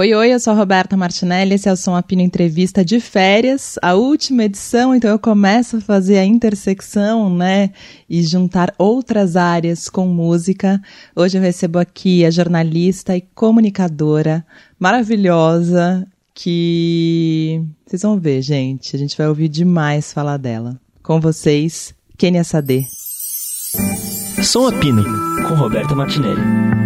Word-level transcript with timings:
Oi, 0.00 0.14
oi, 0.14 0.32
eu 0.32 0.40
sou 0.40 0.54
a 0.54 0.56
Roberta 0.56 0.96
Martinelli, 0.96 1.56
esse 1.56 1.68
é 1.68 1.72
o 1.72 1.76
Som 1.76 1.94
Apino 1.94 2.22
Entrevista 2.22 2.82
de 2.82 2.98
Férias, 3.00 3.78
a 3.82 3.92
última 3.92 4.44
edição, 4.44 4.94
então 4.94 5.10
eu 5.10 5.18
começo 5.18 5.76
a 5.76 5.80
fazer 5.82 6.16
a 6.16 6.24
intersecção, 6.24 7.28
né, 7.28 7.68
e 8.08 8.22
juntar 8.22 8.72
outras 8.78 9.36
áreas 9.36 9.90
com 9.90 10.06
música. 10.06 10.80
Hoje 11.14 11.36
eu 11.36 11.42
recebo 11.42 11.78
aqui 11.78 12.24
a 12.24 12.30
jornalista 12.30 13.14
e 13.14 13.20
comunicadora 13.20 14.42
maravilhosa, 14.78 16.08
que 16.32 17.62
vocês 17.84 18.00
vão 18.00 18.18
ver, 18.18 18.40
gente, 18.40 18.96
a 18.96 18.98
gente 18.98 19.18
vai 19.18 19.28
ouvir 19.28 19.48
demais 19.48 20.14
falar 20.14 20.38
dela. 20.38 20.80
Com 21.02 21.20
vocês, 21.20 21.94
Kenia 22.16 22.42
Sade. 22.42 22.86
Som 24.42 24.66
Apino, 24.66 25.04
com 25.46 25.54
Roberta 25.56 25.94
Martinelli. 25.94 26.79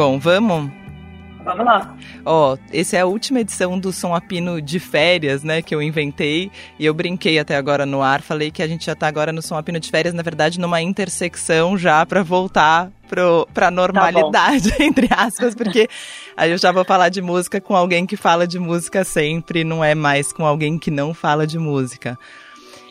Bom, 0.00 0.18
vamos? 0.18 0.70
Vamos 1.44 1.62
lá. 1.62 1.94
Ó, 2.24 2.56
essa 2.72 2.96
é 2.96 3.00
a 3.00 3.06
última 3.06 3.40
edição 3.40 3.78
do 3.78 3.92
Som 3.92 4.14
Apino 4.14 4.58
de 4.58 4.80
férias, 4.80 5.44
né, 5.44 5.60
que 5.60 5.74
eu 5.74 5.82
inventei. 5.82 6.50
E 6.78 6.86
eu 6.86 6.94
brinquei 6.94 7.38
até 7.38 7.54
agora 7.54 7.84
no 7.84 8.00
ar, 8.00 8.22
falei 8.22 8.50
que 8.50 8.62
a 8.62 8.66
gente 8.66 8.86
já 8.86 8.94
tá 8.94 9.06
agora 9.06 9.30
no 9.30 9.42
Som 9.42 9.58
Apino 9.58 9.78
de 9.78 9.90
férias, 9.90 10.14
na 10.14 10.22
verdade, 10.22 10.58
numa 10.58 10.80
intersecção 10.80 11.76
já 11.76 12.06
para 12.06 12.22
voltar 12.22 12.90
pro, 13.06 13.46
pra 13.52 13.70
normalidade, 13.70 14.70
tá 14.70 14.76
entre 14.82 15.06
aspas, 15.10 15.54
porque 15.54 15.86
aí 16.34 16.50
eu 16.50 16.56
já 16.56 16.72
vou 16.72 16.82
falar 16.82 17.10
de 17.10 17.20
música 17.20 17.60
com 17.60 17.76
alguém 17.76 18.06
que 18.06 18.16
fala 18.16 18.46
de 18.46 18.58
música 18.58 19.04
sempre, 19.04 19.64
não 19.64 19.84
é 19.84 19.94
mais 19.94 20.32
com 20.32 20.46
alguém 20.46 20.78
que 20.78 20.90
não 20.90 21.12
fala 21.12 21.46
de 21.46 21.58
música. 21.58 22.18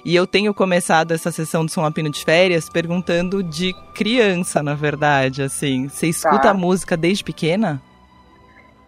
E 0.06 0.16
eu 0.16 0.26
tenho 0.26 0.54
começado 0.54 1.12
essa 1.12 1.32
sessão 1.32 1.66
do 1.66 1.72
Som 1.72 1.86
Apino 1.86 2.10
de 2.10 2.24
Férias 2.24 2.70
perguntando 2.70 3.44
de 3.44 3.74
criança, 3.94 4.64
na 4.64 4.74
verdade, 4.74 5.44
assim. 5.44 5.88
Você 5.88 6.08
escuta 6.08 6.40
tá. 6.40 6.50
a 6.52 6.54
música 6.54 6.96
desde 6.96 7.24
pequena? 7.24 7.82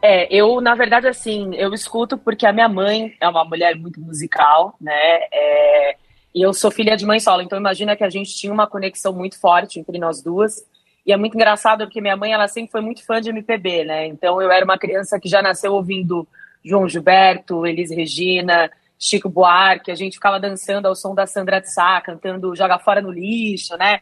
É, 0.01 0.33
eu, 0.33 0.59
na 0.61 0.73
verdade, 0.73 1.07
assim, 1.07 1.53
eu 1.55 1.73
escuto 1.73 2.17
porque 2.17 2.45
a 2.45 2.53
minha 2.53 2.67
mãe 2.67 3.13
é 3.19 3.27
uma 3.27 3.45
mulher 3.45 3.75
muito 3.75 3.99
musical, 4.01 4.75
né? 4.81 5.19
É, 5.31 5.95
e 6.33 6.41
eu 6.41 6.53
sou 6.53 6.71
filha 6.71 6.95
de 6.95 7.05
mãe 7.05 7.19
solo, 7.19 7.41
então 7.41 7.59
imagina 7.59 7.95
que 7.95 8.03
a 8.03 8.09
gente 8.09 8.35
tinha 8.35 8.51
uma 8.51 8.65
conexão 8.65 9.13
muito 9.13 9.39
forte 9.39 9.79
entre 9.79 9.99
nós 9.99 10.23
duas. 10.23 10.65
E 11.05 11.11
é 11.11 11.17
muito 11.17 11.35
engraçado 11.35 11.83
porque 11.85 12.01
minha 12.01 12.15
mãe, 12.15 12.31
ela 12.31 12.47
sempre 12.47 12.71
foi 12.71 12.81
muito 12.81 13.05
fã 13.05 13.19
de 13.19 13.29
MPB, 13.29 13.83
né? 13.83 14.07
Então 14.07 14.41
eu 14.41 14.51
era 14.51 14.63
uma 14.63 14.77
criança 14.77 15.19
que 15.19 15.27
já 15.27 15.41
nasceu 15.41 15.73
ouvindo 15.73 16.27
João 16.63 16.87
Gilberto, 16.87 17.65
Elis 17.65 17.91
Regina, 17.91 18.71
Chico 19.03 19.27
Buarque, 19.27 19.89
a 19.89 19.95
gente 19.95 20.13
ficava 20.13 20.39
dançando 20.39 20.87
ao 20.87 20.95
som 20.95 21.15
da 21.15 21.25
Sandra 21.25 21.59
de 21.59 21.73
Sá, 21.73 21.99
cantando 22.01 22.55
Joga 22.55 22.77
Fora 22.77 23.01
no 23.01 23.09
Lixo, 23.09 23.75
né? 23.75 23.99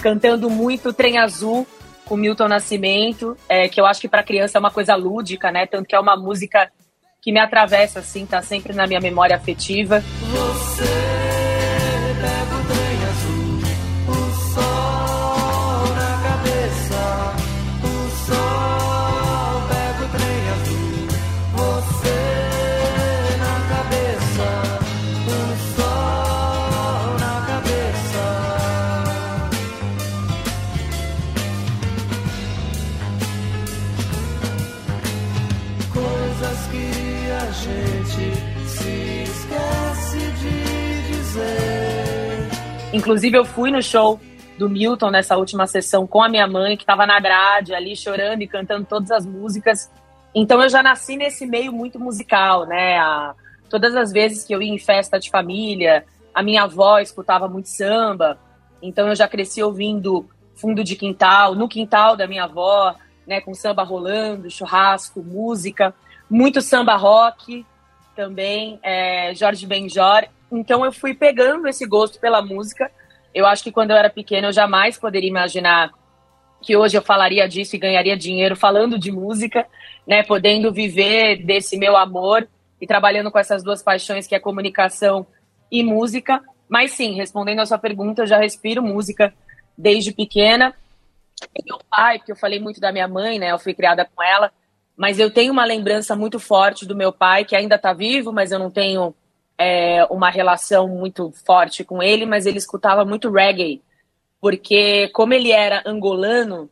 Cantando 0.00 0.48
muito 0.48 0.94
Trem 0.94 1.18
Azul, 1.18 1.66
com 2.08 2.16
Milton 2.16 2.48
Nascimento, 2.48 3.36
é, 3.48 3.68
que 3.68 3.80
eu 3.80 3.86
acho 3.86 4.00
que 4.00 4.08
para 4.08 4.22
criança 4.22 4.56
é 4.56 4.60
uma 4.60 4.70
coisa 4.70 4.94
lúdica, 4.94 5.52
né? 5.52 5.66
Tanto 5.66 5.86
que 5.86 5.94
é 5.94 6.00
uma 6.00 6.16
música 6.16 6.70
que 7.20 7.30
me 7.30 7.38
atravessa, 7.38 8.00
assim, 8.00 8.24
tá 8.24 8.40
sempre 8.40 8.72
na 8.72 8.86
minha 8.86 9.00
memória 9.00 9.36
afetiva. 9.36 10.00
Você 10.00 11.27
Inclusive, 42.98 43.38
eu 43.38 43.44
fui 43.44 43.70
no 43.70 43.80
show 43.80 44.18
do 44.58 44.68
Milton 44.68 45.10
nessa 45.10 45.36
última 45.36 45.68
sessão 45.68 46.04
com 46.04 46.20
a 46.20 46.28
minha 46.28 46.48
mãe, 46.48 46.76
que 46.76 46.82
estava 46.82 47.06
na 47.06 47.20
grade 47.20 47.72
ali 47.72 47.94
chorando 47.94 48.42
e 48.42 48.48
cantando 48.48 48.84
todas 48.84 49.12
as 49.12 49.24
músicas. 49.24 49.88
Então 50.34 50.60
eu 50.60 50.68
já 50.68 50.82
nasci 50.82 51.16
nesse 51.16 51.46
meio 51.46 51.72
muito 51.72 52.00
musical, 52.00 52.66
né? 52.66 52.98
A, 52.98 53.36
todas 53.70 53.94
as 53.94 54.10
vezes 54.10 54.42
que 54.42 54.52
eu 54.52 54.60
ia 54.60 54.74
em 54.74 54.80
festa 54.80 55.16
de 55.16 55.30
família, 55.30 56.04
a 56.34 56.42
minha 56.42 56.64
avó 56.64 56.98
escutava 56.98 57.46
muito 57.46 57.68
samba. 57.68 58.36
Então 58.82 59.06
eu 59.06 59.14
já 59.14 59.28
cresci 59.28 59.62
ouvindo 59.62 60.28
fundo 60.56 60.82
de 60.82 60.96
quintal, 60.96 61.54
no 61.54 61.68
quintal 61.68 62.16
da 62.16 62.26
minha 62.26 62.44
avó, 62.44 62.96
né, 63.24 63.40
com 63.40 63.54
samba 63.54 63.84
rolando, 63.84 64.50
churrasco, 64.50 65.22
música, 65.22 65.94
muito 66.28 66.60
samba 66.60 66.96
rock 66.96 67.64
também, 68.16 68.80
é, 68.82 69.32
Jorge 69.36 69.64
Benjor. 69.68 70.24
Então 70.50 70.84
eu 70.84 70.92
fui 70.92 71.14
pegando 71.14 71.68
esse 71.68 71.86
gosto 71.86 72.18
pela 72.18 72.42
música. 72.42 72.90
Eu 73.34 73.46
acho 73.46 73.62
que 73.62 73.72
quando 73.72 73.90
eu 73.90 73.96
era 73.96 74.10
pequena 74.10 74.48
eu 74.48 74.52
jamais 74.52 74.98
poderia 74.98 75.28
imaginar 75.28 75.90
que 76.60 76.76
hoje 76.76 76.96
eu 76.96 77.02
falaria 77.02 77.48
disso 77.48 77.76
e 77.76 77.78
ganharia 77.78 78.16
dinheiro 78.16 78.56
falando 78.56 78.98
de 78.98 79.12
música, 79.12 79.66
né, 80.06 80.22
podendo 80.22 80.72
viver 80.72 81.44
desse 81.44 81.76
meu 81.76 81.96
amor 81.96 82.48
e 82.80 82.86
trabalhando 82.86 83.30
com 83.30 83.38
essas 83.38 83.62
duas 83.62 83.82
paixões 83.82 84.26
que 84.26 84.34
é 84.34 84.40
comunicação 84.40 85.26
e 85.70 85.82
música. 85.84 86.42
Mas 86.68 86.92
sim, 86.92 87.14
respondendo 87.14 87.60
a 87.60 87.66
sua 87.66 87.78
pergunta, 87.78 88.22
eu 88.22 88.26
já 88.26 88.38
respiro 88.38 88.82
música 88.82 89.32
desde 89.76 90.12
pequena. 90.12 90.74
E 91.56 91.64
meu 91.64 91.78
pai, 91.88 92.18
porque 92.18 92.32
eu 92.32 92.36
falei 92.36 92.58
muito 92.58 92.80
da 92.80 92.90
minha 92.90 93.06
mãe, 93.06 93.38
né, 93.38 93.52
eu 93.52 93.58
fui 93.58 93.72
criada 93.72 94.04
com 94.04 94.22
ela, 94.22 94.50
mas 94.96 95.20
eu 95.20 95.30
tenho 95.30 95.52
uma 95.52 95.64
lembrança 95.64 96.16
muito 96.16 96.40
forte 96.40 96.84
do 96.84 96.96
meu 96.96 97.12
pai, 97.12 97.44
que 97.44 97.54
ainda 97.54 97.76
está 97.76 97.92
vivo, 97.92 98.32
mas 98.32 98.50
eu 98.50 98.58
não 98.58 98.70
tenho 98.70 99.14
é, 99.58 100.04
uma 100.04 100.30
relação 100.30 100.86
muito 100.88 101.32
forte 101.44 101.82
com 101.82 102.02
ele, 102.02 102.24
mas 102.24 102.46
ele 102.46 102.58
escutava 102.58 103.04
muito 103.04 103.30
reggae, 103.30 103.82
porque 104.40 105.08
como 105.08 105.34
ele 105.34 105.50
era 105.50 105.82
angolano, 105.84 106.70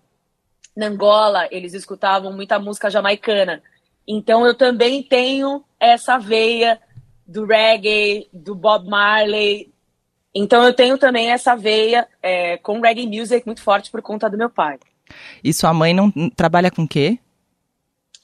na 0.76 0.86
Angola 0.86 1.48
eles 1.50 1.74
escutavam 1.74 2.32
muita 2.32 2.58
música 2.58 2.88
jamaicana. 2.88 3.62
Então 4.06 4.46
eu 4.46 4.54
também 4.54 5.02
tenho 5.02 5.64
essa 5.80 6.16
veia 6.16 6.80
do 7.26 7.44
reggae, 7.44 8.28
do 8.32 8.54
Bob 8.54 8.88
Marley. 8.88 9.72
Então 10.32 10.62
eu 10.62 10.72
tenho 10.72 10.96
também 10.96 11.32
essa 11.32 11.56
veia 11.56 12.06
é, 12.22 12.56
com 12.58 12.80
reggae 12.80 13.06
music 13.06 13.44
muito 13.46 13.62
forte 13.62 13.90
por 13.90 14.00
conta 14.00 14.30
do 14.30 14.38
meu 14.38 14.48
pai. 14.48 14.78
E 15.42 15.52
sua 15.52 15.72
mãe 15.72 15.92
não 15.92 16.10
trabalha 16.30 16.70
com 16.70 16.86
quê? 16.86 17.18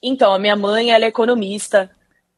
Então, 0.01 0.33
a 0.33 0.39
minha 0.39 0.55
mãe 0.55 0.91
ela 0.91 1.05
é 1.05 1.07
economista, 1.07 1.89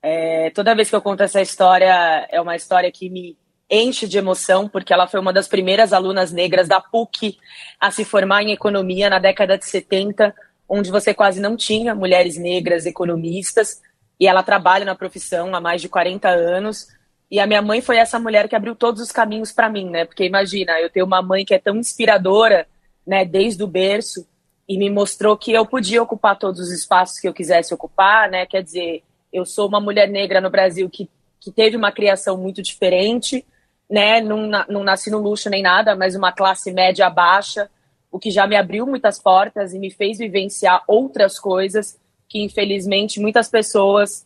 é, 0.07 0.51
toda 0.51 0.75
vez 0.75 0.87
que 0.87 0.95
eu 0.95 1.01
conto 1.01 1.23
essa 1.23 1.41
história, 1.41 2.27
é 2.29 2.39
uma 2.39 2.55
história 2.55 2.91
que 2.91 3.09
me 3.09 3.35
enche 3.67 4.07
de 4.07 4.19
emoção, 4.19 4.69
porque 4.69 4.93
ela 4.93 5.07
foi 5.07 5.19
uma 5.19 5.33
das 5.33 5.47
primeiras 5.47 5.93
alunas 5.93 6.31
negras 6.31 6.67
da 6.67 6.79
PUC 6.79 7.39
a 7.79 7.89
se 7.89 8.05
formar 8.05 8.43
em 8.43 8.51
economia 8.51 9.09
na 9.09 9.17
década 9.17 9.57
de 9.57 9.65
70, 9.65 10.31
onde 10.69 10.91
você 10.91 11.11
quase 11.11 11.41
não 11.41 11.57
tinha 11.57 11.95
mulheres 11.95 12.37
negras 12.37 12.85
economistas, 12.85 13.81
e 14.19 14.27
ela 14.27 14.43
trabalha 14.43 14.85
na 14.85 14.93
profissão 14.93 15.55
há 15.55 15.59
mais 15.59 15.81
de 15.81 15.89
40 15.89 16.29
anos. 16.29 16.85
E 17.31 17.39
a 17.39 17.47
minha 17.47 17.63
mãe 17.63 17.81
foi 17.81 17.97
essa 17.97 18.19
mulher 18.19 18.47
que 18.47 18.55
abriu 18.55 18.75
todos 18.75 19.01
os 19.01 19.11
caminhos 19.11 19.51
para 19.51 19.69
mim, 19.71 19.89
né? 19.89 20.05
Porque 20.05 20.23
imagina, 20.23 20.79
eu 20.79 20.91
tenho 20.91 21.07
uma 21.07 21.23
mãe 21.23 21.43
que 21.43 21.55
é 21.55 21.59
tão 21.59 21.77
inspiradora, 21.77 22.67
né, 23.07 23.25
desde 23.25 23.63
o 23.63 23.67
berço, 23.67 24.23
e 24.69 24.77
me 24.77 24.87
mostrou 24.87 25.35
que 25.35 25.51
eu 25.51 25.65
podia 25.65 26.03
ocupar 26.03 26.37
todos 26.37 26.59
os 26.59 26.71
espaços 26.71 27.19
que 27.19 27.27
eu 27.27 27.33
quisesse 27.33 27.73
ocupar, 27.73 28.29
né? 28.29 28.45
Quer 28.45 28.61
dizer, 28.61 29.03
eu 29.35 29.45
sou 29.45 29.67
uma 29.67 29.81
mulher 29.81 30.07
negra 30.07 30.39
no 30.39 30.49
Brasil 30.49 30.89
que, 30.89 31.09
que 31.41 31.51
teve 31.51 31.75
uma 31.75 31.91
criação 31.91 32.37
muito 32.37 32.61
diferente, 32.61 33.45
né? 33.89 34.21
Não, 34.21 34.49
não 34.69 34.83
nasci 34.83 35.11
no 35.11 35.19
luxo 35.19 35.49
nem 35.49 35.61
nada, 35.61 35.95
mas 35.95 36.15
uma 36.15 36.31
classe 36.31 36.71
média 36.71 37.09
baixa, 37.09 37.69
o 38.09 38.17
que 38.17 38.31
já 38.31 38.47
me 38.47 38.55
abriu 38.55 38.87
muitas 38.87 39.19
portas 39.19 39.73
e 39.73 39.79
me 39.79 39.91
fez 39.91 40.17
vivenciar 40.19 40.83
outras 40.87 41.37
coisas 41.37 41.99
que, 42.29 42.41
infelizmente, 42.41 43.19
muitas 43.19 43.49
pessoas 43.49 44.25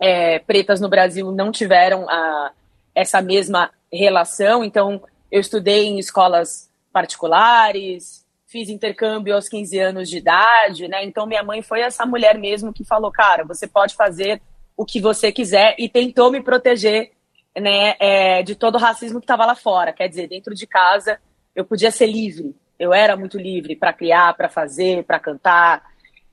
é, 0.00 0.38
pretas 0.38 0.80
no 0.80 0.88
Brasil 0.88 1.32
não 1.32 1.50
tiveram 1.50 2.08
a, 2.08 2.52
essa 2.94 3.20
mesma 3.20 3.70
relação. 3.92 4.64
Então, 4.64 5.02
eu 5.30 5.40
estudei 5.40 5.86
em 5.86 5.98
escolas 5.98 6.70
particulares, 6.92 8.19
fiz 8.50 8.68
intercâmbio 8.68 9.34
aos 9.34 9.48
15 9.48 9.78
anos 9.78 10.08
de 10.10 10.18
idade, 10.18 10.88
né? 10.88 11.04
Então 11.04 11.24
minha 11.24 11.42
mãe 11.42 11.62
foi 11.62 11.80
essa 11.80 12.04
mulher 12.04 12.36
mesmo 12.36 12.72
que 12.72 12.84
falou, 12.84 13.10
cara, 13.10 13.44
você 13.44 13.66
pode 13.66 13.94
fazer 13.94 14.42
o 14.76 14.84
que 14.84 15.00
você 15.00 15.30
quiser 15.30 15.76
e 15.78 15.88
tentou 15.88 16.32
me 16.32 16.42
proteger 16.42 17.12
né, 17.56 17.94
é, 18.00 18.42
de 18.42 18.54
todo 18.54 18.74
o 18.74 18.78
racismo 18.78 19.20
que 19.20 19.24
estava 19.24 19.46
lá 19.46 19.54
fora. 19.54 19.92
Quer 19.92 20.08
dizer, 20.08 20.28
dentro 20.28 20.54
de 20.54 20.66
casa 20.66 21.20
eu 21.54 21.64
podia 21.64 21.92
ser 21.92 22.06
livre. 22.06 22.56
Eu 22.78 22.92
era 22.92 23.16
muito 23.16 23.38
livre 23.38 23.76
para 23.76 23.92
criar, 23.92 24.34
para 24.34 24.48
fazer, 24.48 25.04
para 25.04 25.20
cantar. 25.20 25.84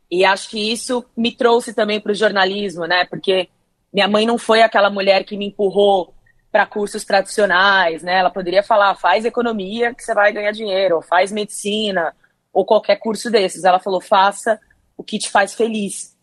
E 0.10 0.26
acho 0.26 0.50
que 0.50 0.72
isso 0.72 1.06
me 1.16 1.32
trouxe 1.32 1.74
também 1.74 2.00
para 2.00 2.14
o 2.14 2.16
jornalismo, 2.16 2.86
né? 2.86 3.06
Porque 3.06 3.48
minha 3.94 4.08
mãe 4.08 4.26
não 4.26 4.38
foi 4.38 4.62
aquela 4.62 4.90
mulher 4.90 5.24
que 5.24 5.38
me 5.38 5.48
empurrou 5.48 6.14
para 6.58 6.66
cursos 6.66 7.06
tradicionais, 7.06 8.02
né? 8.02 8.18
Ela 8.18 8.32
poderia 8.32 8.64
falar, 8.64 8.96
faz 8.96 9.26
economia 9.26 9.94
que 9.94 10.04
você 10.04 10.12
vai 10.12 10.34
ganhar 10.34 10.52
dinheiro, 10.52 10.96
ou 10.96 11.02
faz 11.04 11.32
medicina, 11.32 12.16
ou 12.52 12.66
qualquer 12.66 12.96
curso 12.96 13.30
desses. 13.30 13.64
Ela 13.64 13.78
falou, 13.78 14.02
faça 14.02 14.60
o 14.98 15.04
que 15.04 15.20
te 15.20 15.30
faz 15.30 15.54
feliz. 15.54 16.18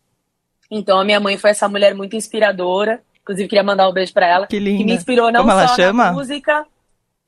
Então 0.69 0.99
a 0.99 1.05
minha 1.05 1.21
mãe 1.21 1.39
foi 1.39 1.51
essa 1.51 1.69
mulher 1.69 1.95
muito 1.95 2.17
inspiradora. 2.17 3.01
Inclusive 3.23 3.49
queria 3.49 3.63
mandar 3.63 3.89
um 3.89 3.93
beijo 3.93 4.13
para 4.13 4.27
ela, 4.27 4.47
que, 4.49 4.59
linda. 4.59 4.79
que 4.79 4.85
me 4.85 4.93
inspirou 4.93 5.31
não 5.31 5.43
Como 5.43 5.53
só 5.53 5.61
ela 5.61 5.77
chama? 5.77 6.05
na 6.07 6.13
música, 6.13 6.67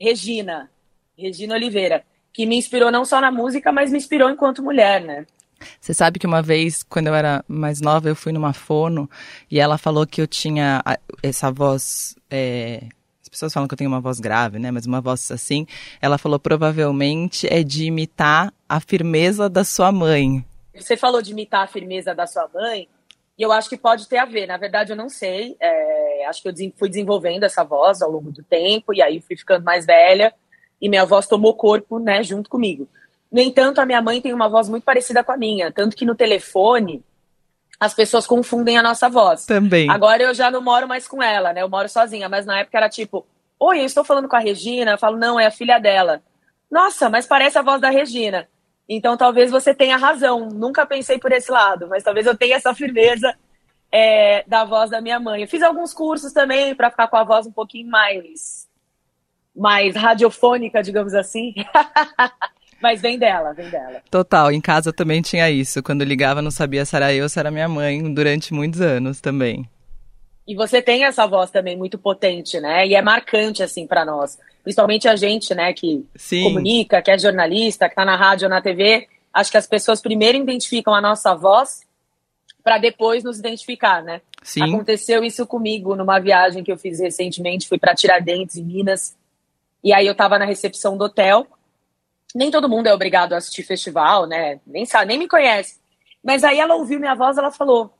Regina, 0.01 0.69
Regina 1.17 1.55
Oliveira, 1.55 2.03
que 2.33 2.45
me 2.45 2.57
inspirou 2.57 2.91
não 2.91 3.05
só 3.05 3.21
na 3.21 3.31
música, 3.31 3.71
mas 3.71 3.93
me 3.93 3.99
inspirou 3.99 4.29
enquanto 4.29 4.65
mulher, 4.65 5.01
né? 5.01 5.27
Você 5.81 5.95
sabe 5.95 6.19
que 6.19 6.27
uma 6.27 6.43
vez, 6.43 6.83
quando 6.83 7.07
eu 7.07 7.15
era 7.15 7.45
mais 7.49 7.81
nova, 7.81 8.09
eu 8.09 8.17
fui 8.17 8.33
numa 8.33 8.53
fono 8.53 9.09
e 9.51 9.59
ela 9.59 9.79
falou 9.79 10.07
que 10.07 10.21
eu 10.21 10.27
tinha 10.27 10.83
essa 11.23 11.51
voz. 11.51 12.17
É... 12.31 12.89
As 13.37 13.41
pessoas 13.41 13.53
falam 13.53 13.69
que 13.69 13.75
eu 13.75 13.77
tenho 13.77 13.91
uma 13.91 14.01
voz 14.01 14.19
grave, 14.19 14.59
né? 14.59 14.71
Mas 14.71 14.87
uma 14.87 14.99
voz 14.99 15.31
assim. 15.31 15.67
Ela 16.01 16.17
falou 16.17 16.39
provavelmente 16.39 17.47
é 17.53 17.63
de 17.63 17.85
imitar 17.85 18.51
a 18.67 18.81
firmeza 18.81 19.47
da 19.47 19.63
sua 19.63 19.93
mãe. 19.93 20.43
Você 20.75 20.97
falou 20.97 21.21
de 21.21 21.33
imitar 21.33 21.63
a 21.63 21.67
firmeza 21.67 22.15
da 22.15 22.27
sua 22.27 22.49
mãe, 22.49 22.89
e 23.39 23.43
eu 23.43 23.53
acho 23.53 23.69
que 23.69 23.77
pode 23.77 24.09
ter 24.09 24.17
a 24.17 24.25
ver. 24.25 24.47
Na 24.47 24.57
verdade, 24.57 24.93
eu 24.93 24.97
não 24.97 25.11
sei. 25.11 25.55
É... 25.61 26.25
acho 26.27 26.43
que 26.43 26.49
eu 26.49 26.55
fui 26.79 26.89
desenvolvendo 26.89 27.45
essa 27.45 27.63
voz 27.63 28.01
ao 28.01 28.11
longo 28.11 28.33
do 28.33 28.43
tempo, 28.43 28.95
e 28.95 29.03
aí 29.03 29.21
fui 29.21 29.37
ficando 29.37 29.63
mais 29.63 29.85
velha, 29.85 30.33
e 30.81 30.89
minha 30.89 31.05
voz 31.05 31.27
tomou 31.27 31.53
corpo, 31.53 31.99
né, 31.99 32.23
junto 32.23 32.49
comigo. 32.49 32.89
No 33.31 33.43
entanto, 33.43 33.83
a 33.83 33.85
minha 33.85 34.01
mãe 34.01 34.19
tem 34.19 34.33
uma 34.33 34.49
voz 34.49 34.67
muito 34.67 34.85
parecida 34.85 35.23
com 35.23 35.33
a 35.33 35.37
minha, 35.37 35.71
tanto 35.71 35.95
que 35.95 36.07
no 36.07 36.15
telefone 36.15 37.05
as 37.79 37.95
pessoas 37.95 38.27
confundem 38.27 38.79
a 38.79 38.83
nossa 38.83 39.09
voz. 39.09 39.45
Também. 39.47 39.91
Agora 39.91 40.23
eu 40.23 40.35
já 40.35 40.51
não 40.51 40.63
moro 40.63 40.89
mais 40.89 41.07
com 41.07 41.23
ela, 41.23 41.53
né? 41.53 41.63
Eu 41.63 41.69
moro 41.69 41.89
sozinha, 41.89 42.29
mas 42.29 42.47
na 42.47 42.61
época 42.61 42.79
era 42.79 42.89
tipo: 42.89 43.27
Oi, 43.59 43.81
eu 43.81 43.85
estou 43.85 44.05
falando 44.05 44.29
com 44.29 44.37
a 44.37 44.41
Regina. 44.41 44.93
Eu 44.93 44.99
falo: 44.99 45.17
Não, 45.17 45.39
é 45.39 45.47
a 45.47 45.51
filha 45.51 45.79
dela. 45.79 46.23
Nossa, 46.71 47.09
mas 47.09 47.27
parece 47.27 47.59
a 47.59 47.63
voz 47.63 47.81
da 47.81 47.91
Regina. 47.91 48.49
Então 48.89 49.17
talvez 49.17 49.51
você 49.51 49.75
tenha 49.75 49.97
razão. 49.97 50.49
Nunca 50.49 50.87
pensei 50.87 51.19
por 51.19 51.33
esse 51.33 51.51
lado, 51.51 51.89
mas 51.89 52.03
talvez 52.03 52.27
eu 52.27 52.37
tenha 52.37 52.57
essa 52.57 52.75
firmeza 52.75 53.35
é, 53.91 54.45
da 54.47 54.65
voz 54.65 54.91
da 54.91 55.01
minha 55.01 55.21
mãe. 55.21 55.43
Eu 55.43 55.49
fiz 55.49 55.63
alguns 55.63 55.93
cursos 55.93 56.33
também 56.33 56.75
para 56.75 56.91
ficar 56.91 57.09
com 57.09 57.17
a 57.17 57.25
voz 57.25 57.47
um 57.47 57.53
pouquinho 57.53 57.89
mais, 57.91 58.69
mais 59.55 59.95
radiofônica, 59.97 60.83
digamos 60.83 61.15
assim. 61.15 61.55
Mas 62.81 63.01
vem 63.01 63.19
dela, 63.19 63.53
vem 63.53 63.69
dela. 63.71 64.03
Total, 64.11 64.53
em 64.53 64.61
casa 64.61 64.93
também 64.93 65.23
tinha 65.23 65.51
isso. 65.51 65.83
Quando 65.83 66.05
ligava, 66.05 66.43
não 66.43 66.51
sabia 66.51 66.85
se 66.85 66.95
era 66.95 67.13
eu 67.13 67.25
ou 67.25 67.29
se 67.29 67.39
era 67.39 67.51
minha 67.51 67.69
mãe, 67.69 68.13
durante 68.13 68.53
muitos 68.53 68.81
anos 68.81 69.21
também. 69.21 69.69
E 70.47 70.55
você 70.55 70.81
tem 70.81 71.05
essa 71.05 71.27
voz 71.27 71.51
também 71.51 71.77
muito 71.77 71.99
potente, 71.99 72.61
né? 72.61 72.87
E 72.87 72.95
é 72.95 73.03
marcante, 73.03 73.63
assim, 73.63 73.87
para 73.87 74.05
nós. 74.05 74.39
Principalmente 74.63 75.09
a 75.09 75.17
gente, 75.17 75.55
né, 75.55 75.73
que 75.73 76.05
Sim. 76.15 76.45
comunica, 76.45 77.03
que 77.03 77.11
é 77.11 77.19
jornalista, 77.19 77.89
que 77.89 77.95
tá 77.95 78.05
na 78.05 78.17
rádio 78.17 78.47
ou 78.47 78.51
na 78.51 78.61
TV. 78.61 79.09
Acho 79.33 79.51
que 79.51 79.57
as 79.57 79.67
pessoas 79.67 80.01
primeiro 80.01 80.39
identificam 80.39 80.95
a 80.95 81.01
nossa 81.01 81.35
voz 81.35 81.81
para 82.63 82.79
depois 82.79 83.25
nos 83.25 83.39
identificar, 83.39 84.03
né? 84.03 84.21
Sim. 84.43 84.63
Aconteceu 84.63 85.25
isso 85.25 85.47
comigo 85.47 85.97
numa 85.97 86.19
viagem 86.19 86.63
que 86.63 86.71
eu 86.71 86.79
fiz 86.79 87.01
recentemente, 87.01 87.69
fui 87.69 87.79
para 87.79 87.95
Tiradentes, 87.95 88.57
em 88.57 88.65
Minas. 88.65 89.17
E 89.83 89.93
aí 89.93 90.07
eu 90.07 90.15
tava 90.15 90.39
na 90.39 90.45
recepção 90.45 90.97
do 90.97 91.05
hotel 91.05 91.47
nem 92.37 92.51
todo 92.51 92.69
mundo 92.69 92.87
é 92.87 92.93
obrigado 92.93 93.33
a 93.33 93.39
assistir 93.39 93.63
festival, 93.63 94.27
né? 94.27 94.61
Nem 94.67 94.85
sabe, 94.85 95.07
nem 95.07 95.19
me 95.19 95.27
conhece. 95.27 95.77
Mas 96.23 96.45
aí 96.45 96.61
ela 96.61 96.75
ouviu 96.75 97.01
minha 97.01 97.15
voz, 97.15 97.39
ela 97.39 97.51
falou: 97.51 97.91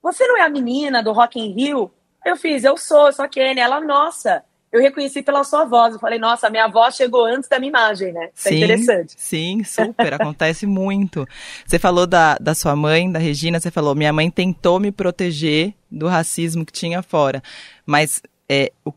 "Você 0.00 0.26
não 0.26 0.36
é 0.36 0.42
a 0.42 0.48
menina 0.48 1.02
do 1.02 1.12
Rock 1.12 1.40
in 1.40 1.52
Rio?" 1.52 1.90
Eu 2.24 2.36
fiz: 2.36 2.62
"Eu 2.62 2.76
sou, 2.76 3.12
sou 3.12 3.24
a 3.24 3.28
Kenny." 3.28 3.58
Ela: 3.58 3.80
"Nossa, 3.80 4.44
eu 4.72 4.80
reconheci 4.80 5.22
pela 5.22 5.42
sua 5.42 5.64
voz." 5.64 5.94
Eu 5.94 6.00
falei: 6.00 6.20
"Nossa, 6.20 6.48
minha 6.48 6.68
voz 6.68 6.94
chegou 6.94 7.24
antes 7.24 7.48
da 7.48 7.58
minha 7.58 7.70
imagem, 7.70 8.12
né?" 8.12 8.30
Isso 8.32 8.48
sim, 8.48 8.54
é 8.54 8.56
interessante. 8.58 9.14
Sim, 9.16 9.64
super, 9.64 10.14
acontece 10.14 10.66
muito. 10.66 11.26
Você 11.66 11.78
falou 11.78 12.06
da, 12.06 12.36
da 12.36 12.54
sua 12.54 12.76
mãe, 12.76 13.10
da 13.10 13.18
Regina, 13.18 13.58
você 13.58 13.72
falou: 13.72 13.96
"Minha 13.96 14.12
mãe 14.12 14.30
tentou 14.30 14.78
me 14.78 14.92
proteger 14.92 15.74
do 15.90 16.06
racismo 16.06 16.64
que 16.64 16.72
tinha 16.72 17.02
fora." 17.02 17.42
Mas 17.84 18.22
é, 18.48 18.70
o 18.84 18.92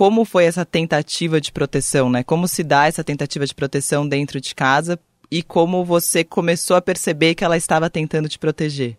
como 0.00 0.24
foi 0.24 0.46
essa 0.46 0.64
tentativa 0.64 1.38
de 1.38 1.52
proteção, 1.52 2.08
né? 2.08 2.24
Como 2.24 2.48
se 2.48 2.64
dá 2.64 2.86
essa 2.86 3.04
tentativa 3.04 3.44
de 3.44 3.54
proteção 3.54 4.08
dentro 4.08 4.40
de 4.40 4.54
casa 4.54 4.98
e 5.30 5.42
como 5.42 5.84
você 5.84 6.24
começou 6.24 6.74
a 6.74 6.80
perceber 6.80 7.34
que 7.34 7.44
ela 7.44 7.54
estava 7.54 7.90
tentando 7.90 8.26
te 8.26 8.38
proteger? 8.38 8.96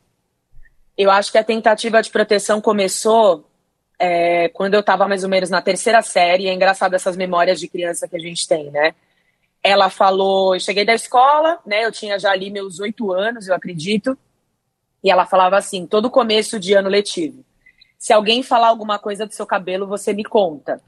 Eu 0.95 1.09
acho 1.09 1.31
que 1.31 1.39
a 1.39 1.43
tentativa 1.43 2.03
de 2.03 2.11
proteção 2.11 2.61
começou 2.61 3.49
é, 3.97 4.49
quando 4.49 4.75
eu 4.75 4.81
estava 4.81 5.07
mais 5.07 5.23
ou 5.23 5.29
menos 5.31 5.49
na 5.49 5.59
terceira 5.59 6.03
série. 6.03 6.47
É 6.47 6.53
engraçado 6.53 6.93
essas 6.93 7.17
memórias 7.17 7.59
de 7.59 7.67
criança 7.67 8.07
que 8.07 8.15
a 8.15 8.19
gente 8.19 8.47
tem, 8.47 8.69
né? 8.69 8.93
Ela 9.63 9.89
falou, 9.89 10.53
eu 10.53 10.59
cheguei 10.59 10.85
da 10.85 10.93
escola, 10.93 11.57
né? 11.65 11.83
Eu 11.83 11.91
tinha 11.91 12.19
já 12.19 12.29
ali 12.29 12.51
meus 12.51 12.79
oito 12.79 13.11
anos, 13.11 13.47
eu 13.47 13.55
acredito. 13.55 14.15
E 15.03 15.09
ela 15.09 15.25
falava 15.25 15.57
assim, 15.57 15.87
todo 15.87 16.11
começo 16.11 16.59
de 16.59 16.75
ano 16.75 16.89
letivo. 16.89 17.43
Se 17.97 18.13
alguém 18.13 18.43
falar 18.43 18.67
alguma 18.67 18.99
coisa 18.99 19.25
do 19.25 19.33
seu 19.33 19.47
cabelo, 19.47 19.87
você 19.87 20.13
me 20.13 20.23
conta. 20.23 20.79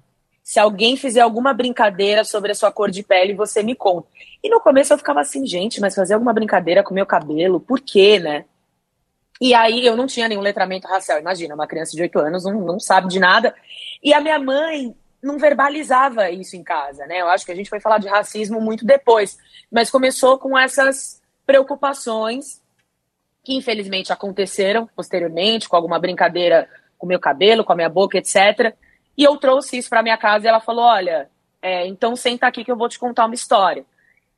Se 0.44 0.60
alguém 0.60 0.98
fizer 0.98 1.22
alguma 1.22 1.54
brincadeira 1.54 2.24
sobre 2.26 2.52
a 2.52 2.56
sua 2.56 2.72
cor 2.72 2.92
de 2.92 3.02
pele, 3.02 3.34
você 3.34 3.64
me 3.64 3.76
conta. 3.76 4.08
E 4.44 4.50
no 4.50 4.60
começo 4.60 4.92
eu 4.92 4.98
ficava 4.98 5.22
assim, 5.22 5.46
gente, 5.46 5.80
mas 5.80 5.96
fazer 5.96 6.16
alguma 6.16 6.34
brincadeira 6.34 6.84
com 6.84 6.94
meu 6.94 7.06
cabelo, 7.06 7.62
por 7.62 7.80
quê, 7.80 8.20
né? 8.20 8.46
E 9.40 9.54
aí 9.54 9.86
eu 9.86 9.96
não 9.96 10.06
tinha 10.06 10.28
nenhum 10.28 10.42
letramento 10.42 10.88
racial. 10.88 11.20
Imagina, 11.20 11.56
uma 11.56 11.68
criança 11.68 11.96
de 11.96 12.02
8 12.02 12.20
anos 12.20 12.44
não, 12.44 12.62
não 12.62 12.80
sabe 12.80 13.08
de 13.08 13.20
nada. 13.20 13.56
E 14.04 14.14
a 14.14 14.20
minha 14.20 14.38
mãe 14.38 14.96
não 15.22 15.38
verbalizava 15.38 16.30
isso 16.30 16.58
em 16.58 16.64
casa, 16.64 17.06
né? 17.08 17.22
Eu 17.22 17.30
acho 17.30 17.46
que 17.46 17.52
a 17.52 17.56
gente 17.56 17.70
foi 17.70 17.80
falar 17.80 17.98
de 17.98 18.08
racismo 18.08 18.60
muito 18.60 18.86
depois. 18.86 19.38
Mas 19.72 19.90
começou 19.90 20.38
com 20.38 20.58
essas 20.58 21.22
preocupações 21.46 22.62
que 23.44 23.56
infelizmente 23.56 24.12
aconteceram 24.12 24.88
posteriormente, 24.96 25.68
com 25.68 25.76
alguma 25.76 26.00
brincadeira 26.00 26.70
com 26.98 27.08
meu 27.08 27.20
cabelo, 27.20 27.64
com 27.64 27.74
a 27.74 27.76
minha 27.76 27.90
boca, 27.90 28.18
etc. 28.18 28.74
E 29.18 29.24
eu 29.24 29.38
trouxe 29.38 29.78
isso 29.78 29.90
para 29.90 30.04
minha 30.04 30.18
casa 30.18 30.46
e 30.46 30.50
ela 30.50 30.60
falou: 30.60 30.86
Olha, 30.86 31.30
é, 31.62 31.88
então 31.88 32.16
senta 32.16 32.48
aqui 32.48 32.64
que 32.64 32.72
eu 32.72 32.78
vou 32.78 32.90
te 32.90 33.00
contar 33.00 33.26
uma 33.26 33.36
história. 33.36 33.86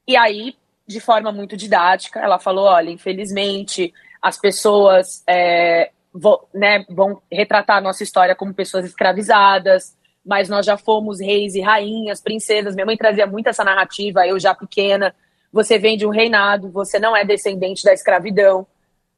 E 0.08 0.15
aí, 0.15 0.55
de 0.88 1.00
forma 1.00 1.32
muito 1.32 1.58
didática, 1.58 2.20
ela 2.20 2.39
falou: 2.39 2.65
Olha, 2.65 2.89
infelizmente, 2.89 3.94
as 4.22 4.38
pessoas 4.38 5.24
é, 5.27 5.91
vão, 6.13 6.39
né, 6.53 6.86
vão 6.89 7.22
retratar 7.32 7.77
a 7.77 7.82
nossa 7.82 8.03
história 8.03 8.36
como 8.36 8.53
pessoas 8.53 8.86
escravizadas, 8.86 9.96
mas 10.25 10.50
nós 10.50 10.65
já 10.65 10.77
fomos 10.77 11.20
reis 11.20 11.55
e 11.55 11.62
rainhas, 11.62 12.22
princesas. 12.22 12.74
Minha 12.74 12.86
mãe 12.86 12.98
trazia 12.98 13.27
muito 13.27 13.48
essa 13.48 13.63
narrativa, 13.63 14.25
eu 14.25 14.39
já 14.39 14.55
pequena. 14.55 15.15
Você 15.51 15.77
vem 15.77 15.98
de 15.98 16.05
um 16.05 16.10
reinado, 16.10 16.70
você 16.70 17.00
não 17.00 17.15
é 17.15 17.24
descendente 17.24 17.84
da 17.84 17.94
escravidão. 17.94 18.65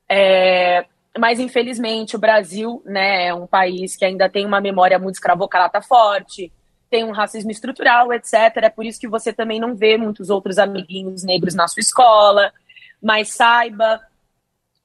É, 0.09 0.85
mas 1.17 1.39
infelizmente 1.39 2.15
o 2.15 2.19
Brasil 2.19 2.81
né, 2.85 3.27
é 3.27 3.33
um 3.33 3.47
país 3.47 3.95
que 3.95 4.05
ainda 4.05 4.29
tem 4.29 4.45
uma 4.45 4.61
memória 4.61 4.99
muito 4.99 5.15
escravocrata 5.15 5.81
forte, 5.81 6.51
tem 6.89 7.03
um 7.03 7.11
racismo 7.11 7.51
estrutural, 7.51 8.13
etc. 8.13 8.33
É 8.63 8.69
por 8.69 8.85
isso 8.85 8.99
que 8.99 9.07
você 9.07 9.33
também 9.33 9.59
não 9.59 9.75
vê 9.75 9.97
muitos 9.97 10.29
outros 10.29 10.57
amiguinhos 10.57 11.23
negros 11.23 11.53
na 11.53 11.67
sua 11.67 11.81
escola. 11.81 12.53
Mas 13.01 13.29
saiba 13.29 14.01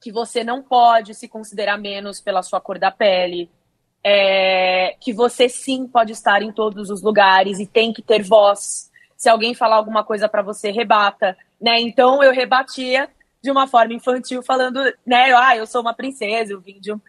que 0.00 0.10
você 0.10 0.42
não 0.42 0.62
pode 0.62 1.14
se 1.14 1.28
considerar 1.28 1.78
menos 1.78 2.20
pela 2.20 2.42
sua 2.42 2.60
cor 2.60 2.78
da 2.78 2.90
pele, 2.90 3.48
é, 4.04 4.96
que 5.00 5.12
você 5.12 5.48
sim 5.48 5.86
pode 5.86 6.12
estar 6.12 6.42
em 6.42 6.50
todos 6.52 6.90
os 6.90 7.02
lugares 7.02 7.60
e 7.60 7.66
tem 7.66 7.92
que 7.92 8.02
ter 8.02 8.22
voz. 8.22 8.90
Se 9.16 9.28
alguém 9.28 9.54
falar 9.54 9.76
alguma 9.76 10.02
coisa 10.02 10.28
para 10.28 10.42
você, 10.42 10.72
rebata. 10.72 11.36
Né? 11.60 11.80
Então 11.80 12.22
eu 12.22 12.32
rebatia 12.32 13.08
de 13.42 13.50
uma 13.50 13.66
forma 13.66 13.94
infantil, 13.94 14.42
falando, 14.42 14.80
né, 15.04 15.32
ah, 15.34 15.56
eu 15.56 15.66
sou 15.66 15.80
uma 15.80 15.92
princesa, 15.92 16.52
eu 16.52 16.60
vim 16.60 16.78
de 16.80 16.92
um. 16.92 17.00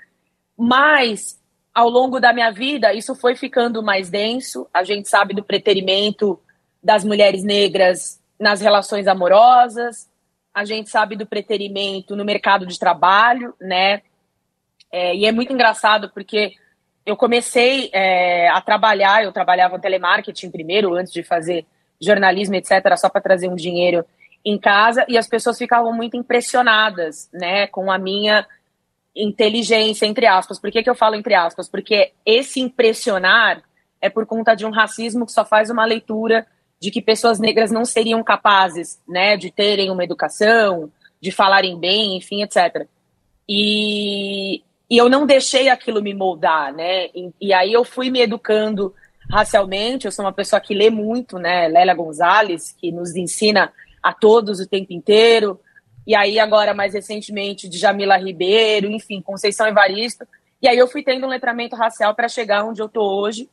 Mas, 0.58 1.40
ao 1.74 1.88
longo 1.90 2.20
da 2.20 2.34
minha 2.34 2.52
vida, 2.52 2.94
isso 2.94 3.13
foi 3.16 3.36
ficando 3.36 3.84
mais 3.84 4.10
denso. 4.10 4.68
A 4.74 4.84
gente 4.84 5.08
sabe 5.08 5.34
do 5.34 5.44
preterimento 5.44 6.40
das 6.82 7.04
mulheres 7.04 7.44
negras 7.44 8.20
nas 8.40 8.62
relações 8.62 9.08
amorosas, 9.08 10.10
a 10.54 10.66
gente 10.66 10.90
sabe 10.90 11.16
do 11.16 11.25
preterimento 11.25 12.16
no 12.16 12.25
mercado 12.25 12.66
de 12.66 12.78
trabalho, 12.78 13.56
né? 13.60 14.02
É, 14.92 15.16
e 15.16 15.25
é 15.25 15.32
muito 15.32 15.54
engraçado 15.54 16.12
porque 16.13 16.54
eu 17.06 17.16
comecei 17.18 17.90
é, 17.94 18.48
a 18.50 18.62
trabalhar, 18.62 19.24
eu 19.24 19.32
trabalhava 19.32 19.80
telemarketing 19.80 20.52
primeiro, 20.52 20.94
antes 20.94 21.12
de 21.12 21.24
fazer 21.24 21.66
jornalismo, 22.02 22.56
etc., 22.56 22.96
só 22.98 23.10
para 23.10 23.22
trazer 23.22 23.48
um 23.48 23.56
dinheiro 23.56 24.06
em 24.46 24.58
casa 24.58 25.06
e 25.08 25.18
as 25.18 25.28
pessoas 25.28 25.58
ficavam 25.58 25.94
muito 25.94 26.18
impressionadas, 26.18 27.30
né, 27.34 27.68
com 27.68 27.92
a 27.92 27.98
minha 27.98 28.46
inteligência, 29.16 30.06
entre 30.06 30.26
aspas. 30.26 30.60
Por 30.60 30.72
que, 30.72 30.84
que 30.84 30.90
eu 30.90 30.96
falo 30.96 31.16
entre 31.16 31.34
aspas? 31.34 31.70
Porque 31.70 32.12
esse 32.26 32.60
impressionar 32.60 33.64
é 34.02 34.10
por 34.10 34.26
conta 34.26 34.54
de 34.56 34.66
um 34.66 34.72
racismo 34.72 35.26
que 35.26 35.32
só 35.32 35.46
faz 35.46 35.70
uma 35.70 35.86
leitura 35.86 36.46
de 36.80 36.92
que 36.92 37.02
pessoas 37.02 37.40
negras 37.40 37.72
não 37.72 37.86
seriam 37.86 38.22
capazes, 38.22 39.00
né, 39.08 39.38
de 39.38 39.50
terem 39.50 39.90
uma 39.90 40.04
educação, 40.04 40.92
de 41.22 41.32
falarem 41.32 41.80
bem, 41.80 42.18
enfim, 42.18 42.44
etc. 42.44 42.86
E, 43.48 44.62
e 44.90 44.98
eu 44.98 45.10
não 45.10 45.26
deixei 45.26 45.70
aquilo 45.70 46.02
me 46.02 46.14
moldar, 46.14 46.74
né? 46.74 47.06
E, 47.16 47.32
e, 47.40 47.54
aí 47.54 47.72
eu 47.72 47.86
fui 47.86 48.10
me 48.10 48.20
educando 48.20 48.94
racialmente. 49.30 50.06
Eu 50.06 50.12
sou 50.12 50.26
uma 50.26 50.34
pessoa 50.34 50.60
que 50.60 50.74
lê 50.74 50.90
muito, 50.90 51.40
né? 51.40 51.70
Lélia 51.70 51.94
Gonzalez, 51.94 52.74
que 52.74 52.92
nos 52.92 53.16
ensina 53.16 53.72
a 54.03 54.13
todos 54.13 54.60
o 54.60 54.67
tempo 54.67 54.91
inteiro. 54.91 55.60
E 56.05 56.13
aí 56.13 56.38
agora 56.38 56.74
mais 56.74 56.93
recentemente 56.93 57.69
de 57.69 57.77
Jamila 57.77 58.17
Ribeiro, 58.17 58.88
enfim, 58.88 59.22
Conceição 59.22 59.65
Evaristo. 59.65 60.27
E 60.62 60.67
aí 60.67 60.77
eu 60.77 60.88
fui 60.88 61.01
tendo 61.01 61.25
um 61.25 61.29
letramento 61.29 61.75
racial 61.75 62.13
para 62.13 62.27
chegar 62.27 62.65
onde 62.65 62.81
eu 62.81 62.89
tô 62.89 63.01
hoje. 63.01 63.50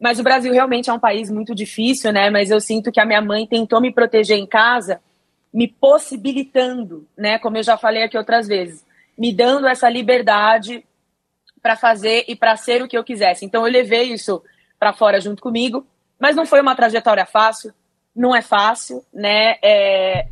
Mas 0.00 0.20
o 0.20 0.22
Brasil 0.22 0.52
realmente 0.52 0.88
é 0.88 0.92
um 0.92 0.98
país 0.98 1.28
muito 1.28 1.54
difícil, 1.54 2.12
né? 2.12 2.30
Mas 2.30 2.50
eu 2.50 2.60
sinto 2.60 2.92
que 2.92 3.00
a 3.00 3.04
minha 3.04 3.20
mãe 3.20 3.46
tentou 3.46 3.80
me 3.80 3.92
proteger 3.92 4.38
em 4.38 4.46
casa, 4.46 5.00
me 5.52 5.66
possibilitando, 5.66 7.06
né? 7.16 7.38
Como 7.38 7.56
eu 7.56 7.62
já 7.64 7.76
falei 7.76 8.04
aqui 8.04 8.16
outras 8.16 8.46
vezes, 8.46 8.84
me 9.16 9.32
dando 9.32 9.66
essa 9.66 9.88
liberdade 9.88 10.84
para 11.60 11.74
fazer 11.74 12.24
e 12.28 12.36
para 12.36 12.56
ser 12.56 12.80
o 12.82 12.86
que 12.86 12.96
eu 12.96 13.02
quisesse. 13.02 13.44
Então 13.44 13.66
eu 13.66 13.72
levei 13.72 14.12
isso 14.12 14.40
para 14.78 14.92
fora 14.92 15.20
junto 15.20 15.42
comigo, 15.42 15.84
mas 16.18 16.36
não 16.36 16.46
foi 16.46 16.60
uma 16.60 16.76
trajetória 16.76 17.26
fácil, 17.26 17.72
não 18.18 18.34
é 18.34 18.42
fácil, 18.42 19.04
né? 19.14 19.56
É... 19.62 20.26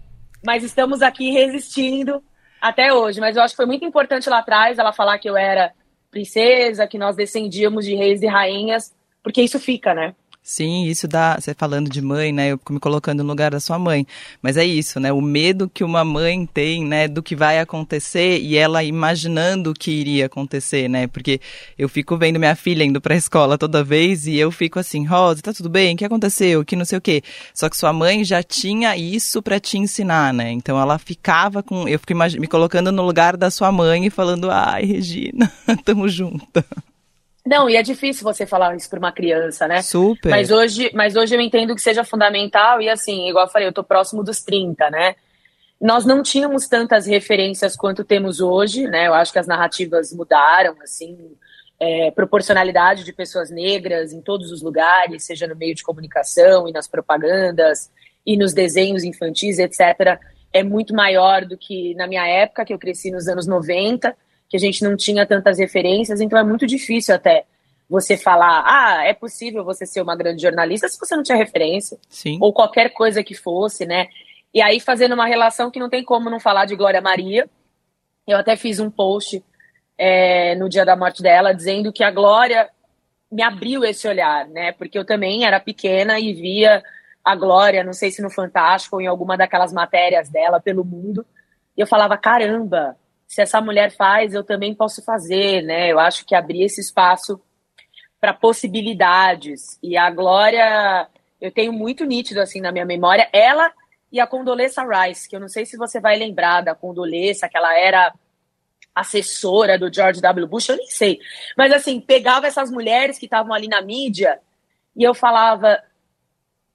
Mas 0.45 0.65
estamos 0.65 1.03
aqui 1.03 1.31
resistindo 1.31 2.23
até 2.61 2.93
hoje. 2.93 3.21
Mas 3.21 3.37
eu 3.37 3.43
acho 3.43 3.53
que 3.53 3.57
foi 3.57 3.67
muito 3.67 3.85
importante 3.85 4.29
lá 4.29 4.39
atrás 4.39 4.79
ela 4.79 4.93
falar 4.93 5.19
que 5.19 5.31
eu 5.31 5.37
era 5.37 5.73
princesa, 6.11 6.87
que 6.87 6.99
nós 6.99 7.15
descendíamos 7.15 7.85
de 7.85 7.95
reis 7.95 8.23
e 8.23 8.27
rainhas, 8.27 8.95
porque 9.23 9.41
isso 9.41 9.61
fica, 9.61 9.95
né? 9.95 10.15
Sim, 10.49 10.85
isso 10.85 11.09
dá. 11.09 11.35
Você 11.41 11.53
falando 11.55 11.91
de 11.91 12.01
mãe, 12.01 12.31
né? 12.31 12.53
Eu 12.53 12.61
me 12.71 12.79
colocando 12.79 13.25
no 13.25 13.29
lugar 13.29 13.51
da 13.51 13.59
sua 13.59 13.81
mãe. 13.81 14.07
Mas 14.41 14.57
é 14.57 14.65
isso, 14.65 15.01
né? 15.01 15.13
O 15.13 15.21
medo 15.21 15.69
que 15.69 15.83
uma 15.83 16.05
mãe 16.05 16.47
tem, 16.47 16.85
né? 16.85 17.09
Do 17.09 17.21
que 17.21 17.35
vai 17.35 17.59
acontecer 17.59 18.39
e 18.39 18.57
ela 18.57 18.85
imaginando 18.85 19.71
o 19.71 19.75
que 19.75 19.91
iria 19.91 20.27
acontecer, 20.27 20.89
né? 20.89 21.09
Porque 21.09 21.41
eu 21.77 21.89
fico 21.89 22.17
vendo 22.17 22.39
minha 22.39 22.55
filha 22.55 22.85
indo 22.85 23.01
pra 23.01 23.17
escola 23.19 23.59
toda 23.59 23.83
vez 23.83 24.29
e 24.29 24.37
eu 24.37 24.53
fico 24.53 24.79
assim, 24.79 25.05
Rosa, 25.05 25.43
tá 25.43 25.53
tudo 25.53 25.69
bem? 25.69 25.97
O 25.97 25.99
que 25.99 26.05
aconteceu? 26.05 26.65
Que 26.65 26.77
não 26.77 26.85
sei 26.85 26.99
o 26.99 27.03
quê. 27.03 27.25
Só 27.53 27.69
que 27.69 27.77
sua 27.77 27.93
mãe 27.93 28.23
já 28.23 28.41
tinha 28.41 28.97
isso 28.97 29.43
para 29.43 29.59
te 29.59 29.79
ensinar, 29.79 30.33
né? 30.33 30.53
Então 30.53 30.81
ela 30.81 30.97
ficava 30.97 31.61
com. 31.61 31.89
Eu 31.89 31.99
fico 31.99 32.15
me 32.15 32.47
colocando 32.47 32.93
no 32.93 33.03
lugar 33.03 33.37
da 33.37 33.51
sua 33.51 33.73
mãe 33.73 34.07
e 34.07 34.11
falando, 34.11 34.49
ai, 34.49 34.85
Regina, 34.85 35.53
tamo 35.85 36.09
junta. 36.09 36.65
Não, 37.47 37.71
e 37.71 37.77
é 37.77 37.83
difícil 37.83 38.25
você 38.25 38.45
falar 38.45 38.75
isso 38.75 38.91
para 38.91 38.99
uma 38.99 39.13
criança, 39.13 39.69
né? 39.69 39.81
Super. 39.81 40.31
Mas 40.31 40.51
hoje, 40.51 40.91
mas 40.93 41.15
hoje 41.15 41.37
eu 41.37 41.41
entendo 41.41 41.77
que 41.77 41.81
seja 41.81 42.03
fundamental 42.03 42.83
e 42.83 42.89
assim, 42.89 43.29
igual 43.29 43.47
eu 43.47 43.51
falei, 43.51 43.69
eu 43.69 43.73
tô 43.73 43.85
próximo 43.85 44.25
dos 44.25 44.43
30, 44.43 44.91
né? 44.91 45.15
Nós 45.81 46.05
não 46.05 46.23
tínhamos 46.23 46.67
tantas 46.67 47.07
referências 47.07 47.77
quanto 47.77 48.03
temos 48.03 48.41
hoje, 48.41 48.89
né? 48.89 49.07
Eu 49.07 49.15
acho 49.15 49.33
que 49.33 49.39
as 49.39 49.47
narrativas 49.47 50.13
mudaram, 50.13 50.75
assim, 50.83 51.17
é, 51.79 52.11
proporcionalidade 52.11 53.05
de 53.05 53.13
pessoas 53.13 53.49
negras 53.49 54.13
em 54.13 54.21
todos 54.21 54.51
os 54.51 54.61
lugares, 54.61 55.25
seja 55.25 55.47
no 55.47 55.55
meio 55.55 55.75
de 55.75 55.85
comunicação 55.85 56.67
e 56.67 56.73
nas 56.73 56.89
propagandas 56.89 57.93
e 58.27 58.37
nos 58.37 58.53
desenhos 58.53 59.05
infantis, 59.05 59.61
etc., 59.61 60.19
é 60.53 60.63
muito 60.63 60.95
maior 60.95 61.45
do 61.45 61.57
que 61.57 61.95
na 61.95 62.07
minha 62.07 62.27
época, 62.27 62.65
que 62.65 62.73
eu 62.73 62.79
cresci 62.79 63.11
nos 63.11 63.29
anos 63.29 63.47
90 63.47 64.17
que 64.49 64.57
a 64.57 64.61
gente 64.61 64.83
não 64.83 64.97
tinha 64.97 65.27
tantas 65.27 65.59
referências, 65.59 66.21
então 66.21 66.39
é 66.39 66.45
muito 66.45 66.67
difícil 66.67 67.15
até 67.15 67.45
você 67.89 68.17
falar, 68.17 68.65
ah, 68.67 69.05
é 69.05 69.13
possível 69.13 69.65
você 69.65 69.87
ser 69.87 70.01
uma 70.01 70.17
grande 70.17 70.43
jornalista 70.43 70.89
se 70.89 70.99
você 70.99 71.15
não 71.15 71.23
tinha 71.23 71.39
referência, 71.39 71.99
Sim. 72.09 72.39
ou 72.41 72.53
qualquer 72.53 72.91
coisa 72.91 73.23
que 73.23 73.35
fosse, 73.35 73.87
né? 73.87 74.09
E 74.53 74.61
aí 74.61 74.81
fazendo 74.81 75.15
uma 75.15 75.27
relação 75.27 75.71
que 75.71 75.79
não 75.79 75.89
tem 75.89 76.05
como 76.05 76.31
não 76.31 76.41
falar 76.41 76.65
de 76.65 76.75
Glória 76.75 77.01
Maria, 77.01 77.49
eu 78.27 78.37
até 78.37 78.57
fiz 78.57 78.81
um 78.81 78.91
post 78.91 79.45
é, 79.97 80.55
no 80.57 80.69
dia 80.69 80.85
da 80.85 80.97
morte 80.97 81.23
dela 81.23 81.53
dizendo 81.53 81.93
que 81.93 82.03
a 82.03 82.11
Glória 82.11 82.69
me 83.31 83.43
abriu 83.43 83.85
esse 83.85 84.07
olhar, 84.09 84.47
né? 84.49 84.73
Porque 84.73 84.99
eu 84.99 85.05
também 85.05 85.45
era 85.45 85.61
pequena 85.61 86.19
e 86.19 86.33
via 86.33 86.83
a 87.25 87.35
Glória, 87.35 87.85
não 87.85 87.93
sei 87.93 88.11
se 88.11 88.23
no 88.23 88.31
Fantástico 88.31 88.97
ou 88.97 89.03
em 89.03 89.07
alguma 89.07 89.37
daquelas 89.37 89.73
matérias 89.73 90.29
dela 90.29 90.61
pelo 90.61 90.85
mundo, 90.85 91.27
e 91.77 91.81
eu 91.81 91.87
falava, 91.87 92.17
caramba, 92.17 92.97
se 93.27 93.43
essa 93.43 93.61
mulher 93.61 93.91
faz, 93.91 94.35
eu 94.35 94.45
também 94.45 94.75
posso 94.75 95.03
fazer, 95.03 95.63
né? 95.63 95.91
Eu 95.91 95.99
acho 95.99 96.25
que 96.25 96.35
abrir 96.35 96.63
esse 96.63 96.81
espaço 96.81 97.41
para 98.21 98.33
possibilidades. 98.33 99.79
E 99.83 99.97
a 99.97 100.11
Glória, 100.11 101.09
eu 101.41 101.51
tenho 101.51 101.73
muito 101.73 102.05
nítido 102.05 102.41
assim 102.41 102.61
na 102.61 102.73
minha 102.73 102.85
memória, 102.85 103.29
ela 103.33 103.73
e 104.11 104.21
a 104.21 104.27
Condolessa 104.27 104.85
Rice, 104.85 105.29
que 105.29 105.35
eu 105.35 105.41
não 105.41 105.49
sei 105.49 105.67
se 105.67 105.77
você 105.77 106.01
vai 106.01 106.17
lembrar 106.17 106.63
da 106.63 106.75
Condolessa, 106.75 107.49
que 107.49 107.57
ela 107.57 107.77
era 107.79 108.15
assessora 108.95 109.79
do 109.79 109.93
George 109.93 110.23
W. 110.23 110.47
Bush, 110.47 110.71
eu 110.71 110.77
nem 110.77 110.87
sei. 110.87 111.19
Mas 111.57 111.73
assim, 111.73 112.01
pegava 112.01 112.47
essas 112.47 112.71
mulheres 112.71 113.19
que 113.19 113.27
estavam 113.27 113.53
ali 113.53 113.69
na 113.69 113.83
mídia 113.83 114.41
e 114.97 115.03
eu 115.03 115.13
falava, 115.15 115.83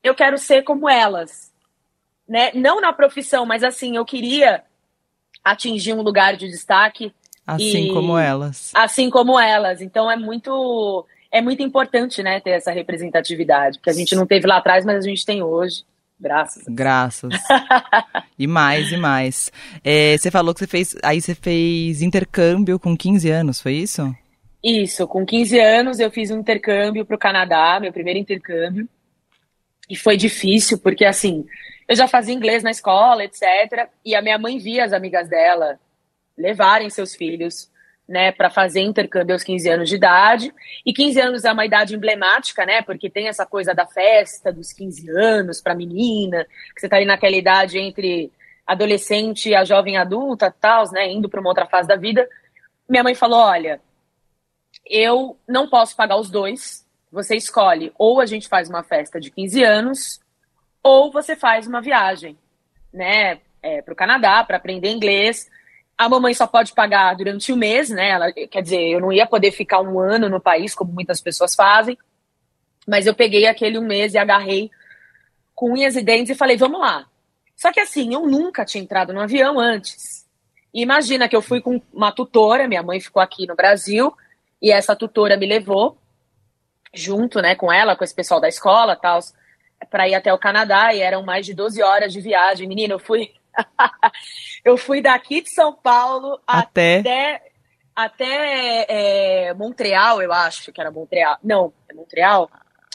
eu 0.04 0.14
quero 0.14 0.38
ser 0.38 0.64
como 0.64 0.88
elas. 0.88 1.52
Né? 2.28 2.52
Não 2.54 2.80
na 2.80 2.94
profissão, 2.94 3.46
mas 3.46 3.64
assim, 3.64 3.96
eu 3.96 4.06
queria 4.06 4.64
atingir 5.44 5.94
um 5.94 6.02
lugar 6.02 6.36
de 6.36 6.48
destaque. 6.48 7.14
Assim 7.46 7.90
e, 7.90 7.94
como 7.94 8.18
elas. 8.18 8.72
Assim 8.74 9.10
como 9.10 9.40
elas. 9.40 9.82
Então 9.82 10.10
é 10.10 10.16
muito 10.16 11.06
é 11.32 11.42
muito 11.42 11.64
importante, 11.64 12.22
né, 12.22 12.42
ter 12.42 12.52
essa 12.52 12.72
representatividade, 12.72 13.80
que 13.80 13.90
a 13.90 13.94
gente 13.94 14.14
não 14.16 14.28
teve 14.28 14.46
lá 14.46 14.58
atrás, 14.58 14.84
mas 14.84 14.98
a 14.98 15.08
gente 15.08 15.26
tem 15.26 15.42
hoje. 15.42 15.84
Graças. 16.20 16.64
Graças. 16.68 17.34
e 18.38 18.46
mais, 18.46 18.92
e 18.92 18.98
mais. 18.98 19.52
É, 19.84 20.16
você 20.18 20.30
falou 20.30 20.54
que 20.54 20.60
você 20.60 20.68
fez. 20.68 20.96
Aí 21.02 21.20
você 21.20 21.34
fez 21.34 22.04
intercâmbio 22.04 22.78
com 22.78 22.96
15 22.96 23.30
anos, 23.30 23.60
foi 23.60 23.74
isso? 23.74 24.16
Isso, 24.64 25.08
com 25.08 25.26
15 25.26 25.60
anos 25.60 26.00
eu 26.00 26.12
fiz 26.12 26.30
um 26.30 26.40
intercâmbio 26.40 27.04
para 27.04 27.16
o 27.16 27.20
Canadá, 27.20 27.80
meu 27.82 27.92
primeiro 27.92 28.20
intercâmbio. 28.20 28.88
E 29.90 29.96
foi 29.96 30.16
difícil, 30.16 30.78
porque 30.78 31.04
assim, 31.04 31.44
eu 31.92 31.96
já 31.96 32.08
fazia 32.08 32.34
inglês 32.34 32.64
na 32.64 32.72
escola, 32.72 33.26
etc. 33.26 33.90
E 34.06 34.16
a 34.16 34.22
minha 34.22 34.40
mãe 34.40 34.58
via 34.58 34.86
as 34.86 34.94
amigas 34.94 35.28
dela 35.28 35.78
levarem 36.38 36.90
seus 36.90 37.14
filhos, 37.14 37.70
né, 38.08 38.32
para 38.32 38.50
fazer 38.50 38.80
intercâmbio 38.80 39.36
aos 39.36 39.44
15 39.44 39.70
anos 39.70 39.90
de 39.90 39.98
idade. 39.98 40.54
E 40.86 40.94
15 40.94 41.20
anos 41.20 41.44
é 41.44 41.52
uma 41.52 41.66
idade 41.66 41.94
emblemática, 41.94 42.66
né, 42.66 42.82
porque 42.82 43.10
tem 43.10 43.28
essa 43.28 43.46
coisa 43.46 43.74
da 43.74 43.86
festa 43.86 44.54
dos 44.54 44.72
15 44.72 45.10
anos 45.10 45.60
para 45.60 45.76
menina, 45.76 46.46
que 46.74 46.80
você 46.80 46.88
tá 46.88 46.96
ali 46.96 47.04
naquela 47.04 47.36
idade 47.36 47.78
entre 47.78 48.32
adolescente 48.66 49.50
e 49.50 49.56
a 49.56 49.66
jovem 49.66 49.98
adulta, 49.98 50.50
tal, 50.50 50.90
né, 50.94 51.12
indo 51.12 51.28
para 51.28 51.42
uma 51.42 51.50
outra 51.50 51.66
fase 51.66 51.90
da 51.90 51.98
vida. 51.98 52.26
Minha 52.88 53.04
mãe 53.04 53.16
falou: 53.16 53.40
"Olha, 53.40 53.82
eu 54.86 55.38
não 55.46 55.68
posso 55.70 55.94
pagar 55.94 56.16
os 56.16 56.30
dois. 56.30 56.88
Você 57.12 57.36
escolhe 57.36 57.92
ou 57.98 58.22
a 58.22 58.26
gente 58.26 58.48
faz 58.48 58.70
uma 58.70 58.82
festa 58.82 59.20
de 59.20 59.30
15 59.30 59.62
anos 59.62 60.22
ou 60.84 61.12
você 61.12 61.36
faz 61.36 61.68
uma 61.68 61.82
viagem, 61.82 62.38
né, 62.94 63.40
é, 63.62 63.82
para 63.82 63.94
o 63.94 63.96
Canadá 63.96 64.44
para 64.44 64.58
aprender 64.58 64.90
inglês. 64.90 65.50
A 65.98 66.10
mamãe 66.10 66.34
só 66.34 66.48
pode 66.48 66.74
pagar 66.74 67.16
durante 67.16 67.54
um 67.54 67.56
mês, 67.56 67.90
né? 67.90 68.10
Ela, 68.10 68.32
quer 68.32 68.62
dizer, 68.64 68.90
eu 68.90 69.00
não 69.00 69.12
ia 69.12 69.28
poder 69.28 69.52
ficar 69.52 69.82
um 69.82 70.00
ano 70.00 70.28
no 70.30 70.42
país, 70.42 70.74
como 70.74 70.92
muitas 70.92 71.22
pessoas 71.22 71.54
fazem. 71.54 71.96
Mas 72.88 73.06
eu 73.06 73.14
peguei 73.14 73.46
aquele 73.46 73.78
um 73.78 73.86
mês 73.86 74.16
e 74.16 74.18
agarrei 74.18 74.72
com 75.54 75.74
unhas 75.74 75.96
e 75.96 76.02
dentes 76.02 76.32
e 76.32 76.38
falei, 76.38 76.58
vamos 76.58 76.80
lá. 76.80 77.06
Só 77.56 77.72
que 77.72 77.80
assim, 77.80 78.16
eu 78.16 78.26
nunca 78.26 78.66
tinha 78.66 78.84
entrado 78.84 79.14
no 79.14 79.22
avião 79.22 79.60
antes. 79.60 80.28
E 80.74 80.82
imagina 80.82 81.30
que 81.30 81.36
eu 81.36 81.42
fui 81.42 81.62
com 81.62 81.80
uma 81.94 82.12
tutora, 82.12 82.68
minha 82.68 82.82
mãe 82.82 83.00
ficou 83.00 83.22
aqui 83.22 83.46
no 83.46 83.56
Brasil, 83.56 84.12
e 84.60 84.72
essa 84.72 84.96
tutora 84.96 85.38
me 85.38 85.46
levou 85.46 85.98
junto, 86.94 87.42
né, 87.42 87.56
com 87.56 87.72
ela, 87.72 87.96
com 87.96 88.04
esse 88.04 88.16
pessoal 88.16 88.40
da 88.42 88.48
escola, 88.48 88.96
tal, 88.96 89.20
para 89.90 90.08
ir 90.08 90.16
até 90.16 90.34
o 90.34 90.38
Canadá 90.38 90.94
e 90.94 91.02
eram 91.02 91.24
mais 91.24 91.46
de 91.46 91.54
12 91.54 91.82
horas 91.82 92.14
de 92.14 92.22
viagem. 92.22 92.68
Menina, 92.68 92.94
eu 92.94 93.00
fui 93.00 93.32
eu 94.64 94.78
fui 94.78 95.02
daqui 95.02 95.42
de 95.42 95.50
São 95.50 95.74
Paulo 95.74 96.40
até 96.46 97.00
até, 97.00 97.42
até 97.96 98.86
é, 98.88 99.54
Montreal, 99.54 100.22
eu 100.22 100.32
acho 100.32 100.72
que 100.72 100.80
era 100.80 100.92
Montreal. 100.92 101.38
Não, 101.44 101.74
é 101.90 101.94
Montreal? 101.94 102.50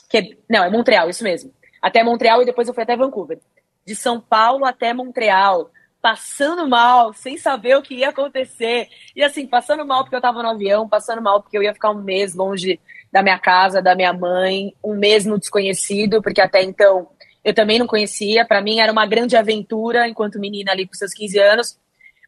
Que, 0.08 0.38
não, 0.48 0.64
é 0.64 0.70
Montreal, 0.70 1.08
isso 1.10 1.24
mesmo. 1.24 1.52
Até 1.82 2.02
Montreal 2.02 2.42
e 2.42 2.46
depois 2.46 2.68
eu 2.68 2.74
fui 2.74 2.82
até 2.82 2.96
Vancouver. 2.96 3.38
De 3.84 3.94
São 3.94 4.20
Paulo 4.20 4.64
até 4.64 4.92
Montreal, 4.92 5.70
passando 6.00 6.68
mal, 6.68 7.12
sem 7.12 7.36
saber 7.36 7.76
o 7.76 7.82
que 7.82 7.96
ia 7.96 8.08
acontecer. 8.08 8.88
E 9.14 9.22
assim, 9.22 9.46
passando 9.46 9.84
mal 9.84 10.02
porque 10.02 10.16
eu 10.16 10.20
tava 10.20 10.42
no 10.42 10.50
avião, 10.50 10.88
passando 10.88 11.22
mal 11.22 11.42
porque 11.42 11.56
eu 11.56 11.62
ia 11.62 11.74
ficar 11.74 11.90
um 11.90 12.02
mês 12.02 12.34
longe 12.34 12.80
da 13.16 13.22
minha 13.22 13.38
casa, 13.38 13.80
da 13.80 13.94
minha 13.94 14.12
mãe, 14.12 14.74
um 14.84 14.94
mês 14.94 15.24
no 15.24 15.38
desconhecido, 15.38 16.20
porque 16.20 16.38
até 16.38 16.62
então 16.62 17.08
eu 17.42 17.54
também 17.54 17.78
não 17.78 17.86
conhecia. 17.86 18.44
Para 18.44 18.60
mim 18.60 18.78
era 18.78 18.92
uma 18.92 19.06
grande 19.06 19.34
aventura 19.34 20.06
enquanto 20.06 20.38
menina 20.38 20.72
ali 20.72 20.86
com 20.86 20.92
seus 20.92 21.14
15 21.14 21.38
anos. 21.38 21.78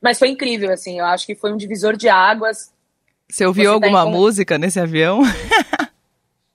Mas 0.02 0.18
foi 0.18 0.28
incrível, 0.28 0.72
assim, 0.72 0.98
eu 0.98 1.04
acho 1.04 1.26
que 1.26 1.34
foi 1.34 1.52
um 1.52 1.58
divisor 1.58 1.94
de 1.94 2.08
águas. 2.08 2.72
Você 3.28 3.44
ouviu 3.44 3.64
Você 3.64 3.80
tá 3.80 3.86
alguma 3.86 4.04
tá 4.04 4.10
música 4.10 4.56
nesse 4.56 4.80
avião? 4.80 5.20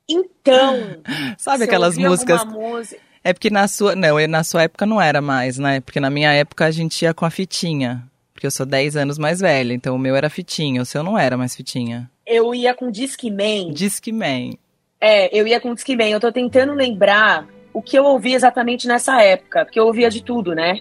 Então. 0.05 1.01
Sabe 1.37 1.63
aquelas 1.63 1.97
músicas. 1.97 2.43
Música... 2.43 2.99
É 3.23 3.31
porque 3.31 3.49
na 3.49 3.69
sua. 3.69 3.95
Não, 3.95 4.27
na 4.27 4.43
sua 4.43 4.63
época 4.63 4.85
não 4.85 5.01
era 5.01 5.21
mais, 5.21 5.57
né? 5.57 5.79
Porque 5.79 5.97
na 5.97 6.09
minha 6.09 6.33
época 6.33 6.65
a 6.65 6.71
gente 6.71 7.01
ia 7.03 7.13
com 7.13 7.25
a 7.25 7.29
fitinha. 7.29 8.03
Porque 8.33 8.45
eu 8.45 8.51
sou 8.51 8.65
10 8.65 8.97
anos 8.97 9.17
mais 9.17 9.39
velha, 9.39 9.73
então 9.73 9.95
o 9.95 9.97
meu 9.97 10.13
era 10.13 10.29
fitinha, 10.29 10.81
o 10.81 10.85
seu 10.85 11.03
não 11.03 11.17
era 11.17 11.37
mais 11.37 11.55
fitinha. 11.55 12.11
Eu 12.25 12.53
ia 12.55 12.73
com 12.73 12.89
Discman. 12.89 13.71
Discman. 13.71 14.57
É, 14.99 15.37
eu 15.37 15.45
ia 15.45 15.59
com 15.59 15.73
Discman. 15.73 16.09
Eu 16.09 16.19
tô 16.19 16.31
tentando 16.31 16.73
lembrar 16.73 17.47
o 17.73 17.81
que 17.81 17.97
eu 17.97 18.05
ouvi 18.05 18.33
exatamente 18.33 18.87
nessa 18.87 19.21
época, 19.21 19.65
porque 19.65 19.79
eu 19.79 19.85
ouvia 19.85 20.09
de 20.09 20.23
tudo, 20.23 20.53
né? 20.53 20.79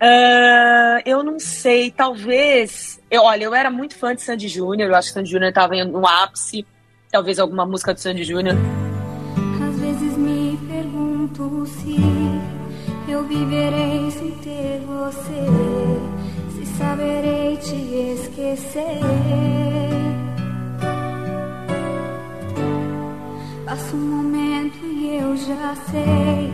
Uh, 0.00 1.00
eu 1.06 1.22
não 1.22 1.38
sei, 1.38 1.90
talvez. 1.90 3.00
Eu, 3.10 3.22
olha, 3.22 3.44
eu 3.44 3.54
era 3.54 3.70
muito 3.70 3.96
fã 3.96 4.14
de 4.14 4.22
Sandy 4.22 4.48
Júnior, 4.48 4.90
eu 4.90 4.94
acho 4.94 5.08
que 5.08 5.14
Sandy 5.14 5.30
Júnior 5.30 5.48
estava 5.48 5.74
no 5.84 6.06
ápice. 6.06 6.66
Talvez 7.10 7.38
alguma 7.38 7.64
música 7.64 7.94
do 7.94 8.00
Sandy 8.00 8.24
Júnior. 8.24 8.56
Às 9.66 9.80
vezes 9.80 10.16
me 10.18 10.58
pergunto 10.68 11.64
se 11.66 11.96
eu 13.10 13.22
viverei 13.24 14.10
sem 14.10 14.30
ter 14.32 14.80
você, 14.80 15.46
se 16.50 16.66
saberei 16.76 17.56
te 17.56 17.74
esquecer. 18.20 19.93
Passa 23.74 23.96
um 23.96 23.98
momento 23.98 24.78
e 24.86 25.16
eu 25.16 25.36
já 25.36 25.74
sei, 25.90 26.52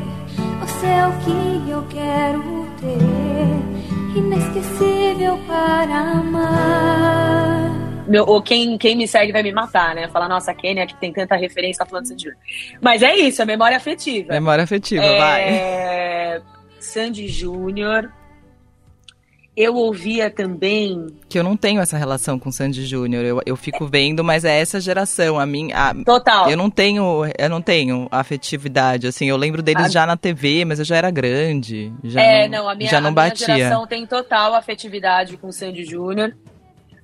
você 0.59 0.87
é 0.87 1.07
o 1.07 1.12
que 1.19 1.71
eu 1.71 1.87
quero 1.91 2.67
ter, 2.81 4.19
inesquecível 4.19 5.39
para 5.47 6.00
amar. 6.12 8.07
Meu, 8.09 8.25
ou 8.25 8.41
quem, 8.41 8.79
quem 8.79 8.97
me 8.97 9.07
segue 9.07 9.33
vai 9.33 9.43
me 9.43 9.53
matar, 9.53 9.95
né? 9.95 10.09
Falar, 10.09 10.31
nossa, 10.31 10.53
a 10.53 10.55
Kênia 10.55 10.87
que 10.87 10.95
tem 10.95 11.12
tanta 11.12 11.37
referência, 11.37 11.85
tá 11.85 11.91
falando 11.91 12.07
Sandy 12.07 12.23
Júnior. 12.23 12.41
Mas 12.81 13.03
é 13.03 13.15
isso, 13.15 13.43
é 13.43 13.45
memória 13.45 13.77
afetiva. 13.77 14.33
Memória 14.33 14.65
afetiva, 14.65 15.05
é... 15.05 15.19
vai. 15.19 16.43
Sandy 16.81 17.29
Júnior, 17.29 18.11
eu 19.57 19.75
ouvia 19.75 20.30
também. 20.30 21.07
Que 21.28 21.38
eu 21.38 21.42
não 21.42 21.57
tenho 21.57 21.80
essa 21.80 21.99
relação 21.99 22.38
com 22.38 22.52
Sandy 22.52 22.87
Júnior. 22.87 23.25
Eu, 23.25 23.42
eu 23.45 23.57
fico 23.57 23.87
vendo, 23.87 24.23
mas 24.23 24.45
é 24.45 24.61
essa 24.61 24.80
geração. 24.80 25.38
A 25.38 25.47
minha. 25.47 25.76
A, 25.76 25.95
Total. 26.04 26.50
Eu 26.50 26.57
não 26.57 26.71
tenho. 26.71 27.23
Eu 27.37 27.49
não 27.49 27.61
tenho 27.61 28.09
afetividade. 28.11 29.07
Assim, 29.07 29.26
eu 29.26 29.37
lembro 29.37 29.62
deles 29.62 29.87
a... 29.87 29.88
já 29.88 30.07
na 30.07 30.16
TV, 30.16 30.64
mas 30.64 30.78
eu 30.78 30.85
já 30.85 30.97
era 30.97 31.11
grande. 31.11 31.92
Já 32.04 32.21
é, 32.21 32.49
não, 32.49 32.62
não 32.62 32.69
a 32.69 32.75
minha, 32.75 32.90
já 32.90 33.00
não 33.00 33.11
a 33.11 33.12
batia. 33.12 33.47
minha 33.47 33.59
geração 33.59 33.87
tem 33.87 34.07
total 34.07 34.54
afetividade 34.54 35.37
com 35.37 35.50
Sandy 35.50 35.85
Júnior. 35.85 36.35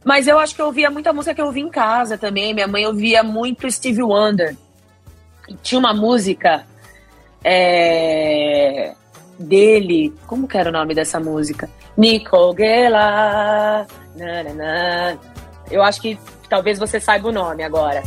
Mas 0.05 0.29
eu 0.29 0.39
acho 0.39 0.55
que 0.55 0.63
eu 0.63 0.67
ouvia 0.67 0.89
muita 0.89 1.13
música 1.13 1.35
que 1.35 1.41
eu 1.41 1.47
ouvia 1.47 1.65
em 1.65 1.69
casa 1.69 2.17
também. 2.17 2.55
Minha 2.55 2.69
mãe 2.69 2.87
ouvia 2.87 3.25
muito 3.25 3.69
Stevie 3.71 4.03
Wonder. 4.03 4.57
E 5.49 5.55
tinha 5.57 5.79
uma 5.79 5.93
música. 5.93 6.65
É 7.43 8.95
dele. 9.39 10.13
Como 10.27 10.49
que 10.49 10.57
era 10.57 10.71
o 10.71 10.73
nome 10.73 10.95
dessa 10.95 11.21
música? 11.21 11.69
Nicole 11.97 12.57
Gela. 12.57 13.87
Eu 15.71 15.83
acho 15.83 16.01
que 16.01 16.19
talvez 16.49 16.79
você 16.79 17.01
saiba 17.01 17.29
o 17.29 17.33
nome 17.33 17.63
agora. 17.63 18.03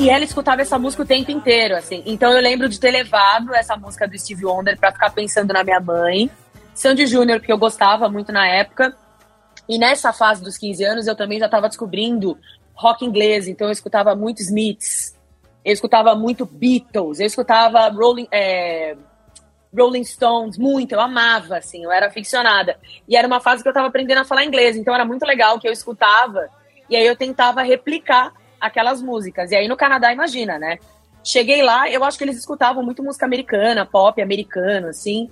E 0.00 0.08
ela 0.08 0.24
escutava 0.24 0.62
essa 0.62 0.78
música 0.78 1.02
o 1.02 1.06
tempo 1.06 1.30
inteiro, 1.30 1.76
assim. 1.76 2.02
Então 2.06 2.32
eu 2.32 2.40
lembro 2.40 2.70
de 2.70 2.80
ter 2.80 2.90
levado 2.90 3.54
essa 3.54 3.76
música 3.76 4.08
do 4.08 4.18
Steve 4.18 4.46
Wonder 4.46 4.78
para 4.78 4.90
ficar 4.92 5.10
pensando 5.10 5.52
na 5.52 5.62
minha 5.62 5.78
mãe. 5.78 6.30
Sandy 6.74 7.06
Júnior, 7.06 7.38
que 7.38 7.52
eu 7.52 7.58
gostava 7.58 8.08
muito 8.08 8.32
na 8.32 8.48
época. 8.48 8.96
E 9.68 9.78
nessa 9.78 10.10
fase 10.10 10.42
dos 10.42 10.56
15 10.56 10.82
anos 10.84 11.06
eu 11.06 11.14
também 11.14 11.38
já 11.38 11.44
estava 11.44 11.68
descobrindo 11.68 12.38
rock 12.72 13.04
inglês, 13.04 13.46
então 13.46 13.66
eu 13.66 13.72
escutava 13.72 14.16
muito 14.16 14.40
Smiths, 14.40 15.14
eu 15.62 15.72
escutava 15.74 16.14
muito 16.14 16.46
Beatles, 16.46 17.20
eu 17.20 17.26
escutava 17.26 17.86
Rolling, 17.90 18.26
é, 18.32 18.96
Rolling 19.76 20.04
Stones, 20.04 20.56
muito, 20.56 20.92
eu 20.92 21.00
amava, 21.00 21.58
assim, 21.58 21.84
eu 21.84 21.92
era 21.92 22.06
aficionada. 22.06 22.78
E 23.06 23.18
era 23.18 23.26
uma 23.26 23.38
fase 23.38 23.62
que 23.62 23.68
eu 23.68 23.72
estava 23.72 23.88
aprendendo 23.88 24.22
a 24.22 24.24
falar 24.24 24.46
inglês, 24.46 24.78
então 24.78 24.94
era 24.94 25.04
muito 25.04 25.26
legal 25.26 25.60
que 25.60 25.68
eu 25.68 25.72
escutava 25.72 26.48
e 26.88 26.96
aí 26.96 27.06
eu 27.06 27.14
tentava 27.14 27.60
replicar 27.60 28.32
aquelas 28.60 29.00
músicas. 29.00 29.50
E 29.50 29.56
aí 29.56 29.66
no 29.66 29.76
Canadá, 29.76 30.12
imagina, 30.12 30.58
né? 30.58 30.78
Cheguei 31.24 31.62
lá, 31.62 31.90
eu 31.90 32.04
acho 32.04 32.16
que 32.16 32.24
eles 32.24 32.38
escutavam 32.38 32.82
muito 32.82 33.02
música 33.02 33.26
americana, 33.26 33.86
pop 33.86 34.20
americano, 34.20 34.88
assim. 34.88 35.30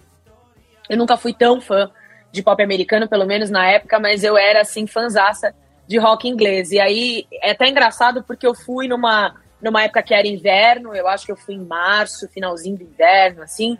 Eu 0.88 0.96
nunca 0.96 1.16
fui 1.16 1.32
tão 1.32 1.60
fã 1.60 1.90
de 2.30 2.42
pop 2.42 2.62
americano, 2.62 3.08
pelo 3.08 3.26
menos 3.26 3.50
na 3.50 3.66
época, 3.66 3.98
mas 3.98 4.22
eu 4.22 4.36
era, 4.36 4.60
assim, 4.60 4.86
fanzaça 4.86 5.54
de 5.86 5.98
rock 5.98 6.28
inglês. 6.28 6.70
E 6.70 6.78
aí 6.78 7.26
é 7.42 7.52
até 7.52 7.68
engraçado 7.68 8.22
porque 8.22 8.46
eu 8.46 8.54
fui 8.54 8.86
numa, 8.86 9.34
numa 9.60 9.82
época 9.82 10.02
que 10.02 10.14
era 10.14 10.28
inverno, 10.28 10.94
eu 10.94 11.08
acho 11.08 11.24
que 11.24 11.32
eu 11.32 11.36
fui 11.36 11.54
em 11.54 11.64
março, 11.64 12.28
finalzinho 12.28 12.76
do 12.76 12.84
inverno, 12.84 13.42
assim. 13.42 13.78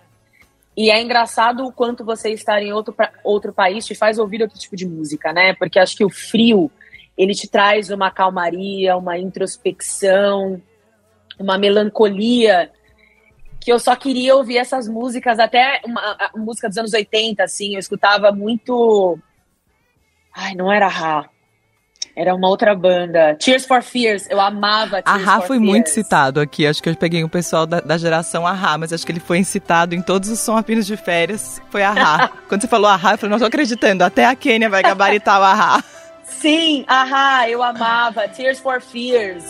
E 0.76 0.90
é 0.90 1.02
engraçado 1.02 1.66
o 1.66 1.72
quanto 1.72 2.04
você 2.04 2.30
estar 2.30 2.62
em 2.62 2.72
outro, 2.72 2.94
outro 3.24 3.52
país 3.52 3.84
te 3.84 3.94
faz 3.94 4.18
ouvir 4.18 4.42
outro 4.42 4.58
tipo 4.58 4.76
de 4.76 4.86
música, 4.86 5.32
né? 5.32 5.52
Porque 5.54 5.78
acho 5.78 5.96
que 5.96 6.04
o 6.04 6.10
frio 6.10 6.70
ele 7.18 7.34
te 7.34 7.48
traz 7.48 7.90
uma 7.90 8.10
calmaria, 8.12 8.96
uma 8.96 9.18
introspecção, 9.18 10.62
uma 11.38 11.58
melancolia 11.58 12.70
que 13.60 13.72
eu 13.72 13.78
só 13.80 13.96
queria 13.96 14.36
ouvir 14.36 14.56
essas 14.56 14.88
músicas, 14.88 15.38
até 15.40 15.80
uma 15.84 16.16
música 16.36 16.68
dos 16.68 16.78
anos 16.78 16.92
80, 16.92 17.42
assim, 17.42 17.74
eu 17.74 17.80
escutava 17.80 18.30
muito. 18.30 19.18
Ai, 20.34 20.54
não 20.54 20.72
era 20.72 20.86
Ra. 20.86 21.28
Era 22.14 22.34
uma 22.34 22.48
outra 22.48 22.74
banda. 22.74 23.36
Tears 23.36 23.66
for 23.66 23.82
Fears. 23.82 24.28
Eu 24.30 24.40
amava 24.40 25.02
Tears 25.02 25.22
Ahá 25.22 25.40
foi 25.40 25.58
Fears. 25.58 25.70
muito 25.70 25.90
citado 25.90 26.40
aqui. 26.40 26.66
Acho 26.66 26.82
que 26.82 26.88
eu 26.88 26.96
peguei 26.96 27.22
o 27.22 27.28
pessoal 27.28 27.66
da, 27.66 27.80
da 27.80 27.98
geração 27.98 28.46
Ahá, 28.46 28.78
mas 28.78 28.92
acho 28.92 29.04
que 29.04 29.12
ele 29.12 29.20
foi 29.20 29.42
citado 29.44 29.94
em 29.94 30.02
todos 30.02 30.28
os 30.28 30.48
apenas 30.48 30.86
de 30.86 30.96
férias. 30.96 31.60
Foi 31.70 31.82
Ahá. 31.82 32.28
Quando 32.48 32.62
você 32.62 32.68
falou 32.68 32.88
Ahá, 32.88 33.12
eu 33.14 33.18
falei, 33.18 33.30
não 33.30 33.38
tô 33.38 33.44
acreditando. 33.44 34.02
Até 34.02 34.24
a 34.24 34.34
Kênia 34.34 34.68
vai 34.68 34.82
gabaritar 34.82 35.40
o 35.40 35.44
Ahá. 35.44 35.84
Sim, 36.40 36.84
ahá, 36.86 37.50
eu 37.50 37.62
amava. 37.62 38.28
Tears 38.28 38.60
for 38.60 38.80
Fears. 38.80 39.44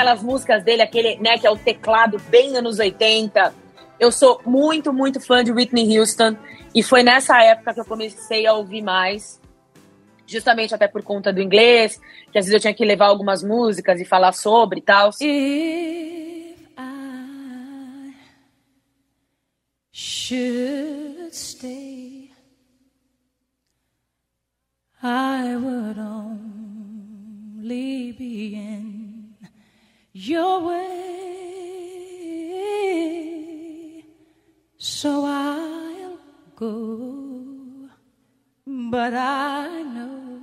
Aquelas 0.00 0.22
músicas 0.22 0.64
dele, 0.64 0.80
aquele, 0.80 1.16
né, 1.16 1.36
que 1.36 1.46
é 1.46 1.50
o 1.50 1.56
teclado 1.56 2.18
bem 2.30 2.56
anos 2.56 2.78
80. 2.78 3.52
Eu 3.98 4.10
sou 4.10 4.40
muito, 4.46 4.94
muito 4.94 5.20
fã 5.20 5.44
de 5.44 5.52
Whitney 5.52 5.98
Houston 5.98 6.36
e 6.74 6.82
foi 6.82 7.02
nessa 7.02 7.38
época 7.42 7.74
que 7.74 7.80
eu 7.80 7.84
comecei 7.84 8.46
a 8.46 8.54
ouvir 8.54 8.80
mais, 8.80 9.38
justamente 10.26 10.74
até 10.74 10.88
por 10.88 11.02
conta 11.02 11.30
do 11.30 11.42
inglês, 11.42 12.00
que 12.32 12.38
às 12.38 12.46
vezes 12.46 12.54
eu 12.54 12.60
tinha 12.60 12.72
que 12.72 12.82
levar 12.82 13.08
algumas 13.08 13.42
músicas 13.42 14.00
e 14.00 14.06
falar 14.06 14.32
sobre 14.32 14.78
e 14.80 14.82
tal. 14.82 15.10
should 19.92 21.34
stay, 21.34 22.30
I 25.02 25.56
would 25.56 25.98
only 25.98 27.32
be 28.12 28.54
in 28.54 28.99
your 30.28 30.62
way. 30.66 31.00
So 34.76 35.24
I'll 35.24 36.18
go, 36.56 37.88
but 38.66 39.14
I 39.14 39.82
know. 39.82 40.40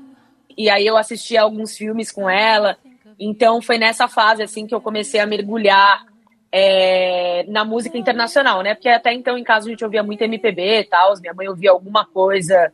E 0.58 0.70
aí 0.70 0.86
eu 0.88 0.98
assisti 0.98 1.38
alguns 1.38 1.78
filmes 1.78 2.12
com 2.12 2.30
ela. 2.30 2.78
Então 3.20 3.62
foi 3.62 3.78
nessa 3.78 4.08
fase 4.08 4.44
assim 4.44 4.66
que 4.66 4.74
eu 4.74 4.82
comecei 4.82 5.20
a 5.20 5.26
mergulhar 5.26 6.06
é, 6.52 7.46
na 7.48 7.66
música 7.66 7.98
internacional, 7.98 8.62
né? 8.62 8.74
Porque 8.74 8.90
até 8.90 9.14
então 9.14 9.38
em 9.38 9.44
casa 9.44 9.68
a 9.68 9.70
gente 9.70 9.84
ouvia 9.84 10.04
muito 10.04 10.24
MPB 10.24 10.80
e 10.80 10.84
tal, 10.86 11.14
minha 11.20 11.34
mãe 11.34 11.48
ouvia 11.48 11.72
alguma 11.72 12.06
coisa 12.06 12.72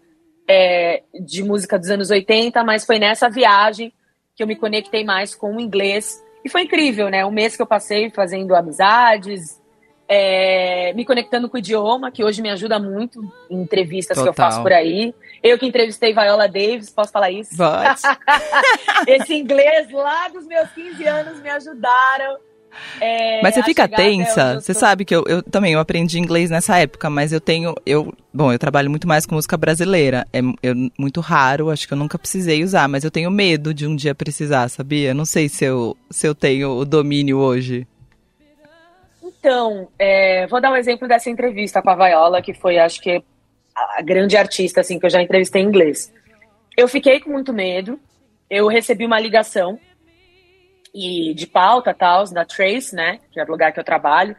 é, 0.48 1.04
de 1.14 1.44
música 1.44 1.78
dos 1.80 1.90
anos 1.90 2.10
80, 2.10 2.64
mas 2.64 2.86
foi 2.86 3.00
nessa 3.00 3.30
viagem 3.30 3.92
que 4.36 4.44
eu 4.44 4.48
me 4.48 4.56
conectei 4.56 5.04
mais 5.04 5.36
com 5.36 5.56
o 5.56 5.60
inglês. 5.60 6.22
E 6.44 6.50
foi 6.50 6.64
incrível, 6.64 7.10
né? 7.10 7.26
Um 7.26 7.32
mês 7.32 7.56
que 7.56 7.62
eu 7.62 7.66
passei 7.66 8.10
fazendo 8.10 8.56
amizades, 8.56 9.62
é, 10.08 10.94
me 10.94 11.06
conectando 11.06 11.50
com 11.50 11.56
o 11.56 11.60
idioma, 11.60 12.12
que 12.12 12.24
hoje 12.24 12.42
me 12.42 12.50
ajuda 12.50 12.78
muito 12.78 13.24
em 13.50 13.62
entrevistas 13.62 14.18
Total. 14.18 14.34
que 14.34 14.40
eu 14.40 14.44
faço 14.46 14.62
por 14.62 14.74
aí. 14.74 15.14
Eu 15.42 15.58
que 15.58 15.66
entrevistei 15.66 16.14
Viola 16.14 16.48
Davis, 16.48 16.90
posso 16.90 17.12
falar 17.12 17.32
isso? 17.32 17.56
Pode. 17.56 18.02
Esse 19.08 19.34
inglês 19.34 19.90
lá 19.92 20.28
dos 20.28 20.46
meus 20.46 20.70
15 20.72 21.06
anos 21.06 21.42
me 21.42 21.50
ajudaram 21.50 22.38
é, 23.00 23.42
mas 23.42 23.54
você 23.54 23.64
fica 23.64 23.88
tensa. 23.88 24.60
Você 24.60 24.74
tô... 24.74 24.80
sabe 24.80 25.06
que 25.06 25.16
eu, 25.16 25.24
eu 25.28 25.42
também 25.44 25.74
eu 25.74 25.80
aprendi 25.80 26.20
inglês 26.20 26.50
nessa 26.50 26.78
época, 26.78 27.10
mas 27.10 27.32
eu 27.32 27.42
tenho. 27.42 27.76
Eu, 27.86 28.14
bom, 28.34 28.52
eu 28.52 28.60
trabalho 28.60 28.90
muito 28.90 29.08
mais 29.08 29.26
com 29.26 29.36
música 29.36 29.58
brasileira. 29.58 30.26
É 30.34 30.40
eu, 30.62 30.76
muito 30.98 31.22
raro, 31.22 31.70
acho 31.70 31.88
que 31.88 31.94
eu 31.94 31.98
nunca 31.98 32.18
precisei 32.18 32.64
usar, 32.64 32.88
mas 32.88 33.04
eu 33.04 33.12
tenho 33.12 33.32
medo 33.32 33.74
de 33.74 33.88
um 33.88 33.96
dia 33.96 34.16
precisar, 34.16 34.70
sabia? 34.70 35.14
Não 35.14 35.26
sei 35.26 35.50
se 35.50 35.66
eu, 35.66 35.98
se 36.10 36.28
eu 36.28 36.36
tenho 36.36 36.72
o 36.72 36.86
domínio 36.86 37.38
hoje. 37.38 37.88
Então, 39.22 39.90
é, 40.00 40.48
vou 40.48 40.62
dar 40.62 40.72
um 40.72 40.76
exemplo 40.76 41.08
dessa 41.08 41.30
entrevista 41.30 41.82
com 41.82 41.90
a 41.90 41.96
Viola, 41.96 42.42
que 42.42 42.54
foi, 42.54 42.78
acho 42.78 43.02
que, 43.02 43.22
a 43.76 44.02
grande 44.02 44.38
artista 44.38 44.82
assim, 44.82 44.98
que 44.98 45.06
eu 45.06 45.10
já 45.10 45.22
entrevistei 45.22 45.62
em 45.62 45.66
inglês. 45.66 46.14
Eu 46.78 46.88
fiquei 46.88 47.20
com 47.20 47.30
muito 47.30 47.52
medo. 47.52 48.00
Eu 48.50 48.68
recebi 48.68 49.06
uma 49.06 49.20
ligação 49.20 49.80
e 50.94 51.34
de 51.34 51.48
pauta 51.48 51.94
tal, 51.94 52.24
da 52.26 52.46
Trace, 52.46 52.96
né, 52.96 53.20
que 53.32 53.40
é 53.40 53.44
o 53.44 53.48
lugar 53.48 53.72
que 53.72 53.80
eu 53.80 53.84
trabalho. 53.84 54.36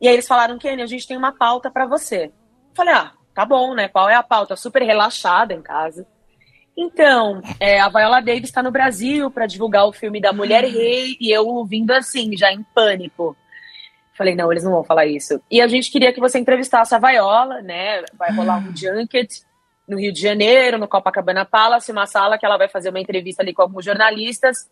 E 0.00 0.06
aí 0.06 0.14
eles 0.14 0.28
falaram, 0.28 0.58
Kenny, 0.58 0.82
a 0.82 0.86
gente 0.86 1.06
tem 1.06 1.16
uma 1.16 1.32
pauta 1.32 1.70
para 1.70 1.86
você. 1.86 2.26
Eu 2.26 2.32
falei, 2.74 2.94
ah, 2.94 3.12
tá 3.34 3.44
bom, 3.44 3.74
né? 3.74 3.88
Qual 3.88 4.08
é 4.08 4.14
a 4.14 4.22
pauta? 4.22 4.56
Super 4.56 4.82
relaxada 4.82 5.52
em 5.52 5.60
casa. 5.60 6.06
Então, 6.76 7.42
é, 7.58 7.78
a 7.80 7.88
Viola 7.90 8.22
Davis 8.22 8.44
está 8.44 8.62
no 8.62 8.70
Brasil 8.70 9.30
para 9.30 9.46
divulgar 9.46 9.86
o 9.86 9.92
filme 9.92 10.20
da 10.20 10.32
Mulher 10.32 10.64
Rei 10.64 11.16
e 11.20 11.30
eu 11.30 11.62
vindo 11.66 11.90
assim, 11.90 12.34
já 12.34 12.50
em 12.50 12.62
pânico. 12.74 13.36
Falei, 14.16 14.34
não, 14.34 14.50
eles 14.50 14.64
não 14.64 14.72
vão 14.72 14.84
falar 14.84 15.04
isso. 15.04 15.42
E 15.50 15.60
a 15.60 15.68
gente 15.68 15.90
queria 15.90 16.12
que 16.12 16.20
você 16.20 16.38
entrevistasse 16.38 16.94
a 16.94 16.98
Viola, 16.98 17.60
né? 17.60 18.02
Vai 18.14 18.32
rolar 18.32 18.58
um 18.58 18.74
junket 18.74 19.42
no 19.86 19.98
Rio 19.98 20.12
de 20.12 20.20
Janeiro, 20.20 20.78
no 20.78 20.88
Copacabana 20.88 21.44
Palace, 21.44 21.92
uma 21.92 22.06
sala 22.06 22.38
que 22.38 22.46
ela 22.46 22.56
vai 22.56 22.68
fazer 22.68 22.88
uma 22.88 23.00
entrevista 23.00 23.42
ali 23.42 23.52
com 23.52 23.62
alguns 23.62 23.84
jornalistas 23.84 24.70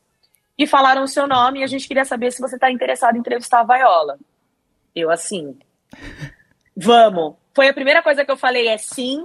e 0.58 0.66
falaram 0.66 1.04
o 1.04 1.08
seu 1.08 1.26
nome 1.26 1.60
e 1.60 1.62
a 1.62 1.66
gente 1.68 1.86
queria 1.86 2.04
saber 2.04 2.32
se 2.32 2.40
você 2.40 2.56
está 2.56 2.70
interessado 2.70 3.16
em 3.16 3.20
entrevistar 3.20 3.60
a 3.60 3.64
Viola. 3.64 4.18
Eu 4.94 5.10
assim, 5.10 5.56
vamos. 6.76 7.36
Foi 7.54 7.68
a 7.68 7.74
primeira 7.74 8.02
coisa 8.02 8.24
que 8.24 8.30
eu 8.30 8.36
falei, 8.36 8.66
é 8.66 8.76
sim. 8.76 9.24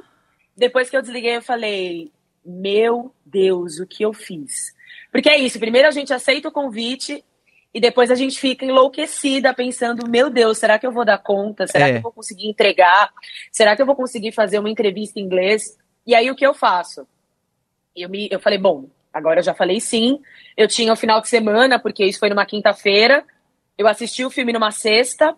Depois 0.56 0.90
que 0.90 0.96
eu 0.96 1.02
desliguei, 1.02 1.38
eu 1.38 1.42
falei, 1.42 2.12
meu 2.46 3.14
Deus, 3.26 3.80
o 3.80 3.88
que 3.88 4.04
eu 4.04 4.14
fiz? 4.14 4.74
Porque 5.12 5.30
é 5.30 5.38
isso, 5.38 5.60
primeiro 5.60 5.88
a 5.88 5.92
gente 5.92 6.14
aceita 6.14 6.50
o 6.50 6.52
convite 6.52 7.24
e 7.74 7.80
depois 7.80 8.12
a 8.12 8.16
gente 8.16 8.40
fica 8.40 8.66
enlouquecida 8.66 9.52
pensando, 9.54 10.08
meu 10.08 10.30
Deus, 10.30 10.60
será 10.60 10.78
que 10.78 10.86
eu 10.86 10.92
vou 10.92 11.04
dar 11.04 11.18
conta? 11.18 11.66
Será 11.66 11.88
é. 11.88 11.92
que 11.94 11.98
eu 11.98 12.02
vou 12.04 12.12
conseguir 12.12 12.48
entregar? 12.48 13.12
Será 13.52 13.76
que 13.76 13.82
eu 13.82 13.86
vou 13.86 13.96
conseguir 13.96 14.32
fazer 14.32 14.60
uma 14.60 14.70
entrevista 14.70 15.20
em 15.20 15.24
inglês? 15.24 15.76
E 16.06 16.14
aí 16.14 16.30
o 16.30 16.36
que 16.36 16.46
eu 16.46 16.54
faço? 16.54 17.08
Eu, 17.96 18.10
me, 18.10 18.28
eu 18.32 18.40
falei, 18.40 18.60
bom, 18.60 18.86
Agora 19.14 19.40
eu 19.40 19.44
já 19.44 19.54
falei 19.54 19.80
sim. 19.80 20.20
Eu 20.58 20.68
tinha 20.68 20.92
o 20.92 20.96
final 20.96 21.22
de 21.22 21.30
semana, 21.30 21.78
porque 21.78 22.04
isso 22.04 22.20
foi 22.20 22.30
numa 22.30 22.46
quinta-feira. 22.46 23.24
Eu 23.78 23.88
assisti 23.88 24.26
o 24.26 24.30
filme 24.30 24.52
numa 24.52 24.72
sexta 24.72 25.36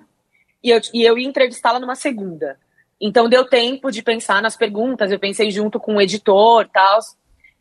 e 0.64 0.70
eu, 0.70 0.80
e 0.94 1.04
eu 1.04 1.18
ia 1.18 1.28
entrevistá-la 1.28 1.80
numa 1.80 1.96
segunda. 1.96 2.58
Então 3.00 3.28
deu 3.28 3.46
tempo 3.46 3.92
de 3.92 4.02
pensar 4.02 4.42
nas 4.42 4.56
perguntas. 4.56 5.12
Eu 5.12 5.20
pensei 5.20 5.52
junto 5.52 5.80
com 5.80 5.96
o 5.96 6.02
editor 6.02 6.68
tal. 6.70 7.00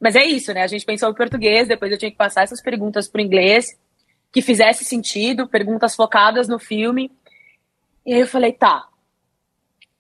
Mas 0.01 0.15
é 0.15 0.25
isso, 0.25 0.53
né? 0.53 0.63
A 0.63 0.67
gente 0.67 0.85
pensou 0.85 1.11
em 1.11 1.15
português, 1.15 1.67
depois 1.67 1.91
eu 1.91 1.99
tinha 1.99 2.11
que 2.11 2.17
passar 2.17 2.43
essas 2.43 2.61
perguntas 2.61 3.09
para 3.09 3.21
o 3.21 3.25
inglês, 3.25 3.79
que 4.33 4.43
fizesse 4.43 4.85
sentido, 4.85 5.49
perguntas 5.49 5.97
focadas 5.97 6.47
no 6.47 6.59
filme. 6.59 7.11
E 8.07 8.13
aí 8.15 8.21
eu 8.21 8.27
falei, 8.27 8.53
tá. 8.53 8.87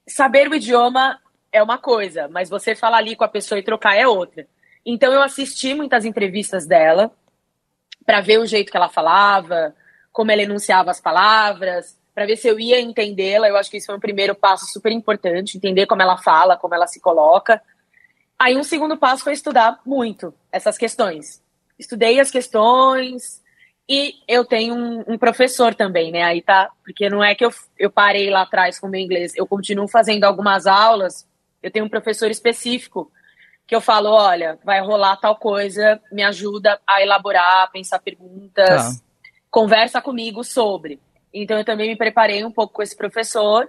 Saber 0.06 0.48
o 0.48 0.54
idioma 0.54 1.18
é 1.50 1.62
uma 1.62 1.78
coisa, 1.78 2.28
mas 2.28 2.50
você 2.50 2.74
falar 2.74 2.98
ali 2.98 3.16
com 3.16 3.24
a 3.24 3.28
pessoa 3.28 3.58
e 3.58 3.62
trocar 3.62 3.96
é 3.96 4.06
outra. 4.06 4.46
Então 4.84 5.12
eu 5.12 5.22
assisti 5.22 5.74
muitas 5.74 6.04
entrevistas 6.04 6.66
dela 6.66 7.10
para 8.04 8.20
ver 8.20 8.38
o 8.38 8.46
jeito 8.46 8.70
que 8.70 8.76
ela 8.76 8.88
falava, 8.88 9.74
como 10.12 10.30
ela 10.30 10.42
enunciava 10.42 10.90
as 10.90 11.00
palavras, 11.00 11.98
para 12.14 12.26
ver 12.26 12.36
se 12.36 12.46
eu 12.46 12.60
ia 12.60 12.80
entendê-la. 12.80 13.48
Eu 13.48 13.56
acho 13.56 13.70
que 13.70 13.78
isso 13.78 13.86
foi 13.86 13.96
um 13.96 14.00
primeiro 14.00 14.34
passo 14.34 14.66
super 14.66 14.92
importante, 14.92 15.56
entender 15.56 15.86
como 15.86 16.02
ela 16.02 16.18
fala, 16.18 16.56
como 16.56 16.74
ela 16.74 16.86
se 16.86 17.00
coloca. 17.00 17.60
Aí 18.38 18.56
um 18.56 18.62
segundo 18.62 18.96
passo 18.96 19.24
foi 19.24 19.32
estudar 19.32 19.80
muito 19.86 20.34
essas 20.52 20.76
questões. 20.76 21.42
Estudei 21.78 22.20
as 22.20 22.30
questões 22.30 23.42
e 23.88 24.14
eu 24.28 24.44
tenho 24.44 24.74
um, 24.74 25.04
um, 25.08 25.18
professor 25.18 25.74
também, 25.74 26.12
né? 26.12 26.22
Aí 26.22 26.40
tá, 26.40 26.70
porque 26.84 27.08
não 27.08 27.22
é 27.22 27.34
que 27.34 27.44
eu, 27.44 27.50
eu 27.78 27.90
parei 27.90 28.30
lá 28.30 28.42
atrás 28.42 28.78
com 28.78 28.86
o 28.86 28.90
meu 28.90 29.00
inglês, 29.00 29.32
eu 29.36 29.46
continuo 29.46 29.88
fazendo 29.88 30.24
algumas 30.24 30.66
aulas. 30.66 31.28
Eu 31.62 31.70
tenho 31.70 31.84
um 31.84 31.88
professor 31.88 32.30
específico 32.30 33.10
que 33.66 33.74
eu 33.74 33.80
falo, 33.80 34.10
olha, 34.10 34.58
vai 34.64 34.80
rolar 34.80 35.16
tal 35.16 35.36
coisa, 35.36 36.00
me 36.12 36.22
ajuda 36.22 36.78
a 36.86 37.02
elaborar, 37.02 37.70
pensar 37.72 37.98
perguntas, 37.98 38.98
tá. 38.98 39.04
conversa 39.50 40.00
comigo 40.00 40.44
sobre. 40.44 41.00
Então 41.32 41.58
eu 41.58 41.64
também 41.64 41.88
me 41.88 41.96
preparei 41.96 42.44
um 42.44 42.52
pouco 42.52 42.74
com 42.74 42.82
esse 42.82 42.96
professor 42.96 43.68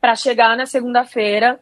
para 0.00 0.14
chegar 0.14 0.56
na 0.56 0.66
segunda-feira 0.66 1.58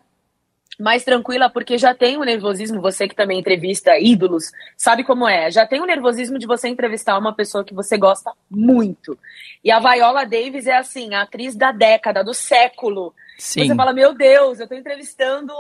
mais 0.79 1.05
tranquila, 1.05 1.49
porque 1.49 1.79
já 1.79 1.95
tem 1.95 2.19
o 2.19 2.25
nervosismo, 2.25 2.83
você 2.83 3.09
que 3.09 3.15
também 3.15 3.39
entrevista 3.39 3.99
ídolos, 3.99 4.53
sabe 4.77 5.05
como 5.05 5.27
é? 5.27 5.51
Já 5.51 5.67
tem 5.67 5.81
o 5.81 5.87
nervosismo 5.87 6.39
de 6.39 6.47
você 6.47 6.69
entrevistar 6.69 7.19
uma 7.19 7.35
pessoa 7.35 7.65
que 7.65 7.75
você 7.75 7.97
gosta 7.97 8.31
muito. 8.51 9.19
E 9.65 9.71
a 9.71 9.79
Viola 9.79 10.25
Davis 10.25 10.67
é 10.67 10.77
assim, 10.77 11.15
a 11.15 11.23
atriz 11.23 11.57
da 11.57 11.73
década, 11.73 12.23
do 12.23 12.35
século. 12.35 13.15
Sim. 13.39 13.67
Você 13.67 13.75
fala, 13.75 13.93
meu 13.93 14.15
Deus, 14.15 14.61
eu 14.61 14.69
tô 14.69 14.75
entrevistando 14.75 15.53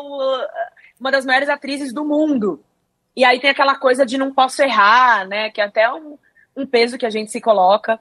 uma 0.98 1.10
das 1.10 1.24
maiores 1.24 1.48
atrizes 1.48 1.92
do 1.92 2.04
mundo. 2.04 2.62
E 3.14 3.24
aí 3.24 3.40
tem 3.40 3.50
aquela 3.50 3.76
coisa 3.76 4.04
de 4.04 4.18
não 4.18 4.32
posso 4.32 4.62
errar, 4.62 5.26
né? 5.26 5.50
Que 5.50 5.60
é 5.60 5.64
até 5.64 5.92
um, 5.92 6.18
um 6.56 6.66
peso 6.66 6.98
que 6.98 7.06
a 7.06 7.10
gente 7.10 7.30
se 7.30 7.40
coloca. 7.40 7.98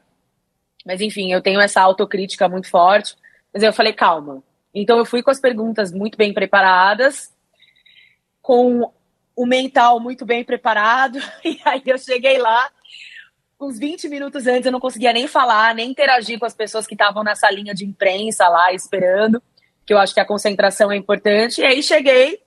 Mas 0.86 1.02
enfim, 1.02 1.32
eu 1.32 1.42
tenho 1.42 1.60
essa 1.60 1.82
autocrítica 1.82 2.48
muito 2.50 2.70
forte. 2.70 3.16
Mas 3.54 3.64
eu 3.64 3.74
falei, 3.74 3.94
calma. 3.94 4.44
Então 4.74 4.98
eu 4.98 5.06
fui 5.06 5.24
com 5.24 5.32
as 5.32 5.40
perguntas 5.40 5.92
muito 5.94 6.18
bem 6.18 6.34
preparadas, 6.34 7.34
com 8.42 8.92
o 9.36 9.46
mental 9.46 10.00
muito 10.00 10.26
bem 10.26 10.44
preparado. 10.44 11.20
E 11.44 11.60
aí 11.64 11.82
eu 11.86 11.98
cheguei 11.98 12.38
lá, 12.38 12.70
uns 13.60 13.80
20 13.80 14.10
minutos 14.10 14.46
antes 14.48 14.66
eu 14.66 14.72
não 14.72 14.80
conseguia 14.80 15.14
nem 15.14 15.28
falar, 15.28 15.74
nem 15.74 15.90
interagir 15.90 16.38
com 16.38 16.46
as 16.46 16.54
pessoas 16.54 16.86
que 16.86 16.94
estavam 16.94 17.24
nessa 17.24 17.50
linha 17.50 17.74
de 17.74 17.86
imprensa 17.86 18.48
lá 18.50 18.74
esperando, 18.74 19.42
que 19.86 19.94
eu 19.94 19.98
acho 19.98 20.14
que 20.14 20.20
a 20.20 20.26
concentração 20.26 20.92
é 20.92 20.98
importante. 20.98 21.62
E 21.62 21.66
aí 21.66 21.82
cheguei, 21.82 22.42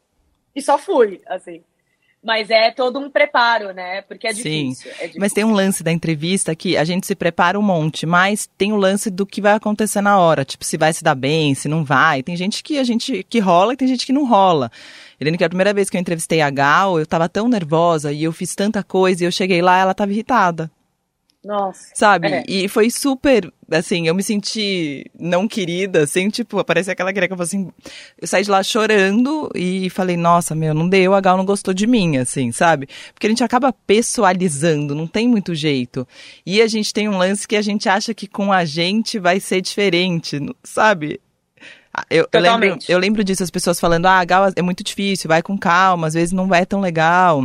e 0.58 0.62
só 0.62 0.76
fui, 0.76 1.20
assim. 1.26 1.62
Mas 2.22 2.50
é 2.50 2.72
todo 2.72 2.98
um 2.98 3.08
preparo, 3.08 3.72
né? 3.72 4.02
Porque 4.02 4.26
é 4.26 4.32
difícil, 4.32 4.90
Sim. 4.90 4.96
É 4.98 5.02
difícil. 5.02 5.20
Mas 5.20 5.32
tem 5.32 5.44
um 5.44 5.52
lance 5.52 5.84
da 5.84 5.92
entrevista 5.92 6.54
que 6.54 6.76
a 6.76 6.82
gente 6.82 7.06
se 7.06 7.14
prepara 7.14 7.58
um 7.58 7.62
monte, 7.62 8.04
mas 8.04 8.48
tem 8.58 8.72
o 8.72 8.74
um 8.74 8.78
lance 8.78 9.08
do 9.08 9.24
que 9.24 9.40
vai 9.40 9.52
acontecer 9.52 10.00
na 10.00 10.18
hora. 10.18 10.44
Tipo, 10.44 10.64
se 10.64 10.76
vai 10.76 10.92
se 10.92 11.04
dar 11.04 11.14
bem, 11.14 11.54
se 11.54 11.68
não 11.68 11.84
vai. 11.84 12.22
Tem 12.22 12.36
gente 12.36 12.62
que 12.62 12.78
a 12.78 12.82
gente 12.82 13.22
que 13.22 13.38
rola 13.38 13.72
e 13.72 13.76
tem 13.76 13.86
gente 13.86 14.04
que 14.04 14.12
não 14.12 14.26
rola. 14.26 14.70
Helene, 15.20 15.38
que 15.38 15.44
a 15.44 15.48
primeira 15.48 15.72
vez 15.72 15.88
que 15.88 15.96
eu 15.96 16.00
entrevistei 16.00 16.40
a 16.40 16.50
Gal, 16.50 16.98
eu 16.98 17.06
tava 17.06 17.28
tão 17.28 17.48
nervosa 17.48 18.12
e 18.12 18.24
eu 18.24 18.32
fiz 18.32 18.54
tanta 18.54 18.82
coisa 18.82 19.22
e 19.22 19.26
eu 19.26 19.32
cheguei 19.32 19.62
lá, 19.62 19.78
ela 19.78 19.94
tava 19.94 20.10
irritada. 20.12 20.68
Nossa. 21.44 21.86
Sabe? 21.94 22.28
É. 22.28 22.44
E 22.48 22.68
foi 22.68 22.90
super, 22.90 23.52
assim, 23.70 24.06
eu 24.06 24.14
me 24.14 24.22
senti 24.22 25.10
não 25.18 25.46
querida, 25.46 26.02
assim, 26.04 26.28
tipo, 26.30 26.58
apareceu 26.58 26.92
aquela 26.92 27.12
greca, 27.12 27.34
eu 27.34 27.42
assim, 27.42 27.70
eu 28.20 28.26
saí 28.26 28.42
de 28.42 28.50
lá 28.50 28.62
chorando 28.62 29.50
e 29.54 29.90
falei, 29.90 30.16
nossa, 30.16 30.54
meu, 30.54 30.72
não 30.72 30.88
deu, 30.88 31.14
a 31.14 31.20
Gal 31.20 31.36
não 31.36 31.44
gostou 31.44 31.74
de 31.74 31.86
mim, 31.86 32.16
assim, 32.16 32.50
sabe? 32.50 32.88
Porque 33.12 33.26
a 33.26 33.30
gente 33.30 33.44
acaba 33.44 33.72
pessoalizando, 33.72 34.94
não 34.94 35.06
tem 35.06 35.28
muito 35.28 35.54
jeito. 35.54 36.06
E 36.46 36.62
a 36.62 36.66
gente 36.66 36.92
tem 36.92 37.08
um 37.08 37.18
lance 37.18 37.46
que 37.46 37.56
a 37.56 37.62
gente 37.62 37.88
acha 37.88 38.14
que 38.14 38.26
com 38.26 38.52
a 38.52 38.64
gente 38.64 39.18
vai 39.18 39.40
ser 39.40 39.60
diferente, 39.60 40.38
sabe? 40.62 41.20
Ah, 41.92 42.04
eu, 42.10 42.28
eu, 42.32 42.40
lembro, 42.40 42.78
eu 42.88 42.98
lembro 42.98 43.24
disso, 43.24 43.42
as 43.42 43.50
pessoas 43.50 43.80
falando, 43.80 44.06
ah, 44.06 44.20
a 44.20 44.24
Gal 44.24 44.52
é 44.54 44.62
muito 44.62 44.84
difícil, 44.84 45.28
vai 45.28 45.42
com 45.42 45.58
calma, 45.58 46.06
às 46.06 46.14
vezes 46.14 46.32
não 46.32 46.46
vai 46.46 46.64
tão 46.64 46.80
legal. 46.80 47.44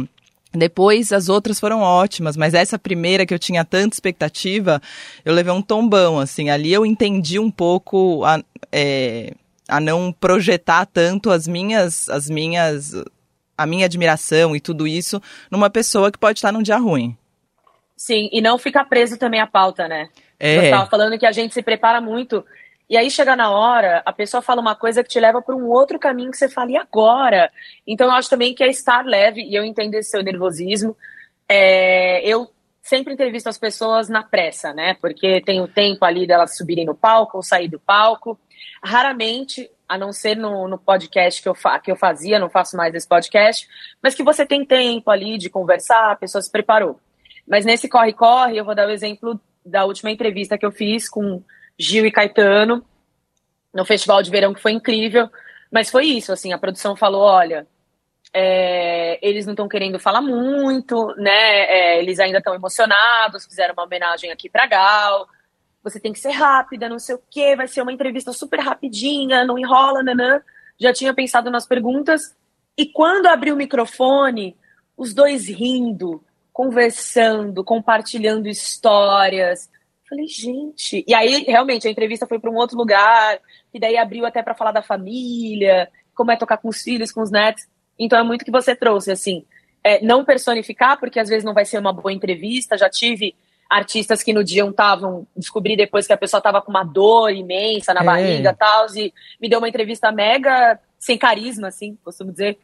Depois 0.53 1.11
as 1.11 1.29
outras 1.29 1.59
foram 1.59 1.81
ótimas, 1.81 2.37
mas 2.37 2.53
essa 2.53 2.77
primeira 2.77 3.25
que 3.25 3.33
eu 3.33 3.39
tinha 3.39 3.65
tanta 3.65 3.95
expectativa, 3.95 4.79
eu 5.25 5.33
levei 5.33 5.51
um 5.51 5.61
tombão, 5.61 6.19
assim. 6.19 6.49
Ali 6.49 6.71
eu 6.71 6.85
entendi 6.85 7.39
um 7.39 7.49
pouco 7.49 8.23
a, 8.23 8.39
é, 8.71 9.33
a 9.67 9.79
não 9.79 10.11
projetar 10.11 10.85
tanto 10.85 11.31
as 11.31 11.47
minhas, 11.47 12.07
as 12.07 12.29
minhas, 12.29 12.93
a 13.57 13.65
minha 13.65 13.85
admiração 13.85 14.55
e 14.55 14.59
tudo 14.59 14.85
isso 14.87 15.21
numa 15.49 15.69
pessoa 15.69 16.11
que 16.11 16.19
pode 16.19 16.37
estar 16.37 16.51
num 16.51 16.61
dia 16.61 16.77
ruim. 16.77 17.17
Sim, 17.97 18.29
e 18.31 18.41
não 18.41 18.57
ficar 18.57 18.85
preso 18.85 19.17
também 19.17 19.39
à 19.39 19.47
pauta, 19.47 19.87
né? 19.87 20.09
É. 20.39 20.59
Você 20.59 20.65
estava 20.65 20.89
falando 20.89 21.17
que 21.17 21.25
a 21.25 21.31
gente 21.31 21.53
se 21.53 21.63
prepara 21.63 22.01
muito. 22.01 22.45
E 22.93 22.97
aí 22.97 23.09
chega 23.09 23.35
na 23.35 23.49
hora, 23.49 24.03
a 24.05 24.13
pessoa 24.13 24.39
fala 24.39 24.61
uma 24.61 24.75
coisa 24.75 25.03
que 25.03 25.09
te 25.09 25.19
leva 25.19 25.41
para 25.41 25.55
um 25.55 25.67
outro 25.67 25.97
caminho 25.97 26.29
que 26.29 26.37
você 26.37 26.47
fala, 26.47 26.69
e 26.69 26.77
agora? 26.77 27.51
Então 27.87 28.05
eu 28.05 28.13
acho 28.13 28.29
também 28.29 28.53
que 28.53 28.63
é 28.63 28.67
estar 28.67 29.03
leve, 29.03 29.41
e 29.41 29.55
eu 29.55 29.65
entendo 29.65 29.95
esse 29.95 30.11
seu 30.11 30.21
nervosismo. 30.21 30.95
É, 31.49 32.21
eu 32.23 32.51
sempre 32.83 33.15
entrevisto 33.15 33.49
as 33.49 33.57
pessoas 33.57 34.09
na 34.09 34.21
pressa, 34.21 34.75
né? 34.75 34.95
Porque 35.01 35.41
tem 35.41 35.59
o 35.59 35.67
tempo 35.67 36.05
ali 36.05 36.27
delas 36.27 36.55
subirem 36.55 36.85
no 36.85 36.93
palco 36.93 37.37
ou 37.37 37.41
sair 37.41 37.67
do 37.67 37.79
palco. 37.79 38.39
Raramente, 38.83 39.71
a 39.89 39.97
não 39.97 40.13
ser 40.13 40.37
no, 40.37 40.67
no 40.67 40.77
podcast 40.77 41.41
que 41.41 41.49
eu, 41.49 41.55
que 41.83 41.91
eu 41.91 41.95
fazia, 41.95 42.37
não 42.37 42.47
faço 42.47 42.77
mais 42.77 42.93
esse 42.93 43.07
podcast, 43.07 43.67
mas 44.03 44.13
que 44.13 44.21
você 44.21 44.45
tem 44.45 44.63
tempo 44.63 45.09
ali 45.09 45.39
de 45.39 45.49
conversar, 45.49 46.11
a 46.11 46.15
pessoa 46.15 46.43
se 46.43 46.51
preparou. 46.51 46.99
Mas 47.47 47.65
nesse 47.65 47.89
corre-corre, 47.89 48.55
eu 48.55 48.63
vou 48.63 48.75
dar 48.75 48.87
o 48.87 48.91
exemplo 48.91 49.41
da 49.65 49.83
última 49.83 50.11
entrevista 50.11 50.59
que 50.59 50.65
eu 50.65 50.71
fiz 50.71 51.09
com 51.09 51.41
Gil 51.77 52.05
e 52.05 52.11
Caetano 52.11 52.85
no 53.73 53.85
Festival 53.85 54.21
de 54.21 54.29
Verão, 54.29 54.53
que 54.53 54.61
foi 54.61 54.71
incrível. 54.71 55.29
Mas 55.71 55.89
foi 55.89 56.05
isso, 56.05 56.31
assim, 56.31 56.53
a 56.53 56.57
produção 56.57 56.95
falou, 56.95 57.21
olha, 57.21 57.67
é, 58.31 59.19
eles 59.27 59.45
não 59.45 59.53
estão 59.53 59.67
querendo 59.67 59.99
falar 59.99 60.21
muito, 60.21 61.13
né? 61.17 61.31
É, 61.31 61.99
eles 61.99 62.19
ainda 62.19 62.37
estão 62.37 62.53
emocionados, 62.53 63.45
fizeram 63.45 63.73
uma 63.73 63.83
homenagem 63.83 64.31
aqui 64.31 64.49
para 64.49 64.67
Gal. 64.67 65.27
Você 65.83 65.99
tem 65.99 66.13
que 66.13 66.19
ser 66.19 66.31
rápida, 66.31 66.87
não 66.87 66.99
sei 66.99 67.15
o 67.15 67.21
quê, 67.29 67.55
vai 67.55 67.67
ser 67.67 67.81
uma 67.81 67.91
entrevista 67.91 68.31
super 68.31 68.59
rapidinha, 68.59 69.43
não 69.43 69.57
enrola, 69.57 70.01
nanã. 70.03 70.41
Já 70.79 70.93
tinha 70.93 71.13
pensado 71.13 71.51
nas 71.51 71.65
perguntas. 71.65 72.35
E 72.77 72.85
quando 72.85 73.27
abriu 73.27 73.53
o 73.53 73.57
microfone, 73.57 74.55
os 74.97 75.13
dois 75.13 75.47
rindo, 75.47 76.23
conversando, 76.51 77.63
compartilhando 77.63 78.47
histórias. 78.47 79.69
Falei, 80.13 80.27
gente. 80.27 81.03
E 81.07 81.13
aí, 81.15 81.43
realmente, 81.47 81.87
a 81.87 81.91
entrevista 81.91 82.27
foi 82.27 82.37
para 82.37 82.51
um 82.51 82.55
outro 82.55 82.77
lugar, 82.77 83.39
e 83.73 83.79
daí 83.79 83.97
abriu 83.97 84.25
até 84.27 84.43
para 84.43 84.53
falar 84.53 84.71
da 84.71 84.83
família, 84.83 85.89
como 86.13 86.31
é 86.31 86.37
tocar 86.37 86.57
com 86.57 86.69
os 86.69 86.83
filhos, 86.83 87.11
com 87.11 87.21
os 87.21 87.31
netos. 87.31 87.65
Então 87.97 88.19
é 88.19 88.23
muito 88.23 88.45
que 88.45 88.51
você 88.51 88.75
trouxe, 88.75 89.11
assim. 89.11 89.43
É, 89.83 90.03
não 90.05 90.23
personificar, 90.23 90.99
porque 90.99 91.19
às 91.19 91.27
vezes 91.27 91.43
não 91.43 91.53
vai 91.53 91.65
ser 91.65 91.79
uma 91.79 91.91
boa 91.91 92.13
entrevista. 92.13 92.77
Já 92.77 92.87
tive 92.91 93.33
artistas 93.67 94.21
que 94.21 94.33
no 94.33 94.43
dia 94.43 94.63
estavam, 94.63 95.25
descobri 95.35 95.75
depois 95.75 96.05
que 96.05 96.13
a 96.13 96.17
pessoa 96.17 96.37
estava 96.37 96.61
com 96.61 96.69
uma 96.69 96.83
dor 96.83 97.31
imensa 97.31 97.91
na 97.91 98.01
é. 98.01 98.05
barriga 98.05 98.51
e 98.51 98.55
tal, 98.55 98.85
e 98.95 99.11
me 99.41 99.49
deu 99.49 99.57
uma 99.57 99.67
entrevista 99.67 100.11
mega 100.11 100.79
sem 100.99 101.17
carisma, 101.17 101.69
assim, 101.69 101.97
costumo 102.03 102.31
dizer 102.31 102.59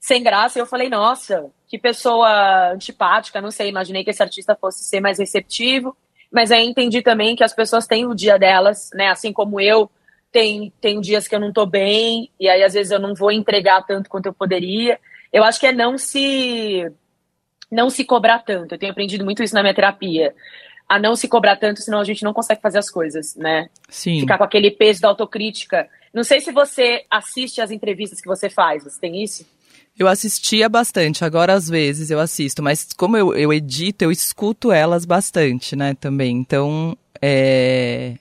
sem 0.00 0.20
graça. 0.20 0.58
E 0.58 0.62
eu 0.62 0.66
falei, 0.66 0.88
nossa, 0.88 1.48
que 1.68 1.78
pessoa 1.78 2.72
antipática, 2.72 3.40
não 3.40 3.52
sei, 3.52 3.68
imaginei 3.68 4.02
que 4.02 4.10
esse 4.10 4.22
artista 4.22 4.56
fosse 4.56 4.82
ser 4.82 5.00
mais 5.00 5.20
receptivo. 5.20 5.96
Mas 6.30 6.50
aí 6.50 6.66
entendi 6.66 7.02
também 7.02 7.34
que 7.34 7.44
as 7.44 7.54
pessoas 7.54 7.86
têm 7.86 8.06
o 8.06 8.14
dia 8.14 8.38
delas, 8.38 8.90
né? 8.94 9.08
Assim 9.08 9.32
como 9.32 9.60
eu, 9.60 9.90
tem, 10.30 10.72
tem 10.80 11.00
dias 11.00 11.26
que 11.26 11.34
eu 11.34 11.40
não 11.40 11.52
tô 11.52 11.64
bem, 11.64 12.30
e 12.38 12.48
aí 12.48 12.62
às 12.62 12.74
vezes 12.74 12.92
eu 12.92 12.98
não 12.98 13.14
vou 13.14 13.32
entregar 13.32 13.82
tanto 13.86 14.10
quanto 14.10 14.26
eu 14.26 14.32
poderia. 14.32 14.98
Eu 15.32 15.42
acho 15.44 15.58
que 15.58 15.66
é 15.66 15.72
não 15.72 15.96
se 15.96 16.90
não 17.70 17.90
se 17.90 18.04
cobrar 18.04 18.38
tanto. 18.40 18.74
Eu 18.74 18.78
tenho 18.78 18.92
aprendido 18.92 19.24
muito 19.24 19.42
isso 19.42 19.54
na 19.54 19.62
minha 19.62 19.74
terapia. 19.74 20.34
A 20.88 20.98
não 20.98 21.14
se 21.14 21.28
cobrar 21.28 21.56
tanto, 21.56 21.82
senão 21.82 22.00
a 22.00 22.04
gente 22.04 22.22
não 22.22 22.32
consegue 22.32 22.62
fazer 22.62 22.78
as 22.78 22.90
coisas, 22.90 23.36
né? 23.36 23.68
Sim. 23.90 24.20
Ficar 24.20 24.38
com 24.38 24.44
aquele 24.44 24.70
peso 24.70 25.02
da 25.02 25.08
autocrítica. 25.08 25.88
Não 26.14 26.24
sei 26.24 26.40
se 26.40 26.50
você 26.50 27.04
assiste 27.10 27.60
as 27.60 27.70
entrevistas 27.70 28.20
que 28.20 28.26
você 28.26 28.48
faz, 28.48 28.84
você 28.84 28.98
tem 28.98 29.22
isso? 29.22 29.46
Eu 29.98 30.06
assistia 30.06 30.68
bastante, 30.68 31.24
agora 31.24 31.54
às 31.54 31.68
vezes 31.68 32.08
eu 32.10 32.20
assisto, 32.20 32.62
mas 32.62 32.92
como 32.96 33.16
eu, 33.16 33.34
eu 33.34 33.52
edito, 33.52 34.04
eu 34.04 34.12
escuto 34.12 34.70
elas 34.70 35.04
bastante, 35.04 35.74
né, 35.74 35.94
também. 35.94 36.36
Então, 36.36 36.96
é... 37.20 38.14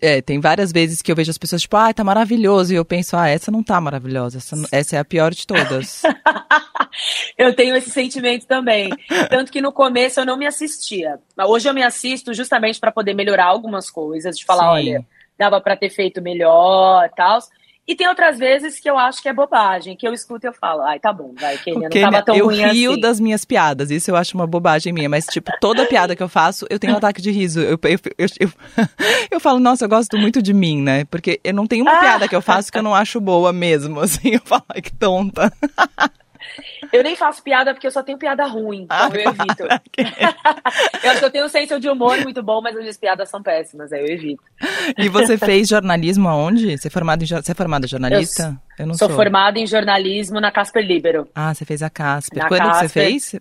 É, 0.00 0.22
tem 0.22 0.38
várias 0.38 0.70
vezes 0.70 1.02
que 1.02 1.10
eu 1.10 1.16
vejo 1.16 1.32
as 1.32 1.38
pessoas 1.38 1.62
tipo, 1.62 1.76
ah, 1.76 1.92
tá 1.92 2.04
maravilhoso, 2.04 2.72
e 2.72 2.76
eu 2.76 2.84
penso, 2.84 3.16
ah, 3.16 3.28
essa 3.28 3.50
não 3.50 3.64
tá 3.64 3.80
maravilhosa, 3.80 4.38
essa, 4.38 4.56
essa 4.70 4.94
é 4.94 4.98
a 5.00 5.04
pior 5.04 5.34
de 5.34 5.44
todas. 5.44 6.02
eu 7.36 7.52
tenho 7.56 7.74
esse 7.74 7.90
sentimento 7.90 8.46
também. 8.46 8.90
Tanto 9.28 9.50
que 9.50 9.60
no 9.60 9.72
começo 9.72 10.20
eu 10.20 10.24
não 10.24 10.36
me 10.36 10.46
assistia. 10.46 11.18
Mas 11.36 11.48
hoje 11.48 11.68
eu 11.68 11.74
me 11.74 11.82
assisto 11.82 12.32
justamente 12.32 12.78
para 12.78 12.92
poder 12.92 13.12
melhorar 13.12 13.46
algumas 13.46 13.90
coisas, 13.90 14.38
de 14.38 14.44
falar, 14.44 14.66
Sim. 14.66 14.90
olha, 14.90 15.06
dava 15.36 15.60
para 15.60 15.76
ter 15.76 15.90
feito 15.90 16.22
melhor 16.22 17.04
e 17.04 17.16
tal. 17.16 17.40
E 17.88 17.96
tem 17.96 18.06
outras 18.06 18.38
vezes 18.38 18.78
que 18.78 18.88
eu 18.88 18.98
acho 18.98 19.22
que 19.22 19.30
é 19.30 19.32
bobagem, 19.32 19.96
que 19.96 20.06
eu 20.06 20.12
escuto 20.12 20.44
e 20.44 20.48
eu 20.48 20.52
falo, 20.52 20.82
ai, 20.82 21.00
tá 21.00 21.10
bom, 21.10 21.32
vai, 21.40 21.56
Kenia, 21.56 21.88
não 21.88 22.02
tava 22.02 22.22
tão 22.22 22.36
eu 22.36 22.44
ruim 22.44 22.62
rio 22.68 22.90
assim. 22.92 23.00
das 23.00 23.18
minhas 23.18 23.46
piadas, 23.46 23.90
isso 23.90 24.10
eu 24.10 24.16
acho 24.16 24.36
uma 24.36 24.46
bobagem 24.46 24.92
minha, 24.92 25.08
mas, 25.08 25.24
tipo, 25.24 25.50
toda 25.58 25.86
piada 25.86 26.14
que 26.14 26.22
eu 26.22 26.28
faço, 26.28 26.66
eu 26.68 26.78
tenho 26.78 26.92
um 26.92 26.96
ataque 26.98 27.22
de 27.22 27.30
riso. 27.30 27.60
Eu, 27.60 27.80
eu, 27.82 27.98
eu, 28.18 28.26
eu, 28.40 28.50
eu 29.32 29.40
falo, 29.40 29.58
nossa, 29.58 29.86
eu 29.86 29.88
gosto 29.88 30.18
muito 30.18 30.42
de 30.42 30.52
mim, 30.52 30.82
né? 30.82 31.06
Porque 31.06 31.40
eu 31.42 31.54
não 31.54 31.66
tenho 31.66 31.82
uma 31.82 31.98
piada 31.98 32.28
que 32.28 32.36
eu 32.36 32.42
faço 32.42 32.70
que 32.70 32.76
eu 32.76 32.82
não 32.82 32.94
acho 32.94 33.18
boa 33.22 33.54
mesmo, 33.54 34.00
assim, 34.04 34.34
eu 34.34 34.42
falo, 34.44 34.64
ai, 34.68 34.82
que 34.82 34.94
tonta. 34.94 35.50
Eu 36.92 37.02
nem 37.02 37.16
faço 37.16 37.42
piada 37.42 37.72
porque 37.72 37.86
eu 37.86 37.90
só 37.90 38.02
tenho 38.02 38.18
piada 38.18 38.46
ruim, 38.46 38.82
então 38.82 38.96
ah, 38.96 39.10
eu 39.12 39.20
evito. 39.30 39.64
eu 41.04 41.10
acho 41.10 41.20
que 41.20 41.24
eu 41.24 41.30
tenho 41.30 41.44
um 41.44 41.48
senso 41.48 41.78
de 41.78 41.88
humor 41.88 42.18
muito 42.22 42.42
bom, 42.42 42.60
mas 42.60 42.76
as 42.76 42.96
piadas 42.96 43.28
são 43.28 43.42
péssimas, 43.42 43.92
aí 43.92 44.00
eu 44.00 44.06
evito. 44.06 44.42
E 44.96 45.08
você 45.08 45.36
fez 45.36 45.68
jornalismo 45.68 46.28
aonde? 46.28 46.76
Você 46.76 46.88
é 46.88 46.90
formado 46.90 47.22
em, 47.22 47.26
você 47.26 47.52
é 47.52 47.54
formada 47.54 47.86
em 47.86 47.88
jornalista? 47.88 48.60
Eu, 48.78 48.84
eu 48.84 48.86
não 48.86 48.94
sou. 48.94 49.08
Sou 49.08 49.16
formada 49.16 49.58
em 49.58 49.66
jornalismo 49.66 50.40
na 50.40 50.50
Casper 50.50 50.84
Libero. 50.84 51.28
Ah, 51.34 51.54
você 51.54 51.64
fez 51.64 51.82
a 51.82 51.90
Casper. 51.90 52.42
Na 52.42 52.48
Quando 52.48 52.60
Casper, 52.60 52.88
você 52.88 52.88
fez? 52.88 53.34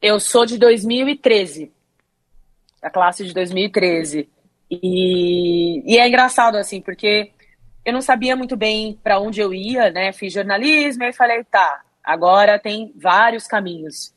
Eu 0.00 0.20
sou 0.20 0.46
de 0.46 0.58
2013. 0.58 1.72
A 2.82 2.90
classe 2.90 3.24
de 3.24 3.34
2013. 3.34 4.28
E, 4.70 5.94
e 5.94 5.98
é 5.98 6.06
engraçado, 6.06 6.56
assim, 6.56 6.80
porque 6.80 7.32
eu 7.84 7.92
não 7.92 8.02
sabia 8.02 8.36
muito 8.36 8.56
bem 8.56 8.98
para 9.02 9.18
onde 9.18 9.40
eu 9.40 9.52
ia, 9.54 9.90
né? 9.90 10.12
Fiz 10.12 10.32
jornalismo 10.34 11.04
e 11.04 11.12
falei, 11.12 11.42
tá, 11.44 11.80
Agora 12.08 12.58
tem 12.58 12.90
vários 12.96 13.46
caminhos. 13.46 14.14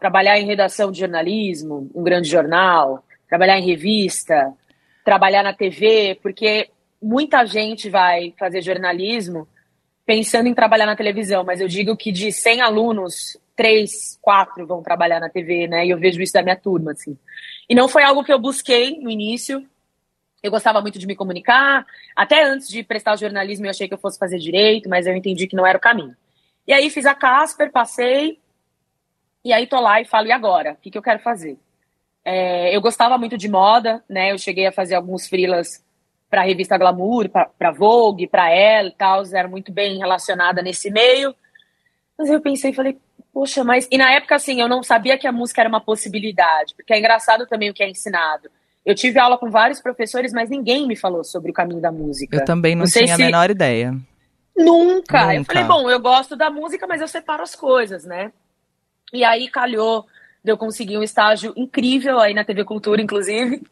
Trabalhar 0.00 0.38
em 0.38 0.46
redação 0.46 0.90
de 0.90 1.00
jornalismo, 1.00 1.90
um 1.94 2.02
grande 2.02 2.26
jornal, 2.26 3.04
trabalhar 3.28 3.58
em 3.58 3.66
revista, 3.66 4.50
trabalhar 5.04 5.42
na 5.42 5.52
TV, 5.52 6.18
porque 6.22 6.70
muita 7.02 7.44
gente 7.44 7.90
vai 7.90 8.32
fazer 8.38 8.62
jornalismo 8.62 9.46
pensando 10.06 10.46
em 10.46 10.54
trabalhar 10.54 10.86
na 10.86 10.96
televisão, 10.96 11.44
mas 11.44 11.60
eu 11.60 11.68
digo 11.68 11.94
que 11.94 12.10
de 12.10 12.32
100 12.32 12.62
alunos, 12.62 13.38
3, 13.54 14.18
4 14.22 14.66
vão 14.66 14.82
trabalhar 14.82 15.20
na 15.20 15.28
TV, 15.28 15.66
né? 15.66 15.84
E 15.84 15.90
eu 15.90 15.98
vejo 15.98 16.22
isso 16.22 16.32
da 16.32 16.42
minha 16.42 16.56
turma, 16.56 16.92
assim. 16.92 17.14
E 17.68 17.74
não 17.74 17.88
foi 17.88 18.04
algo 18.04 18.24
que 18.24 18.32
eu 18.32 18.38
busquei 18.38 18.98
no 19.00 19.10
início. 19.10 19.62
Eu 20.42 20.50
gostava 20.50 20.80
muito 20.80 20.98
de 20.98 21.06
me 21.06 21.14
comunicar. 21.14 21.84
Até 22.16 22.42
antes 22.42 22.68
de 22.68 22.82
prestar 22.82 23.16
jornalismo, 23.16 23.66
eu 23.66 23.70
achei 23.70 23.86
que 23.86 23.92
eu 23.92 23.98
fosse 23.98 24.18
fazer 24.18 24.38
direito, 24.38 24.88
mas 24.88 25.06
eu 25.06 25.14
entendi 25.14 25.46
que 25.46 25.56
não 25.56 25.66
era 25.66 25.76
o 25.76 25.80
caminho. 25.80 26.16
E 26.66 26.72
aí 26.72 26.88
fiz 26.90 27.06
a 27.06 27.14
Casper, 27.14 27.70
passei, 27.70 28.38
e 29.44 29.52
aí 29.52 29.66
tô 29.66 29.78
lá 29.80 30.00
e 30.00 30.06
falo, 30.06 30.26
e 30.26 30.32
agora? 30.32 30.72
O 30.72 30.76
que, 30.76 30.90
que 30.90 30.96
eu 30.96 31.02
quero 31.02 31.20
fazer? 31.20 31.58
É, 32.24 32.74
eu 32.74 32.80
gostava 32.80 33.18
muito 33.18 33.36
de 33.36 33.48
moda, 33.48 34.02
né? 34.08 34.32
Eu 34.32 34.38
cheguei 34.38 34.66
a 34.66 34.72
fazer 34.72 34.94
alguns 34.94 35.28
freelas 35.28 35.84
para 36.30 36.40
a 36.40 36.44
revista 36.44 36.78
Glamour, 36.78 37.28
para 37.28 37.70
Vogue, 37.70 38.26
para 38.26 38.50
Elle 38.50 38.88
e 38.88 38.92
tal, 38.92 39.22
era 39.32 39.46
muito 39.46 39.70
bem 39.70 39.98
relacionada 39.98 40.62
nesse 40.62 40.90
meio. 40.90 41.34
Mas 42.18 42.30
eu 42.30 42.40
pensei 42.40 42.70
e 42.70 42.74
falei, 42.74 42.96
poxa, 43.32 43.62
mas. 43.62 43.86
E 43.90 43.98
na 43.98 44.10
época, 44.12 44.36
assim, 44.36 44.60
eu 44.60 44.68
não 44.68 44.82
sabia 44.82 45.18
que 45.18 45.26
a 45.26 45.32
música 45.32 45.60
era 45.60 45.68
uma 45.68 45.80
possibilidade, 45.80 46.74
porque 46.74 46.94
é 46.94 46.98
engraçado 46.98 47.46
também 47.46 47.68
o 47.68 47.74
que 47.74 47.82
é 47.82 47.90
ensinado. 47.90 48.48
Eu 48.86 48.94
tive 48.94 49.18
aula 49.18 49.36
com 49.36 49.50
vários 49.50 49.80
professores, 49.80 50.32
mas 50.32 50.48
ninguém 50.48 50.86
me 50.86 50.96
falou 50.96 51.22
sobre 51.22 51.50
o 51.50 51.54
caminho 51.54 51.80
da 51.80 51.92
música. 51.92 52.36
Eu 52.36 52.44
também 52.44 52.74
não, 52.74 52.84
não 52.84 52.90
tinha 52.90 53.14
se... 53.14 53.22
a 53.22 53.26
menor 53.26 53.50
ideia. 53.50 53.94
Nunca. 54.56 55.26
Nunca. 55.26 55.34
Eu 55.34 55.44
falei, 55.44 55.64
bom, 55.64 55.90
eu 55.90 56.00
gosto 56.00 56.36
da 56.36 56.50
música, 56.50 56.86
mas 56.86 57.00
eu 57.00 57.08
separo 57.08 57.42
as 57.42 57.54
coisas, 57.54 58.04
né? 58.04 58.32
E 59.12 59.24
aí 59.24 59.48
calhou 59.48 60.06
de 60.42 60.52
eu 60.52 60.56
conseguir 60.56 60.98
um 60.98 61.02
estágio 61.02 61.52
incrível 61.56 62.20
aí 62.20 62.34
na 62.34 62.44
TV 62.44 62.64
Cultura, 62.64 63.00
inclusive. 63.00 63.62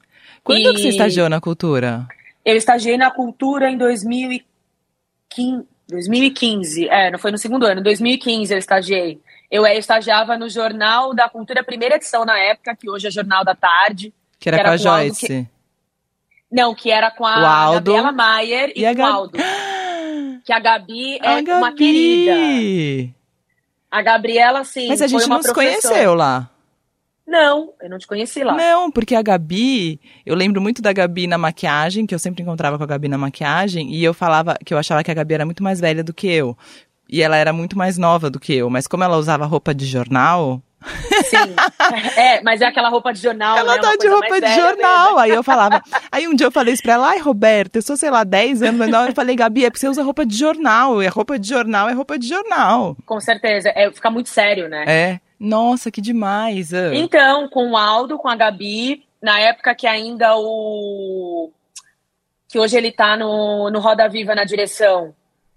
Quando 0.42 0.60
e... 0.60 0.72
que 0.72 0.80
você 0.80 0.88
estagiou 0.88 1.28
na 1.28 1.40
Cultura? 1.40 2.06
Eu 2.44 2.56
estagiei 2.56 2.96
na 2.96 3.10
Cultura 3.10 3.70
em 3.70 3.78
2015, 3.78 5.66
2015. 5.88 6.88
É, 6.88 7.10
não 7.10 7.18
foi 7.18 7.30
no 7.30 7.38
segundo 7.38 7.66
ano, 7.66 7.82
2015 7.82 8.52
eu 8.52 8.58
estagiei. 8.58 9.20
Eu, 9.50 9.66
eu 9.66 9.78
estagiava 9.78 10.36
no 10.36 10.48
Jornal 10.48 11.14
da 11.14 11.28
Cultura, 11.28 11.62
primeira 11.62 11.96
edição 11.96 12.24
na 12.24 12.38
época, 12.38 12.74
que 12.74 12.88
hoje 12.88 13.06
é 13.06 13.10
Jornal 13.10 13.44
da 13.44 13.54
Tarde. 13.54 14.12
Que 14.40 14.48
era, 14.48 14.56
que 14.56 14.60
era 14.60 14.68
com 14.70 14.74
a 14.74 14.76
Joyce. 14.78 15.26
Que... 15.26 15.46
Não, 16.50 16.74
que 16.74 16.90
era 16.90 17.10
com 17.10 17.26
a 17.26 17.46
Aldo. 17.46 17.92
Gabriela 17.92 18.12
Maier 18.12 18.72
e, 18.74 18.84
e 18.84 18.94
com 18.96 19.02
o 19.02 19.06
Aldo. 19.06 19.38
que 20.44 20.52
a 20.52 20.60
Gabi 20.60 21.18
é 21.22 21.28
a 21.28 21.40
Gabi. 21.40 21.58
uma 21.58 21.72
querida. 21.72 23.14
A 23.90 24.02
Gabriela, 24.02 24.64
sim. 24.64 24.88
Mas 24.88 25.02
a 25.02 25.06
gente 25.06 25.28
não 25.28 25.42
se 25.42 25.52
conheceu 25.52 26.14
lá. 26.14 26.48
Não, 27.26 27.72
eu 27.80 27.88
não 27.88 27.98
te 27.98 28.06
conheci 28.06 28.42
lá. 28.42 28.54
Não, 28.54 28.90
porque 28.90 29.14
a 29.14 29.22
Gabi, 29.22 30.00
eu 30.26 30.34
lembro 30.34 30.60
muito 30.60 30.82
da 30.82 30.92
Gabi 30.92 31.26
na 31.26 31.38
maquiagem, 31.38 32.04
que 32.04 32.14
eu 32.14 32.18
sempre 32.18 32.42
encontrava 32.42 32.76
com 32.76 32.84
a 32.84 32.86
Gabi 32.86 33.08
na 33.08 33.16
maquiagem, 33.16 33.94
e 33.94 34.02
eu 34.02 34.12
falava 34.12 34.56
que 34.64 34.74
eu 34.74 34.78
achava 34.78 35.04
que 35.04 35.10
a 35.10 35.14
Gabi 35.14 35.34
era 35.34 35.44
muito 35.46 35.62
mais 35.62 35.80
velha 35.80 36.02
do 36.02 36.12
que 36.12 36.26
eu. 36.26 36.56
E 37.08 37.22
ela 37.22 37.36
era 37.36 37.52
muito 37.52 37.76
mais 37.76 37.96
nova 37.96 38.28
do 38.28 38.40
que 38.40 38.54
eu, 38.54 38.68
mas 38.68 38.86
como 38.86 39.04
ela 39.04 39.16
usava 39.16 39.46
roupa 39.46 39.74
de 39.74 39.86
jornal, 39.86 40.60
Sim. 41.24 41.54
É, 42.16 42.40
mas 42.42 42.60
é 42.60 42.66
aquela 42.66 42.88
roupa 42.88 43.12
de 43.12 43.20
jornal, 43.20 43.56
Ela 43.56 43.76
né? 43.76 43.80
tá 43.82 43.96
de 43.96 44.08
roupa 44.08 44.40
de 44.40 44.54
jornal. 44.54 45.04
mesmo. 45.06 45.18
Aí 45.18 45.30
eu 45.30 45.42
falava. 45.42 45.82
Aí 46.10 46.26
um 46.28 46.34
dia 46.34 46.46
eu 46.46 46.52
falei 46.52 46.74
isso 46.74 46.82
pra 46.82 46.94
ela, 46.94 47.08
ai, 47.08 47.18
Roberta, 47.18 47.78
eu 47.78 47.82
sou, 47.82 47.96
sei 47.96 48.10
lá, 48.10 48.24
10 48.24 48.62
anos, 48.62 48.88
não, 48.88 49.06
eu 49.06 49.14
falei, 49.14 49.36
Gabi, 49.36 49.64
é 49.64 49.70
porque 49.70 49.80
você 49.80 49.88
usa 49.88 50.02
roupa 50.02 50.24
de 50.26 50.36
jornal. 50.36 51.02
E 51.02 51.06
a 51.06 51.10
roupa 51.10 51.38
de 51.38 51.48
jornal 51.48 51.88
é 51.88 51.92
roupa 51.92 52.18
de 52.18 52.28
jornal. 52.28 52.96
Com 53.06 53.20
certeza. 53.20 53.70
É, 53.74 53.90
fica 53.90 54.10
muito 54.10 54.28
sério, 54.28 54.68
né? 54.68 54.84
É. 54.86 55.20
Nossa, 55.38 55.90
que 55.90 56.00
demais. 56.00 56.72
ah. 56.72 56.94
Então, 56.94 57.48
com 57.48 57.72
o 57.72 57.76
Aldo, 57.76 58.16
com 58.18 58.28
a 58.28 58.36
Gabi, 58.36 59.04
na 59.20 59.40
época 59.40 59.74
que 59.74 59.86
ainda 59.86 60.36
o. 60.36 61.50
que 62.48 62.58
hoje 62.58 62.76
ele 62.76 62.92
tá 62.92 63.16
no, 63.16 63.70
no 63.70 63.80
Roda 63.80 64.08
Viva 64.08 64.34
na 64.34 64.44
direção. 64.44 65.14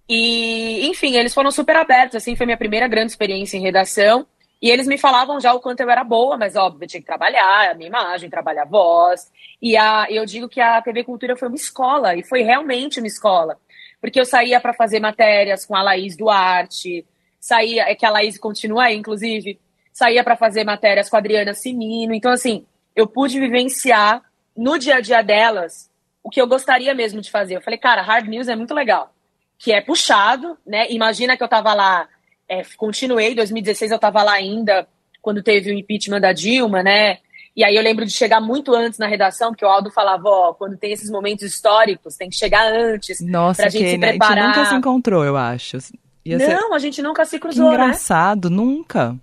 E, 0.08 0.88
enfim, 0.88 1.16
eles 1.18 1.34
foram 1.34 1.50
super 1.52 1.76
abertos, 1.76 2.16
assim, 2.16 2.36
foi 2.36 2.46
minha 2.46 2.58
primeira 2.58 2.88
grande 2.88 3.12
experiência 3.12 3.58
em 3.58 3.62
redação. 3.62 4.26
E 4.66 4.72
eles 4.72 4.88
me 4.88 4.98
falavam 4.98 5.40
já 5.40 5.54
o 5.54 5.60
quanto 5.60 5.82
eu 5.82 5.90
era 5.92 6.04
boa, 6.04 6.40
mas 6.40 6.56
óbvio, 6.56 6.86
eu 6.86 6.88
tinha 6.88 7.00
que 7.00 7.06
trabalhar 7.06 7.70
a 7.70 7.76
minha 7.76 7.88
imagem, 7.88 8.32
trabalhar 8.32 8.64
a 8.64 8.66
voz. 8.66 9.32
E 9.62 9.78
a, 9.78 10.08
eu 10.10 10.26
digo 10.26 10.50
que 10.50 10.60
a 10.60 10.82
TV 10.82 11.04
Cultura 11.04 11.38
foi 11.38 11.50
uma 11.50 11.56
escola, 11.56 12.16
e 12.16 12.24
foi 12.24 12.42
realmente 12.42 12.98
uma 12.98 13.06
escola. 13.06 13.60
Porque 14.02 14.20
eu 14.20 14.26
saía 14.26 14.60
para 14.60 14.74
fazer 14.74 15.00
matérias 15.00 15.68
com 15.68 15.76
a 15.76 15.84
Laís 15.84 16.18
Duarte, 16.18 17.06
saía, 17.40 17.84
é 17.84 17.94
que 17.94 18.08
a 18.08 18.10
Laís 18.10 18.40
continua 18.40 18.86
aí, 18.86 18.98
inclusive, 18.98 19.60
saía 19.94 20.24
para 20.24 20.36
fazer 20.36 20.64
matérias 20.64 21.12
com 21.12 21.16
a 21.16 21.20
Adriana 21.20 21.54
Sinino. 21.54 22.16
Então, 22.16 22.32
assim, 22.32 22.66
eu 22.96 23.06
pude 23.06 23.40
vivenciar 23.40 24.24
no 24.58 24.80
dia 24.80 24.96
a 24.96 25.00
dia 25.00 25.22
delas 25.22 25.92
o 26.24 26.30
que 26.32 26.42
eu 26.42 26.48
gostaria 26.48 26.96
mesmo 26.96 27.22
de 27.22 27.30
fazer. 27.30 27.56
Eu 27.56 27.62
falei, 27.62 27.78
cara, 27.78 28.02
hard 28.02 28.28
news 28.28 28.48
é 28.48 28.56
muito 28.56 28.74
legal. 28.74 29.14
Que 29.60 29.72
é 29.72 29.80
puxado, 29.80 30.58
né? 30.66 30.88
Imagina 30.90 31.38
que 31.38 31.44
eu 31.44 31.48
tava 31.48 31.72
lá, 31.76 32.10
é, 32.50 32.62
continuei, 32.78 33.36
2016 33.36 33.92
eu 33.92 34.00
tava 34.00 34.24
lá 34.24 34.34
ainda, 34.34 34.88
quando 35.22 35.42
teve 35.42 35.72
o 35.72 35.74
impeachment 35.74 36.22
da 36.22 36.34
Dilma, 36.34 36.84
né? 36.84 37.20
E 37.56 37.64
aí 37.64 37.76
eu 37.76 37.82
lembro 37.82 38.06
de 38.06 38.12
chegar 38.12 38.42
muito 38.42 38.74
antes 38.74 39.00
na 39.00 39.08
redação, 39.08 39.52
porque 39.52 39.64
o 39.64 39.70
Aldo 39.70 39.90
falava, 39.90 40.28
ó, 40.28 40.54
quando 40.54 40.78
tem 40.78 40.92
esses 40.92 41.10
momentos 41.10 41.46
históricos, 41.46 42.18
tem 42.18 42.30
que 42.30 42.36
chegar 42.36 42.68
antes. 42.72 43.22
Nossa, 43.22 43.64
pra 43.64 43.70
gente 43.70 43.86
se 43.86 43.92
Kênia, 43.92 44.10
a 44.10 44.12
gente 44.12 44.20
preparar. 44.20 44.48
nunca 44.50 44.66
se 44.66 44.76
encontrou, 44.76 45.24
eu 45.24 45.38
acho. 45.38 45.78
Ia 46.26 46.40
ser 46.40 46.54
Não, 46.54 46.74
a 46.74 46.80
gente 46.80 47.02
nunca 47.02 47.24
se 47.24 47.38
que 47.38 47.40
cruzou, 47.40 47.70
né? 47.70 47.74
engraçado, 47.76 48.50
nunca. 48.50 49.16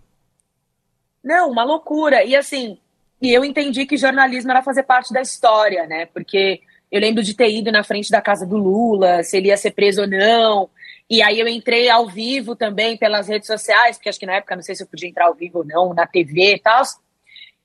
Não, 1.22 1.50
uma 1.50 1.62
loucura. 1.62 2.24
E 2.24 2.34
assim, 2.34 2.78
e 3.20 3.32
eu 3.32 3.44
entendi 3.44 3.84
que 3.84 3.98
jornalismo 3.98 4.50
era 4.50 4.62
fazer 4.62 4.84
parte 4.84 5.12
da 5.12 5.20
história, 5.20 5.86
né? 5.86 6.06
Porque 6.06 6.60
eu 6.90 7.00
lembro 7.00 7.22
de 7.22 7.34
ter 7.34 7.50
ido 7.50 7.70
na 7.70 7.84
frente 7.84 8.10
da 8.10 8.20
casa 8.20 8.46
do 8.46 8.56
Lula, 8.56 9.22
se 9.22 9.36
ele 9.36 9.48
ia 9.48 9.56
ser 9.56 9.72
preso 9.72 10.02
ou 10.02 10.06
não. 10.08 10.70
E 11.12 11.20
aí 11.20 11.38
eu 11.38 11.46
entrei 11.46 11.90
ao 11.90 12.08
vivo 12.08 12.56
também 12.56 12.96
pelas 12.96 13.28
redes 13.28 13.46
sociais, 13.46 13.98
porque 13.98 14.08
acho 14.08 14.18
que 14.18 14.24
na 14.24 14.36
época 14.36 14.56
não 14.56 14.62
sei 14.62 14.74
se 14.74 14.82
eu 14.82 14.86
podia 14.86 15.06
entrar 15.06 15.26
ao 15.26 15.34
vivo 15.34 15.58
ou 15.58 15.64
não, 15.64 15.92
na 15.92 16.06
TV 16.06 16.54
e 16.54 16.58
tal. 16.58 16.82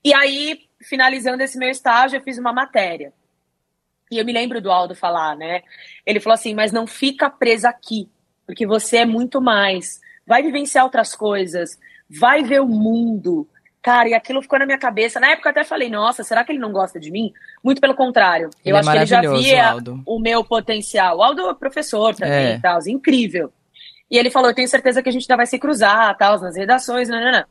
E 0.04 0.14
aí, 0.14 0.68
finalizando 0.82 1.42
esse 1.42 1.58
meu 1.58 1.70
estágio, 1.70 2.18
eu 2.18 2.22
fiz 2.22 2.38
uma 2.38 2.52
matéria. 2.52 3.14
E 4.12 4.18
eu 4.18 4.26
me 4.26 4.34
lembro 4.34 4.60
do 4.60 4.70
Aldo 4.70 4.94
falar, 4.94 5.38
né? 5.38 5.64
Ele 6.06 6.20
falou 6.20 6.34
assim: 6.34 6.54
mas 6.54 6.74
não 6.74 6.86
fica 6.86 7.30
presa 7.30 7.70
aqui, 7.70 8.10
porque 8.46 8.68
você 8.68 8.98
é 8.98 9.06
muito 9.06 9.40
mais. 9.40 10.02
Vai 10.26 10.44
vivenciar 10.44 10.84
outras 10.84 11.16
coisas, 11.16 11.80
vai 12.10 12.44
ver 12.44 12.60
o 12.60 12.68
mundo. 12.68 13.48
Cara, 13.88 14.10
e 14.10 14.14
aquilo 14.14 14.42
ficou 14.42 14.60
na 14.60 14.66
minha 14.66 14.78
cabeça. 14.78 15.18
Na 15.18 15.32
época 15.32 15.48
eu 15.48 15.52
até 15.52 15.64
falei: 15.64 15.90
nossa, 15.90 16.22
será 16.22 16.44
que 16.44 16.52
ele 16.52 16.60
não 16.60 16.74
gosta 16.74 17.00
de 17.00 17.10
mim? 17.10 17.32
Muito 17.64 17.80
pelo 17.80 17.96
contrário. 17.96 18.50
Ele 18.66 18.74
eu 18.74 18.76
é 18.76 18.80
acho 18.82 18.92
que 18.92 18.98
ele 18.98 19.06
já 19.06 19.22
via 19.22 19.70
Aldo. 19.70 20.04
o 20.06 20.20
meu 20.20 20.44
potencial. 20.44 21.20
O 21.20 21.24
Aldo 21.24 21.50
é 21.50 21.54
professor 21.54 22.14
também 22.14 22.48
É. 22.48 22.56
e 22.56 22.62
tal, 22.62 22.80
incrível. 22.86 23.50
E 24.12 24.18
ele 24.18 24.30
falou: 24.30 24.50
eu 24.50 24.54
tenho 24.54 24.68
certeza 24.68 25.02
que 25.02 25.08
a 25.08 25.12
gente 25.14 25.24
ainda 25.24 25.38
vai 25.38 25.46
se 25.46 25.58
cruzar, 25.58 26.18
tal, 26.18 26.38
nas 26.38 26.58
redações, 26.58 27.08
não, 27.08 27.18
não, 27.18 27.32
não. 27.32 27.46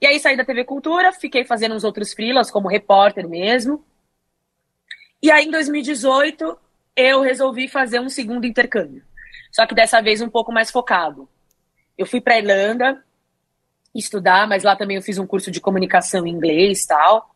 E 0.00 0.06
aí 0.08 0.18
saí 0.18 0.36
da 0.36 0.44
TV 0.44 0.64
Cultura, 0.64 1.12
fiquei 1.12 1.44
fazendo 1.44 1.76
uns 1.76 1.84
outros 1.84 2.12
freelas 2.12 2.50
como 2.50 2.66
repórter 2.66 3.28
mesmo. 3.28 3.84
E 5.22 5.30
aí 5.30 5.44
em 5.44 5.52
2018 5.52 6.58
eu 6.96 7.20
resolvi 7.20 7.68
fazer 7.68 8.00
um 8.00 8.08
segundo 8.08 8.44
intercâmbio. 8.44 9.04
Só 9.52 9.64
que 9.68 9.74
dessa 9.76 10.02
vez 10.02 10.20
um 10.20 10.28
pouco 10.28 10.50
mais 10.50 10.68
focado. 10.68 11.28
Eu 11.96 12.06
fui 12.06 12.20
para 12.20 12.38
Irlanda 12.38 13.04
estudar, 13.94 14.46
mas 14.48 14.62
lá 14.62 14.76
também 14.76 14.96
eu 14.96 15.02
fiz 15.02 15.18
um 15.18 15.26
curso 15.26 15.50
de 15.50 15.60
comunicação 15.60 16.26
em 16.26 16.30
inglês 16.30 16.86
tal. 16.86 17.30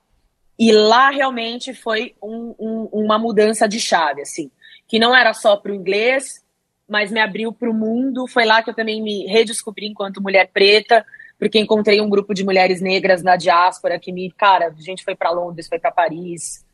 E 0.58 0.70
lá 0.70 1.10
realmente 1.10 1.74
foi 1.74 2.14
um- 2.22 2.54
um- 2.58 2.88
uma 2.92 3.18
mudança 3.18 3.68
de 3.68 3.80
chave, 3.80 4.22
assim. 4.22 4.50
Que 4.86 4.98
não 4.98 5.14
era 5.14 5.32
só 5.34 5.56
para 5.56 5.72
o 5.72 5.74
inglês, 5.74 6.44
mas 6.88 7.10
me 7.10 7.20
abriu 7.20 7.52
para 7.52 7.70
o 7.70 7.74
mundo. 7.74 8.26
Foi 8.28 8.44
lá 8.44 8.62
que 8.62 8.70
eu 8.70 8.74
também 8.74 9.02
me 9.02 9.26
redescobri 9.26 9.86
enquanto 9.86 10.22
mulher 10.22 10.48
preta, 10.52 11.04
porque 11.38 11.58
encontrei 11.58 12.00
um 12.00 12.08
grupo 12.08 12.32
de 12.32 12.44
mulheres 12.44 12.80
negras 12.80 13.22
na 13.22 13.36
diáspora 13.36 13.98
que 13.98 14.12
me, 14.12 14.30
cara, 14.30 14.68
a 14.68 14.82
gente 14.82 15.02
foi 15.02 15.16
para 15.16 15.30
Londres, 15.30 15.66
foi 15.66 15.78
para 15.78 15.90
Paris, 15.90 16.64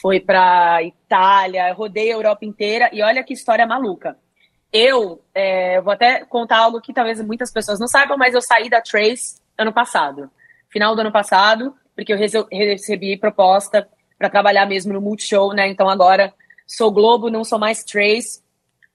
foi 0.00 0.20
para 0.20 0.82
Itália, 0.82 1.72
rodei 1.72 2.10
a 2.10 2.14
Europa 2.14 2.44
inteira 2.44 2.90
e 2.92 3.02
olha 3.02 3.24
que 3.24 3.32
história 3.32 3.66
maluca. 3.66 4.16
Eu 4.72 5.22
é, 5.34 5.80
vou 5.80 5.92
até 5.92 6.24
contar 6.24 6.58
algo 6.58 6.80
que 6.80 6.92
talvez 6.92 7.20
muitas 7.20 7.52
pessoas 7.52 7.78
não 7.78 7.86
saibam, 7.86 8.16
mas 8.16 8.34
eu 8.34 8.40
saí 8.40 8.70
da 8.70 8.80
Trace 8.80 9.40
ano 9.58 9.72
passado, 9.72 10.30
final 10.70 10.94
do 10.94 11.02
ano 11.02 11.12
passado, 11.12 11.74
porque 11.94 12.12
eu 12.12 12.16
rece- 12.16 12.46
recebi 12.50 13.16
proposta 13.18 13.86
para 14.18 14.30
trabalhar 14.30 14.64
mesmo 14.66 14.92
no 14.92 15.00
Multishow, 15.00 15.52
né? 15.52 15.68
Então 15.68 15.88
agora 15.88 16.32
sou 16.66 16.90
Globo, 16.90 17.28
não 17.28 17.44
sou 17.44 17.58
mais 17.58 17.84
Trace, 17.84 18.42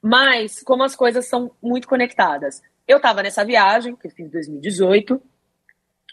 mas 0.02 0.64
como 0.64 0.84
as 0.84 0.96
coisas 0.96 1.28
são 1.28 1.52
muito 1.62 1.88
conectadas. 1.88 2.62
Eu 2.88 2.98
estava 2.98 3.22
nessa 3.22 3.46
viagem, 3.46 3.96
que 3.96 4.08
eu 4.08 4.12
fiz 4.12 4.26
em 4.26 4.30
2018, 4.30 5.22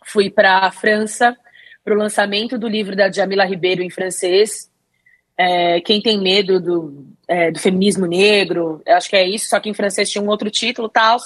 fui 0.05 0.29
para 0.29 0.59
a 0.59 0.71
França 0.71 1.37
para 1.83 1.95
o 1.95 1.99
lançamento 1.99 2.59
do 2.59 2.67
livro 2.67 2.97
da 2.97 3.11
Jamila 3.11 3.45
Ribeiro 3.45 3.83
em 3.83 3.91
francês. 3.91 4.71
É, 5.37 5.81
Quem 5.81 6.01
tem 6.01 6.21
medo 6.21 6.61
do, 6.61 7.07
é, 7.27 7.51
do 7.51 7.59
feminismo 7.59 8.07
negro, 8.07 8.83
acho 8.87 9.09
que 9.09 9.17
é 9.17 9.29
isso, 9.29 9.49
só 9.49 9.59
que 9.59 9.69
em 9.69 9.75
francês 9.75 10.11
tinha 10.11 10.23
um 10.23 10.29
outro 10.29 10.51
título 10.51 10.89
tal. 10.89 11.19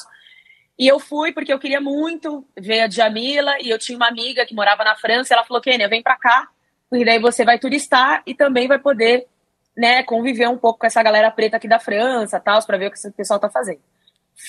E 0.78 0.86
eu 0.86 1.00
fui 1.00 1.32
porque 1.32 1.52
eu 1.52 1.58
queria 1.58 1.80
muito 1.80 2.46
ver 2.56 2.82
a 2.82 2.88
Jamila 2.88 3.56
e 3.60 3.68
eu 3.68 3.78
tinha 3.78 3.96
uma 3.96 4.06
amiga 4.06 4.46
que 4.46 4.54
morava 4.54 4.84
na 4.84 4.94
França. 4.94 5.34
Ela 5.34 5.44
falou: 5.44 5.60
Kênia, 5.60 5.88
vem 5.88 6.02
para 6.02 6.16
cá, 6.16 6.48
porque 6.88 7.04
daí 7.04 7.18
você 7.18 7.44
vai 7.44 7.58
turistar 7.58 8.22
e 8.24 8.32
também 8.32 8.68
vai 8.68 8.78
poder 8.78 9.26
né, 9.76 10.02
conviver 10.04 10.48
um 10.48 10.56
pouco 10.56 10.78
com 10.80 10.86
essa 10.86 11.02
galera 11.02 11.30
preta 11.30 11.56
aqui 11.56 11.68
da 11.68 11.80
França, 11.80 12.38
tal, 12.38 12.64
para 12.64 12.78
ver 12.78 12.86
o 12.86 12.90
que 12.90 12.96
esse 12.96 13.10
pessoal 13.10 13.40
tá 13.40 13.50
fazendo. 13.50 13.80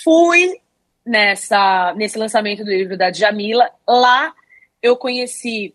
Fui 0.04 0.60
nessa 1.04 1.94
nesse 1.96 2.18
lançamento 2.20 2.64
do 2.64 2.70
livro 2.70 2.96
da 2.96 3.10
Djamila. 3.10 3.68
Lá 3.88 4.32
eu 4.84 4.96
conheci 4.96 5.74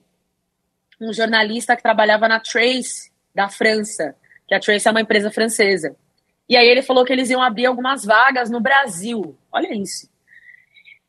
um 1.01 1.13
jornalista 1.13 1.75
que 1.75 1.83
trabalhava 1.83 2.29
na 2.29 2.39
Trace 2.39 3.11
da 3.35 3.49
França, 3.49 4.15
que 4.47 4.55
a 4.55 4.61
Trace 4.61 4.87
é 4.87 4.91
uma 4.91 5.01
empresa 5.01 5.31
francesa. 5.31 5.97
E 6.49 6.57
aí 6.57 6.67
ele 6.67 6.83
falou 6.83 7.05
que 7.05 7.13
eles 7.13 7.31
iam 7.31 7.43
abrir 7.43 7.67
algumas 7.67 8.05
vagas 8.05 8.51
no 8.51 8.61
Brasil. 8.61 9.37
Olha 9.51 9.75
isso. 9.75 10.09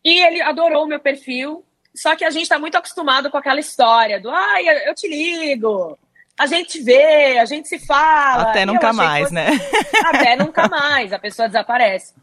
E 0.03 0.23
ele 0.23 0.41
adorou 0.41 0.83
o 0.85 0.87
meu 0.87 0.99
perfil, 0.99 1.65
só 1.93 2.15
que 2.15 2.23
a 2.23 2.29
gente 2.29 2.43
está 2.43 2.59
muito 2.59 2.77
acostumado 2.77 3.29
com 3.29 3.37
aquela 3.37 3.59
história 3.59 4.19
do 4.19 4.29
ai, 4.29 4.87
eu 4.87 4.93
te 4.93 5.07
ligo, 5.07 5.97
a 6.37 6.45
gente 6.47 6.81
vê, 6.81 7.37
a 7.39 7.45
gente 7.45 7.67
se 7.67 7.79
fala. 7.79 8.49
Até 8.49 8.65
nunca 8.65 8.91
mais, 8.91 9.31
né? 9.31 9.47
até 10.05 10.35
nunca 10.35 10.67
mais, 10.67 11.13
a 11.13 11.19
pessoa 11.19 11.47
desaparece. 11.47 12.13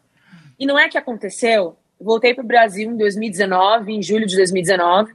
E 0.59 0.65
não 0.65 0.77
é 0.77 0.87
que 0.87 0.97
aconteceu. 0.97 1.75
Voltei 1.99 2.33
para 2.33 2.43
o 2.43 2.47
Brasil 2.47 2.91
em 2.91 2.97
2019, 2.97 3.91
em 3.91 4.01
julho 4.01 4.27
de 4.27 4.35
2019. 4.35 5.13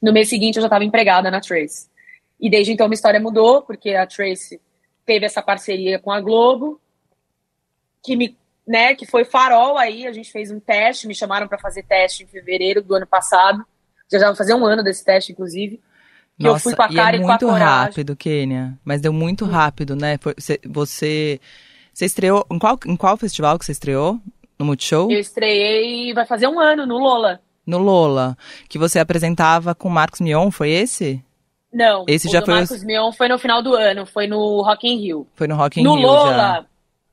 No 0.00 0.12
mês 0.12 0.28
seguinte 0.28 0.56
eu 0.56 0.62
já 0.62 0.66
estava 0.66 0.84
empregada 0.84 1.30
na 1.30 1.40
Trace. 1.40 1.88
E 2.42 2.50
desde 2.50 2.72
então 2.72 2.88
minha 2.88 2.96
história 2.96 3.20
mudou, 3.20 3.62
porque 3.62 3.90
a 3.90 4.04
Trace 4.04 4.60
teve 5.06 5.24
essa 5.24 5.40
parceria 5.40 6.00
com 6.00 6.10
a 6.10 6.20
Globo, 6.20 6.80
que 8.04 8.16
me, 8.16 8.36
né, 8.66 8.96
que 8.96 9.06
foi 9.06 9.24
farol 9.24 9.78
aí, 9.78 10.08
a 10.08 10.12
gente 10.12 10.32
fez 10.32 10.50
um 10.50 10.58
teste, 10.58 11.06
me 11.06 11.14
chamaram 11.14 11.46
para 11.46 11.58
fazer 11.58 11.84
teste 11.84 12.24
em 12.24 12.26
fevereiro 12.26 12.82
do 12.82 12.96
ano 12.96 13.06
passado. 13.06 13.64
Já 14.10 14.18
já 14.18 14.26
vai 14.26 14.36
fazer 14.36 14.54
um 14.54 14.66
ano 14.66 14.82
desse 14.82 15.04
teste, 15.04 15.30
inclusive. 15.30 15.80
Que 16.38 16.48
eu 16.48 16.58
fui 16.58 16.74
com 16.74 16.82
a 16.82 16.88
e 16.90 16.94
cara 16.96 17.16
é 17.16 17.20
e 17.20 17.22
com 17.22 17.28
a 17.28 17.30
muito 17.30 17.46
rápido, 17.46 18.16
Kênia. 18.16 18.76
Mas 18.84 19.00
deu 19.00 19.12
muito 19.12 19.44
rápido, 19.44 19.94
né? 19.94 20.18
Você, 20.36 20.58
você 20.66 21.40
estreou. 22.00 22.44
Em 22.50 22.58
qual, 22.58 22.78
em 22.86 22.96
qual 22.96 23.16
festival 23.16 23.56
que 23.56 23.64
você 23.64 23.72
estreou? 23.72 24.18
No 24.58 24.66
Multishow? 24.66 25.10
Eu 25.10 25.20
estreiei, 25.20 26.12
vai 26.12 26.26
fazer 26.26 26.48
um 26.48 26.58
ano 26.58 26.84
no 26.86 26.98
Lola. 26.98 27.40
No 27.64 27.78
Lola. 27.78 28.36
Que 28.68 28.78
você 28.78 28.98
apresentava 28.98 29.74
com 29.74 29.88
o 29.88 29.92
Marcos 29.92 30.20
Mion, 30.20 30.50
foi 30.50 30.70
esse? 30.70 31.24
Não, 31.72 32.04
Esse 32.06 32.28
o 32.28 32.30
já 32.30 32.40
do 32.40 32.46
foi 32.46 32.54
Marcos 32.54 32.84
Mion 32.84 33.12
foi 33.12 33.28
no 33.28 33.38
final 33.38 33.62
do 33.62 33.74
ano, 33.74 34.04
foi 34.04 34.26
no 34.26 34.60
Rock 34.62 34.86
in 34.86 34.98
Rio. 34.98 35.26
Foi 35.34 35.46
no 35.46 35.56
Rock 35.56 35.80
in 35.80 35.84
no 35.84 35.94
Rio 35.94 36.06
Lola, 36.06 36.36
já. 36.36 36.66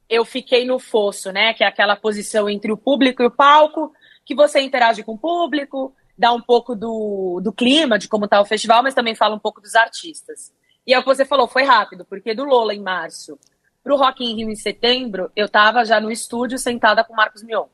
eu 0.09 0.25
fiquei 0.25 0.65
no 0.65 0.79
fosso, 0.79 1.31
né? 1.31 1.53
Que 1.53 1.63
é 1.63 1.67
aquela 1.67 1.95
posição 1.95 2.49
entre 2.49 2.71
o 2.71 2.77
público 2.77 3.23
e 3.23 3.25
o 3.25 3.31
palco, 3.31 3.93
que 4.25 4.35
você 4.35 4.59
interage 4.59 5.01
com 5.03 5.13
o 5.13 5.17
público, 5.17 5.95
dá 6.17 6.33
um 6.33 6.41
pouco 6.41 6.75
do, 6.75 7.39
do 7.41 7.53
clima, 7.53 7.97
de 7.97 8.09
como 8.09 8.27
tá 8.27 8.41
o 8.41 8.45
festival, 8.45 8.83
mas 8.83 8.93
também 8.93 9.15
fala 9.15 9.33
um 9.33 9.39
pouco 9.39 9.61
dos 9.61 9.75
artistas. 9.75 10.51
E 10.85 10.93
é 10.93 10.99
o 10.99 11.01
que 11.01 11.07
você 11.07 11.23
falou, 11.23 11.47
foi 11.47 11.63
rápido, 11.63 12.03
porque 12.03 12.33
do 12.33 12.43
Lola 12.43 12.73
em 12.73 12.81
março 12.81 13.39
pro 13.81 13.95
Rock 13.95 14.23
in 14.23 14.35
Rio 14.35 14.49
em 14.49 14.55
setembro, 14.55 15.31
eu 15.35 15.47
tava 15.47 15.85
já 15.85 15.99
no 15.99 16.11
estúdio 16.11 16.57
sentada 16.57 17.03
com 17.03 17.13
o 17.13 17.15
Marcos 17.15 17.41
Mion. 17.41 17.65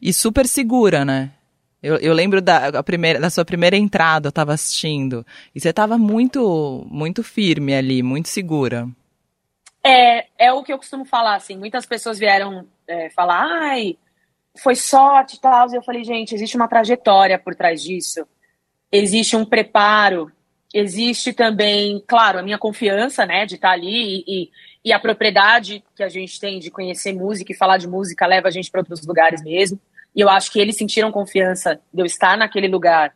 E 0.00 0.12
super 0.12 0.46
segura, 0.46 1.04
né? 1.04 1.32
Eu, 1.84 1.98
eu 1.98 2.14
lembro 2.14 2.40
da, 2.40 2.82
primeira, 2.82 3.20
da 3.20 3.28
sua 3.28 3.44
primeira 3.44 3.76
entrada, 3.76 4.28
eu 4.28 4.32
tava 4.32 4.54
assistindo. 4.54 5.24
E 5.54 5.60
você 5.60 5.70
tava 5.70 5.98
muito, 5.98 6.86
muito 6.90 7.22
firme 7.22 7.74
ali, 7.74 8.02
muito 8.02 8.30
segura. 8.30 8.88
É, 9.84 10.24
é 10.38 10.50
o 10.50 10.62
que 10.62 10.72
eu 10.72 10.78
costumo 10.78 11.04
falar, 11.04 11.34
assim. 11.34 11.58
Muitas 11.58 11.84
pessoas 11.84 12.18
vieram 12.18 12.66
é, 12.88 13.10
falar, 13.10 13.44
ai, 13.44 13.98
foi 14.56 14.74
sorte 14.74 15.36
e 15.36 15.40
tal. 15.42 15.70
E 15.70 15.76
eu 15.76 15.82
falei, 15.82 16.02
gente, 16.04 16.34
existe 16.34 16.56
uma 16.56 16.68
trajetória 16.68 17.38
por 17.38 17.54
trás 17.54 17.82
disso. 17.82 18.26
Existe 18.90 19.36
um 19.36 19.44
preparo. 19.44 20.32
Existe 20.72 21.34
também, 21.34 22.02
claro, 22.08 22.38
a 22.38 22.42
minha 22.42 22.58
confiança, 22.58 23.26
né, 23.26 23.44
de 23.44 23.56
estar 23.56 23.72
ali 23.72 24.24
e, 24.24 24.24
e, 24.26 24.50
e 24.86 24.92
a 24.92 24.98
propriedade 24.98 25.84
que 25.94 26.02
a 26.02 26.08
gente 26.08 26.40
tem 26.40 26.58
de 26.58 26.70
conhecer 26.70 27.12
música 27.12 27.52
e 27.52 27.54
falar 27.54 27.76
de 27.76 27.86
música 27.86 28.26
leva 28.26 28.48
a 28.48 28.50
gente 28.50 28.70
para 28.70 28.80
outros 28.80 29.06
lugares 29.06 29.42
mesmo. 29.44 29.78
E 30.14 30.20
eu 30.20 30.28
acho 30.28 30.50
que 30.50 30.60
eles 30.60 30.76
sentiram 30.76 31.10
confiança 31.10 31.80
de 31.92 32.02
eu 32.02 32.06
estar 32.06 32.36
naquele 32.36 32.68
lugar 32.68 33.14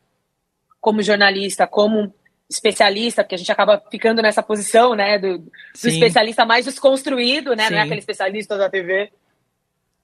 como 0.81 1.03
jornalista, 1.03 1.67
como 1.67 2.13
especialista, 2.49 3.23
porque 3.23 3.35
a 3.35 3.39
gente 3.39 3.53
acaba 3.53 3.83
ficando 3.91 4.23
nessa 4.23 4.43
posição, 4.43 4.95
né, 4.95 5.19
do, 5.19 5.39
do 5.39 5.51
especialista 5.85 6.47
mais 6.47 6.65
desconstruído, 6.65 7.55
né, 7.55 7.67
Sim. 7.67 7.73
não 7.73 7.79
é 7.81 7.83
aquele 7.83 8.01
especialista 8.01 8.57
da 8.57 8.71
TV. 8.71 9.13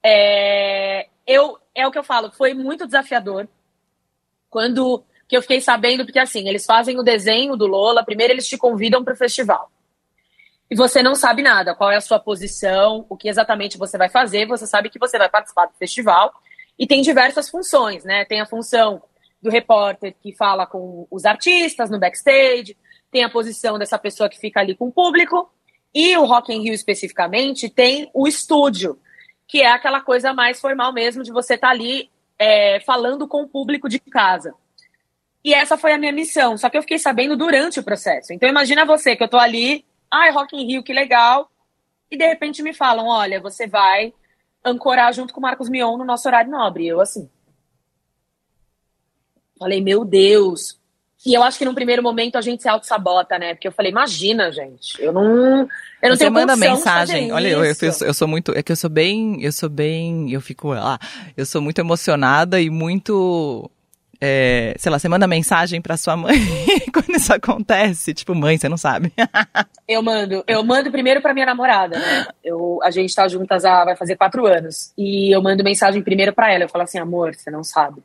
É, 0.03 1.07
eu, 1.25 1.57
é 1.73 1.87
o 1.87 1.91
que 1.91 1.97
eu 1.97 2.03
falo, 2.03 2.31
foi 2.31 2.53
muito 2.53 2.85
desafiador 2.85 3.47
quando 4.49 5.03
que 5.27 5.35
eu 5.35 5.41
fiquei 5.41 5.59
sabendo, 5.59 6.05
porque 6.05 6.19
assim, 6.19 6.47
eles 6.47 6.65
fazem 6.65 6.99
o 6.99 7.03
desenho 7.03 7.57
do 7.57 7.65
Lola, 7.65 8.05
primeiro 8.05 8.31
eles 8.31 8.47
te 8.47 8.57
convidam 8.57 9.03
para 9.03 9.13
o 9.13 9.17
festival. 9.17 9.71
E 10.69 10.75
você 10.75 11.01
não 11.01 11.15
sabe 11.15 11.41
nada, 11.41 11.73
qual 11.73 11.91
é 11.91 11.95
a 11.95 12.01
sua 12.01 12.19
posição, 12.19 13.05
o 13.09 13.17
que 13.17 13.27
exatamente 13.27 13.77
você 13.77 13.97
vai 13.97 14.09
fazer, 14.09 14.45
você 14.45 14.67
sabe 14.67 14.89
que 14.89 14.99
você 14.99 15.17
vai 15.17 15.29
participar 15.29 15.65
do 15.65 15.73
festival, 15.73 16.31
e 16.77 16.85
tem 16.85 17.01
diversas 17.01 17.49
funções, 17.49 18.03
né? 18.03 18.25
Tem 18.25 18.41
a 18.41 18.45
função 18.45 19.01
do 19.41 19.49
repórter 19.49 20.15
que 20.21 20.35
fala 20.35 20.65
com 20.65 21.07
os 21.09 21.25
artistas 21.25 21.89
no 21.89 21.99
backstage, 21.99 22.77
tem 23.11 23.23
a 23.23 23.29
posição 23.29 23.77
dessa 23.77 23.97
pessoa 23.97 24.29
que 24.29 24.39
fica 24.39 24.59
ali 24.59 24.75
com 24.75 24.87
o 24.87 24.91
público, 24.91 25.49
e 25.93 26.17
o 26.17 26.25
Rock 26.25 26.53
in 26.53 26.61
Rio 26.61 26.73
especificamente 26.73 27.69
tem 27.69 28.09
o 28.13 28.27
estúdio, 28.27 28.99
que 29.47 29.61
é 29.61 29.71
aquela 29.71 30.01
coisa 30.01 30.33
mais 30.33 30.59
formal 30.59 30.91
mesmo 30.91 31.23
de 31.23 31.31
você 31.31 31.53
estar 31.53 31.67
tá 31.67 31.73
ali 31.73 32.09
é, 32.37 32.79
falando 32.81 33.27
com 33.27 33.43
o 33.43 33.47
público 33.47 33.87
de 33.87 33.99
casa. 33.99 34.53
E 35.43 35.53
essa 35.53 35.77
foi 35.77 35.93
a 35.93 35.97
minha 35.97 36.11
missão, 36.11 36.57
só 36.57 36.69
que 36.69 36.77
eu 36.77 36.81
fiquei 36.81 36.97
sabendo 36.97 37.37
durante 37.37 37.79
o 37.79 37.83
processo. 37.83 38.33
Então 38.33 38.49
imagina 38.49 38.83
você 38.83 39.15
que 39.15 39.23
eu 39.23 39.27
tô 39.27 39.37
ali, 39.37 39.85
ai, 40.11 40.31
Rock 40.31 40.55
in 40.57 40.65
Rio, 40.65 40.83
que 40.83 40.91
legal, 40.91 41.49
e 42.09 42.17
de 42.17 42.27
repente 42.27 42.63
me 42.63 42.73
falam, 42.73 43.07
olha, 43.07 43.39
você 43.39 43.67
vai 43.67 44.13
ancorar 44.65 45.13
junto 45.13 45.33
com 45.33 45.39
o 45.39 45.43
Marcos 45.43 45.69
Mion 45.69 45.97
no 45.97 46.03
nosso 46.03 46.27
horário 46.27 46.51
nobre. 46.51 46.87
Eu, 46.87 46.99
assim. 46.99 47.29
Falei, 49.57 49.79
meu 49.81 50.03
Deus. 50.03 50.77
E 51.25 51.33
eu 51.33 51.41
acho 51.41 51.57
que 51.57 51.65
num 51.65 51.73
primeiro 51.73 52.03
momento 52.03 52.37
a 52.37 52.41
gente 52.41 52.61
se 52.61 52.69
auto-sabota, 52.69 53.39
né? 53.39 53.55
Porque 53.55 53.67
eu 53.67 53.71
falei, 53.71 53.91
imagina, 53.91 54.51
gente. 54.51 55.01
Eu 55.01 55.11
não. 55.11 55.61
Eu 56.01 56.09
não 56.09 56.11
Você 56.11 56.17
tenho 56.17 56.33
manda 56.33 56.55
mensagem. 56.55 57.31
Olha, 57.31 57.47
eu, 57.47 57.63
eu, 57.63 57.73
eu, 58.01 58.13
sou 58.13 58.27
muito. 58.27 58.51
É 58.51 58.61
que 58.61 58.71
eu 58.71 58.75
sou 58.75 58.89
bem. 58.89 59.41
Eu 59.41 59.51
sou 59.51 59.69
bem. 59.69 60.31
Eu 60.31 60.41
fico 60.41 60.69
lá. 60.69 60.99
Eu 61.35 61.45
sou 61.45 61.61
muito 61.61 61.79
emocionada 61.79 62.61
e 62.61 62.69
muito 62.69 63.69
é, 64.21 64.75
sei 64.77 64.91
lá, 64.91 64.99
você 64.99 65.09
manda 65.09 65.27
mensagem 65.27 65.81
pra 65.81 65.97
sua 65.97 66.15
mãe 66.15 66.37
quando 66.93 67.15
isso 67.15 67.33
acontece? 67.33 68.13
Tipo, 68.13 68.33
mãe, 68.35 68.57
você 68.57 68.69
não 68.69 68.77
sabe. 68.77 69.11
eu 69.87 70.01
mando. 70.01 70.43
Eu 70.47 70.63
mando 70.63 70.91
primeiro 70.91 71.21
pra 71.21 71.33
minha 71.33 71.45
namorada, 71.45 71.97
né? 71.97 72.27
Eu, 72.43 72.79
a 72.83 72.91
gente 72.91 73.13
tá 73.13 73.27
juntas 73.27 73.65
há, 73.65 73.85
vai 73.85 73.95
fazer 73.95 74.15
quatro 74.15 74.45
anos. 74.45 74.93
E 74.97 75.35
eu 75.35 75.41
mando 75.41 75.63
mensagem 75.63 76.01
primeiro 76.01 76.33
pra 76.33 76.51
ela. 76.51 76.63
Eu 76.63 76.69
falo 76.69 76.83
assim, 76.83 76.99
amor, 76.99 77.35
você 77.35 77.49
não 77.51 77.63
sabe. 77.63 78.01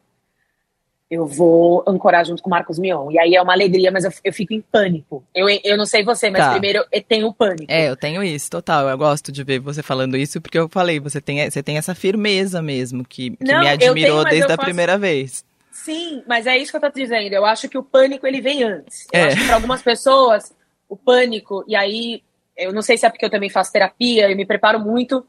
Eu 1.10 1.26
vou 1.26 1.82
ancorar 1.88 2.24
junto 2.24 2.40
com 2.40 2.48
o 2.48 2.52
Marcos 2.52 2.78
Mion. 2.78 3.10
E 3.10 3.18
aí 3.18 3.34
é 3.34 3.42
uma 3.42 3.52
alegria, 3.52 3.90
mas 3.90 4.04
eu, 4.04 4.12
eu 4.22 4.32
fico 4.32 4.54
em 4.54 4.60
pânico. 4.60 5.24
Eu, 5.34 5.48
eu 5.64 5.76
não 5.76 5.84
sei 5.84 6.04
você, 6.04 6.30
mas 6.30 6.40
tá. 6.40 6.52
primeiro 6.52 6.84
eu 6.92 7.02
tenho 7.02 7.32
pânico. 7.32 7.66
É, 7.66 7.88
eu 7.88 7.96
tenho 7.96 8.22
isso, 8.22 8.48
total. 8.48 8.88
Eu 8.88 8.96
gosto 8.96 9.32
de 9.32 9.42
ver 9.42 9.58
você 9.58 9.82
falando 9.82 10.16
isso, 10.16 10.40
porque 10.40 10.56
eu 10.56 10.68
falei, 10.68 11.00
você 11.00 11.20
tem, 11.20 11.50
você 11.50 11.64
tem 11.64 11.76
essa 11.76 11.96
firmeza 11.96 12.62
mesmo, 12.62 13.04
que, 13.04 13.30
que 13.30 13.44
não, 13.44 13.58
me 13.58 13.68
admirou 13.68 14.22
tenho, 14.22 14.30
desde 14.30 14.52
a 14.52 14.56
faço... 14.56 14.66
primeira 14.66 14.96
vez. 14.96 15.44
Sim, 15.84 16.22
mas 16.26 16.46
é 16.46 16.58
isso 16.58 16.70
que 16.70 16.76
eu 16.76 16.80
tô 16.80 16.90
dizendo. 16.90 17.32
Eu 17.32 17.46
acho 17.46 17.68
que 17.68 17.78
o 17.78 17.82
pânico 17.82 18.26
ele 18.26 18.40
vem 18.40 18.62
antes. 18.62 19.06
Eu 19.10 19.20
é. 19.20 19.26
acho 19.28 19.36
que 19.36 19.46
para 19.46 19.54
algumas 19.54 19.82
pessoas 19.82 20.54
o 20.88 20.96
pânico 20.96 21.64
e 21.66 21.74
aí 21.74 22.22
eu 22.56 22.72
não 22.72 22.82
sei 22.82 22.98
se 22.98 23.06
é 23.06 23.08
porque 23.08 23.24
eu 23.24 23.30
também 23.30 23.48
faço 23.48 23.72
terapia, 23.72 24.30
eu 24.30 24.36
me 24.36 24.44
preparo 24.44 24.78
muito. 24.78 25.26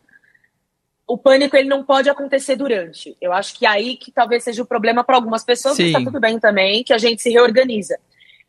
O 1.07 1.17
pânico 1.17 1.55
ele 1.55 1.69
não 1.69 1.85
pode 1.85 2.09
acontecer 2.09 2.57
durante. 2.57 3.15
Eu 3.21 3.31
acho 3.31 3.57
que 3.57 3.65
aí 3.65 3.95
que 3.95 4.11
talvez 4.11 4.43
seja 4.43 4.61
o 4.61 4.65
problema 4.65 5.05
para 5.05 5.15
algumas 5.15 5.43
pessoas, 5.43 5.77
Sim. 5.77 5.91
mas 5.91 6.03
tá 6.03 6.11
tudo 6.11 6.19
bem 6.19 6.37
também, 6.37 6.83
que 6.83 6.93
a 6.93 6.97
gente 6.97 7.21
se 7.21 7.29
reorganiza. 7.29 7.97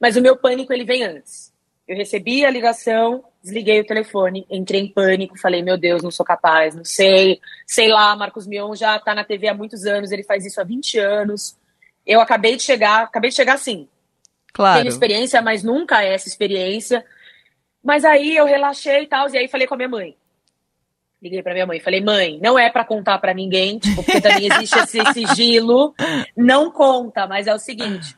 Mas 0.00 0.16
o 0.16 0.20
meu 0.20 0.36
pânico 0.36 0.72
ele 0.72 0.84
vem 0.84 1.04
antes. 1.04 1.52
Eu 1.86 1.96
recebi 1.96 2.44
a 2.44 2.50
ligação, 2.50 3.24
desliguei 3.42 3.80
o 3.80 3.86
telefone, 3.86 4.46
entrei 4.50 4.80
em 4.80 4.88
pânico, 4.88 5.38
falei, 5.38 5.62
meu 5.62 5.76
Deus, 5.76 6.02
não 6.02 6.10
sou 6.10 6.26
capaz, 6.26 6.74
não 6.74 6.84
sei. 6.84 7.40
Sei 7.64 7.88
lá, 7.88 8.16
Marcos 8.16 8.46
Mion 8.46 8.74
já 8.74 8.98
tá 8.98 9.14
na 9.14 9.22
TV 9.22 9.48
há 9.48 9.54
muitos 9.54 9.84
anos, 9.84 10.10
ele 10.10 10.24
faz 10.24 10.44
isso 10.44 10.60
há 10.60 10.64
20 10.64 10.98
anos 10.98 11.56
eu 12.06 12.20
acabei 12.20 12.56
de 12.56 12.62
chegar, 12.62 13.04
acabei 13.04 13.30
de 13.30 13.36
chegar 13.36 13.54
assim. 13.54 13.88
Claro. 14.52 14.80
Tenho 14.80 14.88
experiência, 14.88 15.40
mas 15.40 15.62
nunca 15.62 16.02
é 16.02 16.14
essa 16.14 16.28
experiência. 16.28 17.04
Mas 17.82 18.04
aí 18.04 18.36
eu 18.36 18.44
relaxei 18.44 19.02
e 19.02 19.06
tal, 19.06 19.28
e 19.30 19.38
aí 19.38 19.48
falei 19.48 19.66
com 19.66 19.74
a 19.74 19.76
minha 19.76 19.88
mãe. 19.88 20.16
Liguei 21.20 21.42
pra 21.42 21.52
minha 21.52 21.66
mãe, 21.66 21.78
falei, 21.78 22.00
mãe, 22.00 22.38
não 22.42 22.58
é 22.58 22.68
para 22.68 22.84
contar 22.84 23.18
para 23.18 23.32
ninguém, 23.32 23.78
tipo, 23.78 24.02
porque 24.02 24.20
também 24.20 24.48
existe 24.50 24.76
esse 24.76 24.98
sigilo. 25.12 25.94
Não 26.36 26.72
conta, 26.72 27.28
mas 27.28 27.46
é 27.46 27.54
o 27.54 27.60
seguinte: 27.60 28.16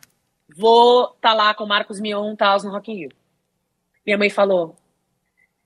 vou 0.56 1.08
tá 1.20 1.34
lá 1.34 1.52
com 1.52 1.64
o 1.64 1.68
Marcos 1.68 2.00
Mion 2.00 2.34
tal 2.34 2.62
no 2.62 2.70
Rock 2.70 2.90
in 2.90 2.96
Rio. 2.96 3.10
Minha 4.06 4.16
mãe 4.16 4.30
falou: 4.30 4.74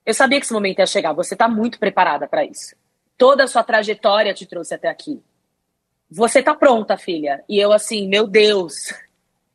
Eu 0.04 0.14
sabia 0.14 0.40
que 0.40 0.46
esse 0.46 0.52
momento 0.52 0.80
ia 0.80 0.86
chegar, 0.86 1.12
você 1.12 1.36
tá 1.36 1.46
muito 1.46 1.78
preparada 1.78 2.26
para 2.26 2.44
isso. 2.44 2.74
Toda 3.16 3.44
a 3.44 3.46
sua 3.46 3.62
trajetória 3.62 4.34
te 4.34 4.44
trouxe 4.44 4.74
até 4.74 4.88
aqui 4.88 5.22
você 6.10 6.42
tá 6.42 6.54
pronta, 6.54 6.96
filha. 6.96 7.44
E 7.48 7.58
eu 7.58 7.72
assim, 7.72 8.08
meu 8.08 8.26
Deus. 8.26 8.74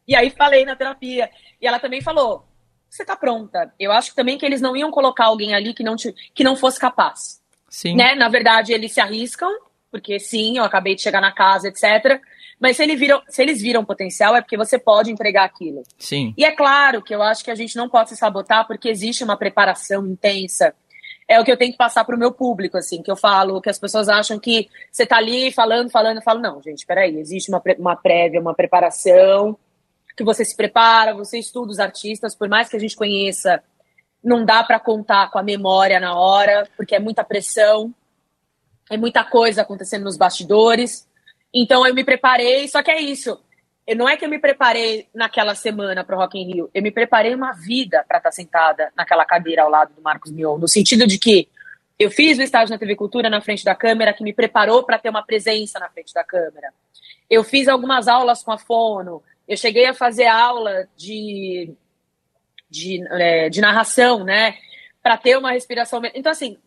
E 0.06 0.18
aí 0.18 0.30
falei 0.30 0.66
na 0.66 0.76
terapia. 0.76 1.30
E 1.62 1.66
ela 1.66 1.80
também 1.80 2.02
falou, 2.02 2.46
você 2.90 3.06
tá 3.06 3.16
pronta. 3.16 3.74
Eu 3.80 3.90
acho 3.90 4.14
também 4.14 4.38
que 4.38 4.46
eles 4.46 4.60
não 4.60 4.76
iam 4.76 4.92
colocar 4.92 5.28
alguém 5.28 5.56
ali 5.56 5.74
que 5.74 5.82
não, 5.82 5.96
te, 5.96 6.14
que 6.36 6.44
não 6.44 6.58
fosse 6.58 6.78
capaz. 6.78 7.42
Sim. 7.70 7.96
Né? 7.96 8.14
Na 8.14 8.28
verdade, 8.28 8.74
eles 8.74 8.92
se 8.92 9.00
arriscam, 9.00 9.50
porque 9.90 10.20
sim, 10.20 10.58
eu 10.58 10.66
acabei 10.66 10.94
de 10.94 11.02
chegar 11.02 11.22
na 11.22 11.32
casa, 11.32 11.70
etc. 11.70 12.20
Mas 12.60 12.76
se, 12.76 12.84
ele 12.84 12.98
viram, 12.98 13.22
se 13.30 13.42
eles 13.42 13.62
viram 13.62 13.86
potencial, 13.86 14.36
é 14.36 14.42
porque 14.42 14.58
você 14.58 14.78
pode 14.78 15.10
entregar 15.10 15.46
aquilo. 15.46 15.84
Sim. 15.98 16.34
E 16.38 16.44
é 16.44 16.52
claro 16.52 17.02
que 17.02 17.16
eu 17.16 17.24
acho 17.24 17.44
que 17.44 17.50
a 17.52 17.56
gente 17.56 17.78
não 17.78 17.88
pode 17.88 18.10
se 18.10 18.18
sabotar, 18.18 18.68
porque 18.68 18.90
existe 18.90 19.24
uma 19.24 19.38
preparação 19.38 20.06
intensa 20.06 20.76
é 21.28 21.40
o 21.40 21.44
que 21.44 21.52
eu 21.52 21.58
tenho 21.58 21.72
que 21.72 21.78
passar 21.78 22.04
para 22.04 22.16
o 22.16 22.20
meu 22.20 22.32
público, 22.32 22.78
assim, 22.78 23.02
que 23.02 23.10
eu 23.10 23.16
falo, 23.16 23.62
que 23.62 23.70
as 23.70 23.80
pessoas 23.80 24.10
acham 24.10 24.40
que 24.40 24.70
você 24.92 25.04
está 25.04 25.18
ali 25.18 25.52
falando, 25.52 25.90
falando, 25.90 26.18
eu 26.18 26.24
falo, 26.24 26.40
não, 26.40 26.62
gente, 26.62 26.86
peraí, 26.86 27.18
existe 27.18 27.50
uma, 27.50 27.62
uma 27.80 27.96
prévia, 27.96 28.42
uma 28.42 28.54
preparação, 28.54 29.58
que 30.16 30.24
você 30.24 30.46
se 30.46 30.56
prepara, 30.56 31.14
você 31.14 31.40
estuda 31.40 31.72
os 31.72 31.80
artistas, 31.80 32.36
por 32.36 32.48
mais 32.48 32.70
que 32.70 32.76
a 32.76 32.80
gente 32.80 32.96
conheça, 32.96 33.64
não 34.24 34.46
dá 34.46 34.64
para 34.64 34.80
contar 34.80 35.32
com 35.32 35.40
a 35.40 35.44
memória 35.44 36.00
na 36.00 36.18
hora, 36.18 36.68
porque 36.78 36.96
é 36.96 37.00
muita 37.00 37.24
pressão, 37.24 37.94
é 38.90 38.98
muita 38.98 39.24
coisa 39.24 39.62
acontecendo 39.62 40.04
nos 40.04 40.18
bastidores. 40.18 41.08
Então 41.54 41.86
eu 41.86 41.94
me 41.94 42.04
preparei, 42.04 42.68
só 42.68 42.84
que 42.84 42.92
é 42.92 43.02
isso 43.02 43.40
eu, 43.86 43.96
não 43.96 44.08
é 44.08 44.16
que 44.16 44.26
eu 44.26 44.30
me 44.30 44.40
preparei 44.40 45.08
naquela 45.14 45.56
semana 45.56 46.04
para 46.04 46.16
o 46.16 46.20
Rock 46.20 46.40
in 46.40 46.54
Rio, 46.54 46.70
eu 46.74 46.82
me 46.82 46.92
preparei 46.92 47.36
uma 47.36 47.52
vida 47.52 48.04
para 48.08 48.18
estar 48.18 48.30
tá 48.30 48.32
sentada 48.32 48.92
naquela 48.96 49.26
cadeira 49.26 49.64
ao 49.64 49.70
lado 49.70 49.94
do 49.94 50.02
Marcos 50.02 50.32
Mion, 50.32 50.58
no 50.58 50.68
sentido 50.68 51.06
de 51.06 51.18
que 51.18 51.50
eu 52.00 52.10
fiz 52.10 52.38
o 52.38 52.42
estágio 52.42 52.74
na 52.74 52.80
TV 52.80 52.96
Cultura 52.96 53.30
na 53.30 53.42
frente 53.42 53.64
da 53.64 53.76
câmera, 53.76 54.14
que 54.14 54.24
me 54.24 54.34
preparou 54.34 54.84
para 54.84 54.98
ter 54.98 55.10
uma 55.10 55.24
presença 55.24 55.80
na 55.80 55.90
frente 55.90 56.14
da 56.14 56.24
câmera. 56.24 56.74
Eu 57.30 57.44
fiz 57.44 57.68
algumas 57.68 58.08
aulas 58.08 58.42
com 58.42 58.52
a 58.52 58.58
Fono, 58.58 59.22
eu 59.48 59.58
cheguei 59.58 59.86
a 59.86 59.94
fazer 59.94 60.26
aula 60.26 60.88
de, 60.96 61.74
de, 62.70 63.04
é, 63.12 63.50
de 63.50 63.62
narração, 63.62 64.24
né, 64.24 64.56
para 65.02 65.18
ter 65.18 65.38
uma 65.38 65.52
respiração. 65.52 66.02
Então, 66.14 66.32
assim, 66.32 66.58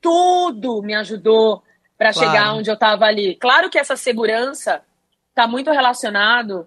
tudo 0.00 0.82
me 0.82 0.94
ajudou 0.94 1.62
para 1.96 2.12
claro. 2.12 2.28
chegar 2.28 2.54
onde 2.54 2.70
eu 2.70 2.74
estava 2.74 3.06
ali. 3.06 3.36
Claro 3.36 3.70
que 3.70 3.78
essa 3.78 3.96
segurança 3.96 4.82
está 5.36 5.46
muito 5.46 5.70
relacionado 5.70 6.66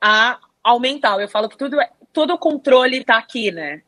a, 0.00 0.40
ao 0.64 0.80
mental. 0.80 1.20
Eu 1.20 1.28
falo 1.28 1.48
que 1.48 1.56
tudo, 1.56 1.80
é, 1.80 1.88
todo 2.12 2.34
o 2.34 2.38
controle 2.38 2.98
está 2.98 3.16
aqui, 3.16 3.52
né? 3.52 3.82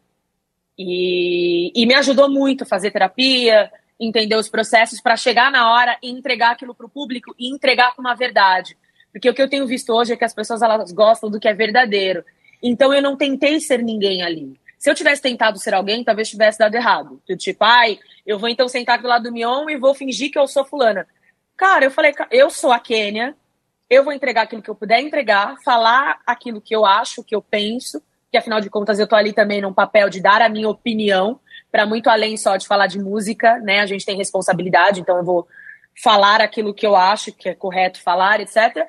E, 0.78 1.72
e 1.74 1.84
me 1.84 1.94
ajudou 1.94 2.30
muito 2.30 2.64
fazer 2.64 2.92
terapia, 2.92 3.68
entender 3.98 4.36
os 4.36 4.48
processos 4.48 5.00
para 5.00 5.16
chegar 5.16 5.50
na 5.50 5.72
hora 5.72 5.98
e 6.00 6.08
entregar 6.08 6.52
aquilo 6.52 6.74
para 6.74 6.86
o 6.86 6.90
público 6.90 7.34
e 7.36 7.52
entregar 7.52 7.96
com 7.96 8.02
uma 8.02 8.14
verdade. 8.14 8.78
Porque 9.10 9.28
o 9.28 9.34
que 9.34 9.42
eu 9.42 9.48
tenho 9.48 9.66
visto 9.66 9.92
hoje 9.92 10.12
é 10.12 10.16
que 10.16 10.24
as 10.24 10.34
pessoas 10.34 10.62
elas 10.62 10.92
gostam 10.92 11.28
do 11.28 11.40
que 11.40 11.48
é 11.48 11.54
verdadeiro. 11.54 12.24
Então 12.62 12.94
eu 12.94 13.02
não 13.02 13.16
tentei 13.16 13.58
ser 13.58 13.82
ninguém 13.82 14.22
ali. 14.22 14.54
Se 14.78 14.88
eu 14.88 14.94
tivesse 14.94 15.22
tentado 15.22 15.58
ser 15.58 15.74
alguém, 15.74 16.04
talvez 16.04 16.28
tivesse 16.28 16.58
dado 16.58 16.74
errado. 16.76 17.20
Tipo, 17.38 17.64
ai, 17.64 17.98
eu 18.24 18.38
vou 18.38 18.48
então 18.48 18.68
sentar 18.68 19.00
do 19.00 19.08
lado 19.08 19.24
do 19.24 19.32
Mion 19.32 19.68
e 19.68 19.76
vou 19.76 19.94
fingir 19.94 20.30
que 20.30 20.38
eu 20.38 20.46
sou 20.46 20.64
fulana. 20.64 21.08
Cara, 21.56 21.86
eu 21.86 21.90
falei, 21.90 22.14
eu 22.30 22.50
sou 22.50 22.70
a 22.70 22.78
Kênia, 22.78 23.34
eu 23.88 24.04
vou 24.04 24.12
entregar 24.12 24.42
aquilo 24.42 24.62
que 24.62 24.70
eu 24.70 24.74
puder 24.74 25.00
entregar, 25.00 25.56
falar 25.64 26.20
aquilo 26.26 26.60
que 26.60 26.74
eu 26.74 26.84
acho, 26.84 27.22
que 27.22 27.34
eu 27.34 27.42
penso, 27.42 28.02
que 28.30 28.36
afinal 28.36 28.60
de 28.60 28.68
contas 28.68 28.98
eu 28.98 29.06
tô 29.06 29.14
ali 29.14 29.32
também 29.32 29.60
num 29.60 29.72
papel 29.72 30.10
de 30.10 30.20
dar 30.20 30.42
a 30.42 30.48
minha 30.48 30.68
opinião, 30.68 31.40
para 31.70 31.86
muito 31.86 32.08
além 32.08 32.36
só 32.36 32.56
de 32.56 32.66
falar 32.66 32.86
de 32.86 32.98
música, 32.98 33.58
né? 33.58 33.80
A 33.80 33.86
gente 33.86 34.04
tem 34.04 34.16
responsabilidade, 34.16 35.00
então 35.00 35.16
eu 35.16 35.24
vou 35.24 35.46
falar 36.02 36.40
aquilo 36.40 36.74
que 36.74 36.86
eu 36.86 36.96
acho 36.96 37.32
que 37.32 37.48
é 37.48 37.54
correto 37.54 38.02
falar, 38.02 38.40
etc. 38.40 38.88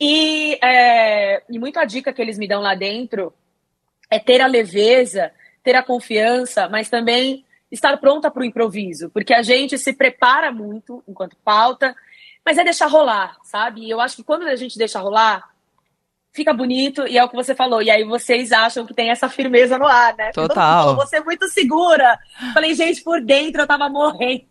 E, 0.00 0.58
é, 0.62 1.42
e 1.48 1.58
muito 1.58 1.78
a 1.78 1.84
dica 1.84 2.12
que 2.12 2.20
eles 2.20 2.38
me 2.38 2.48
dão 2.48 2.60
lá 2.60 2.74
dentro 2.74 3.32
é 4.10 4.18
ter 4.18 4.40
a 4.40 4.46
leveza, 4.46 5.32
ter 5.62 5.74
a 5.74 5.82
confiança, 5.82 6.68
mas 6.68 6.88
também 6.88 7.44
estar 7.70 7.96
pronta 7.96 8.30
para 8.30 8.42
o 8.42 8.44
improviso, 8.44 9.10
porque 9.10 9.34
a 9.34 9.42
gente 9.42 9.76
se 9.78 9.92
prepara 9.92 10.52
muito 10.52 11.02
enquanto 11.08 11.36
pauta, 11.44 11.94
mas 12.44 12.58
é 12.58 12.64
deixar 12.64 12.86
rolar, 12.86 13.36
sabe? 13.42 13.82
E 13.82 13.90
eu 13.90 14.00
acho 14.00 14.16
que 14.16 14.24
quando 14.24 14.42
a 14.42 14.56
gente 14.56 14.76
deixa 14.76 15.00
rolar, 15.00 15.48
fica 16.32 16.52
bonito 16.52 17.06
e 17.06 17.16
é 17.16 17.24
o 17.24 17.28
que 17.28 17.36
você 17.36 17.54
falou. 17.54 17.80
E 17.80 17.90
aí 17.90 18.04
vocês 18.04 18.52
acham 18.52 18.84
que 18.84 18.92
tem 18.92 19.10
essa 19.10 19.28
firmeza 19.28 19.78
no 19.78 19.86
ar, 19.86 20.14
né? 20.16 20.32
Total. 20.32 20.94
Você 20.96 21.16
é 21.16 21.24
muito 21.24 21.48
segura. 21.48 22.18
Falei, 22.52 22.74
gente, 22.74 23.02
por 23.02 23.20
dentro 23.22 23.62
eu 23.62 23.66
tava 23.66 23.88
morrendo. 23.88 24.44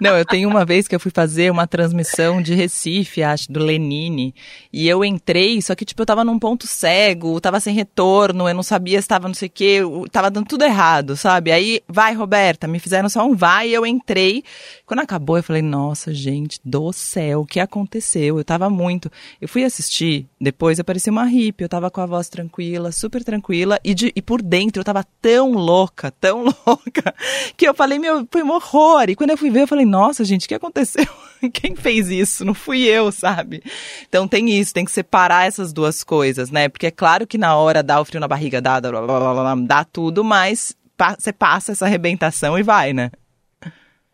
Não, 0.00 0.16
eu 0.16 0.24
tenho 0.24 0.48
uma 0.48 0.64
vez 0.64 0.88
que 0.88 0.94
eu 0.94 1.00
fui 1.00 1.10
fazer 1.14 1.50
uma 1.50 1.66
transmissão 1.66 2.42
de 2.42 2.54
Recife, 2.54 3.22
acho, 3.22 3.50
do 3.50 3.60
Lenine, 3.60 4.34
e 4.72 4.88
eu 4.88 5.04
entrei, 5.04 5.60
só 5.62 5.74
que, 5.74 5.84
tipo, 5.84 6.02
eu 6.02 6.06
tava 6.06 6.24
num 6.24 6.38
ponto 6.38 6.66
cego, 6.66 7.40
tava 7.40 7.60
sem 7.60 7.74
retorno, 7.74 8.48
eu 8.48 8.54
não 8.54 8.62
sabia 8.62 9.00
se 9.00 9.08
tava 9.08 9.28
não 9.28 9.34
sei 9.34 9.48
o 9.48 9.50
quê, 9.50 9.80
tava 10.10 10.30
dando 10.30 10.46
tudo 10.46 10.64
errado, 10.64 11.16
sabe? 11.16 11.52
Aí, 11.52 11.80
vai, 11.88 12.14
Roberta, 12.14 12.66
me 12.66 12.78
fizeram 12.78 13.08
só 13.08 13.24
um 13.24 13.34
vai, 13.34 13.68
e 13.68 13.74
eu 13.74 13.86
entrei. 13.86 14.42
Quando 14.86 15.00
acabou, 15.00 15.36
eu 15.36 15.42
falei, 15.42 15.62
nossa, 15.62 16.12
gente 16.12 16.60
do 16.64 16.92
céu, 16.92 17.40
o 17.40 17.46
que 17.46 17.60
aconteceu? 17.60 18.38
Eu 18.38 18.44
tava 18.44 18.68
muito. 18.68 19.10
Eu 19.40 19.48
fui 19.48 19.64
assistir, 19.64 20.26
depois 20.40 20.78
eu 20.78 20.84
parecia 20.84 21.12
uma 21.12 21.24
hippie, 21.24 21.64
eu 21.64 21.68
tava 21.68 21.90
com 21.90 22.00
a 22.00 22.06
voz 22.06 22.28
tranquila, 22.28 22.92
super 22.92 23.22
tranquila, 23.22 23.78
e, 23.84 23.94
de, 23.94 24.12
e 24.14 24.22
por 24.22 24.42
dentro 24.42 24.80
eu 24.80 24.84
tava 24.84 25.04
tão 25.20 25.52
louca, 25.52 26.10
tão 26.10 26.44
louca, 26.66 27.14
que 27.56 27.66
eu 27.66 27.74
falei, 27.74 27.98
meu, 27.98 28.26
foi 28.30 28.42
um 28.42 28.50
horror. 28.50 29.04
E 29.08 29.14
quando 29.14 29.30
eu 29.30 29.36
fui 29.36 29.50
ver, 29.52 29.62
eu 29.62 29.68
falei, 29.68 29.84
nossa, 29.86 30.24
gente, 30.24 30.46
o 30.46 30.48
que 30.48 30.54
aconteceu? 30.54 31.06
Quem 31.52 31.76
fez 31.76 32.08
isso? 32.08 32.44
Não 32.44 32.54
fui 32.54 32.82
eu, 32.82 33.12
sabe? 33.12 33.62
Então 34.08 34.26
tem 34.26 34.50
isso, 34.50 34.74
tem 34.74 34.84
que 34.84 34.90
separar 34.90 35.46
essas 35.46 35.72
duas 35.72 36.02
coisas, 36.02 36.50
né? 36.50 36.68
Porque 36.68 36.86
é 36.86 36.90
claro 36.90 37.26
que 37.26 37.38
na 37.38 37.56
hora 37.56 37.82
dá 37.82 38.00
o 38.00 38.04
frio 38.04 38.20
na 38.20 38.28
barriga, 38.28 38.60
dá, 38.60 38.80
dá, 38.80 38.90
dá, 38.90 39.54
dá 39.54 39.84
tudo, 39.84 40.24
mas 40.24 40.76
você 41.18 41.32
passa 41.32 41.72
essa 41.72 41.86
arrebentação 41.86 42.58
e 42.58 42.62
vai, 42.62 42.92
né? 42.92 43.10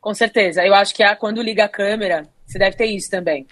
Com 0.00 0.14
certeza. 0.14 0.64
Eu 0.64 0.74
acho 0.74 0.94
que 0.94 1.02
é 1.02 1.14
quando 1.14 1.42
liga 1.42 1.64
a 1.64 1.68
câmera, 1.68 2.22
você 2.46 2.58
deve 2.58 2.76
ter 2.76 2.86
isso 2.86 3.10
também. 3.10 3.46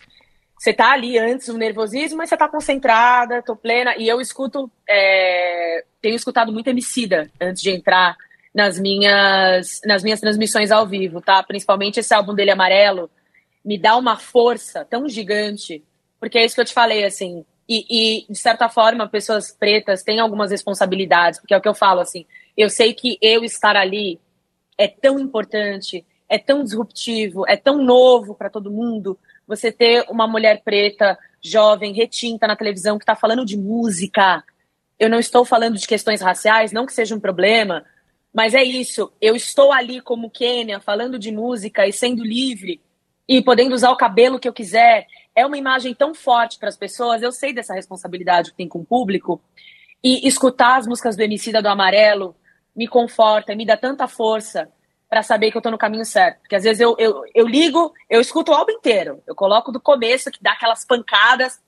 Você 0.59 0.73
tá 0.73 0.93
ali 0.93 1.19
antes 1.19 1.49
do 1.49 1.59
nervosismo, 1.59 2.17
mas 2.17 2.31
você 2.31 2.37
tá 2.37 2.49
concentrada, 2.49 3.43
tô 3.43 3.55
plena. 3.55 3.95
E 3.99 4.09
eu 4.09 4.21
escuto, 4.21 4.71
é... 4.89 5.85
tenho 6.01 6.17
escutado 6.17 6.51
muito 6.51 6.69
Emicida 6.69 7.31
antes 7.39 7.63
de 7.63 7.71
entrar 7.71 8.17
nas 8.57 8.79
minhas, 8.79 9.83
nas 9.85 10.03
minhas 10.03 10.19
transmissões 10.19 10.71
ao 10.71 10.87
vivo, 10.87 11.21
tá? 11.21 11.43
Principalmente 11.43 12.01
esse 12.01 12.15
álbum 12.15 12.35
dele 12.35 12.51
amarelo, 12.51 13.11
me 13.63 13.77
dá 13.77 13.99
uma 13.99 14.17
força 14.17 14.83
tão 14.83 15.07
gigante, 15.07 15.85
porque 16.19 16.39
é 16.39 16.45
isso 16.47 16.55
que 16.55 16.63
eu 16.63 16.65
te 16.65 16.73
falei, 16.73 17.05
assim. 17.05 17.45
E, 17.69 18.25
e, 18.25 18.33
de 18.33 18.39
certa 18.39 18.67
forma, 18.71 19.07
pessoas 19.07 19.53
pretas 19.53 20.03
têm 20.03 20.21
algumas 20.21 20.51
responsabilidades, 20.51 21.39
porque 21.39 21.53
é 21.53 21.59
o 21.59 21.61
que 21.61 21.69
eu 21.69 21.75
falo, 21.75 22.01
assim. 22.01 22.25
Eu 22.57 22.71
sei 22.71 22.95
que 22.95 23.19
eu 23.21 23.45
estar 23.45 23.77
ali 23.77 24.19
é 24.79 24.89
tão 24.89 25.19
importante, 25.19 26.07
é 26.27 26.39
tão 26.39 26.65
disruptivo, 26.65 27.47
é 27.47 27.59
tão 27.59 27.77
novo 27.77 28.35
para 28.35 28.49
todo 28.49 28.71
mundo. 28.71 29.19
Você 29.47 29.71
ter 29.71 30.07
uma 30.09 30.27
mulher 30.27 30.63
preta, 30.65 31.19
jovem, 31.45 31.93
retinta 31.93 32.47
na 32.47 32.57
televisão 32.57 32.97
que 32.97 33.03
está 33.03 33.15
falando 33.15 33.45
de 33.45 33.59
música. 33.59 34.43
Eu 34.99 35.11
não 35.11 35.19
estou 35.19 35.45
falando 35.45 35.77
de 35.77 35.87
questões 35.87 36.23
raciais, 36.23 36.73
não 36.73 36.87
que 36.87 36.95
seja 36.95 37.15
um 37.15 37.21
problema, 37.21 37.85
mas 38.37 38.53
é 38.53 38.63
isso, 38.63 39.11
eu 39.19 39.35
estou 39.35 39.73
ali 39.73 39.99
como 39.99 40.29
Kênia, 40.29 40.79
falando 40.79 41.19
de 41.19 41.33
música 41.33 41.87
e 41.87 41.93
sendo 41.93 42.23
livre 42.23 42.83
e 43.27 43.43
podendo 43.43 43.75
usar 43.75 43.91
o 43.91 43.97
cabelo 43.97 44.39
que 44.39 44.47
eu 44.47 44.53
quiser. 44.53 45.07
É 45.35 45.47
uma 45.47 45.57
imagem 45.57 45.95
tão 45.95 46.15
forte 46.15 46.59
para 46.59 46.69
as 46.69 46.77
pessoas. 46.77 47.23
Eu 47.23 47.33
sei 47.33 47.55
dessa 47.55 47.73
responsabilidade 47.73 48.51
que 48.51 48.59
tem 48.59 48.69
com 48.69 48.81
o 48.81 48.85
público. 48.85 49.41
E 50.05 50.29
escutar 50.29 50.77
as 50.77 50.87
músicas 50.87 51.17
do 51.17 51.23
Emicida 51.23 51.63
do 51.63 51.69
Amarelo 51.69 52.37
me 52.77 52.87
conforta, 52.87 53.57
me 53.57 53.65
dá 53.65 53.75
tanta 53.75 54.07
força 54.07 54.71
para 55.09 55.23
saber 55.23 55.51
que 55.51 55.57
eu 55.57 55.61
estou 55.61 55.73
no 55.73 55.79
caminho 55.79 56.05
certo. 56.05 56.41
Porque 56.41 56.57
às 56.57 56.65
vezes 56.65 56.81
eu, 56.83 56.95
eu, 56.99 57.23
eu 57.35 57.49
ligo, 57.49 57.91
eu 58.11 58.21
escuto 58.21 58.53
o 58.53 58.55
álbum 58.55 58.73
inteiro. 58.73 59.23
Eu 59.27 59.35
coloco 59.35 59.73
do 59.73 59.81
começo, 59.81 60.31
que 60.31 60.43
dá 60.43 60.53
aquelas 60.53 60.85
pancadas, 60.85 61.59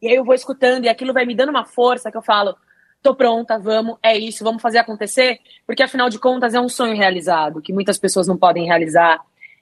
e 0.00 0.06
aí 0.06 0.14
eu 0.14 0.24
vou 0.24 0.36
escutando, 0.36 0.84
e 0.84 0.88
aquilo 0.88 1.12
vai 1.12 1.26
me 1.26 1.34
dando 1.34 1.48
uma 1.48 1.64
força 1.64 2.12
que 2.12 2.16
eu 2.16 2.22
falo, 2.22 2.56
tô 3.02 3.14
pronta, 3.14 3.58
vamos, 3.58 3.98
é 4.02 4.16
isso, 4.16 4.44
vamos 4.44 4.62
fazer 4.62 4.78
acontecer, 4.78 5.40
porque 5.66 5.82
afinal 5.82 6.08
de 6.08 6.18
contas 6.18 6.54
é 6.54 6.60
um 6.60 6.68
sonho 6.68 6.96
realizado, 6.96 7.60
que 7.60 7.72
muitas 7.72 7.98
pessoas 7.98 8.28
não 8.28 8.36
podem 8.36 8.64
realizar. 8.64 9.20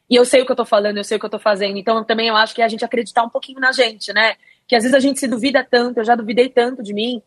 E 0.08 0.16
eu 0.16 0.24
sei 0.24 0.42
o 0.42 0.46
que 0.46 0.52
eu 0.52 0.56
tô 0.56 0.64
falando, 0.64 0.98
eu 0.98 1.04
sei 1.04 1.16
o 1.16 1.20
que 1.20 1.26
eu 1.26 1.30
tô 1.30 1.38
fazendo. 1.38 1.78
Então 1.78 2.04
também 2.04 2.28
eu 2.28 2.36
acho 2.36 2.54
que 2.54 2.60
é 2.60 2.64
a 2.64 2.68
gente 2.68 2.84
acreditar 2.84 3.22
um 3.22 3.30
pouquinho 3.30 3.60
na 3.60 3.72
gente, 3.72 4.12
né? 4.12 4.34
Que 4.68 4.76
às 4.76 4.82
vezes 4.82 4.94
a 4.94 5.00
gente 5.00 5.18
se 5.18 5.26
duvida 5.26 5.66
tanto, 5.68 5.98
eu 5.98 6.04
já 6.04 6.14
duvidei 6.14 6.48
tanto 6.48 6.82
de 6.82 6.92
mim, 6.92 7.22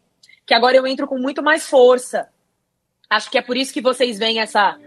que 0.45 0.53
agora 0.53 0.77
eu 0.77 0.85
entro 0.85 1.07
com 1.07 1.17
muito 1.17 1.41
mais 1.41 1.67
força. 1.67 2.29
Acho 3.09 3.31
que 3.31 3.37
é 3.37 3.41
por 3.41 3.57
isso 3.57 3.73
que 3.73 3.81
vocês 3.81 4.19
veem 4.19 4.39
essa 4.39 4.77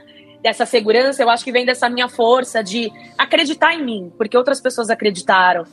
dessa 0.43 0.64
segurança, 0.64 1.22
eu 1.22 1.31
acho 1.31 1.43
que 1.43 1.51
vem 1.51 1.66
dessa 1.66 1.89
minha 1.89 2.09
força 2.09 2.62
de 2.62 2.93
acreditar 3.18 3.74
em 3.74 3.85
mim, 3.85 4.12
porque 4.16 4.37
outras 4.37 4.61
pessoas 4.61 4.91
acreditaram. 4.91 5.64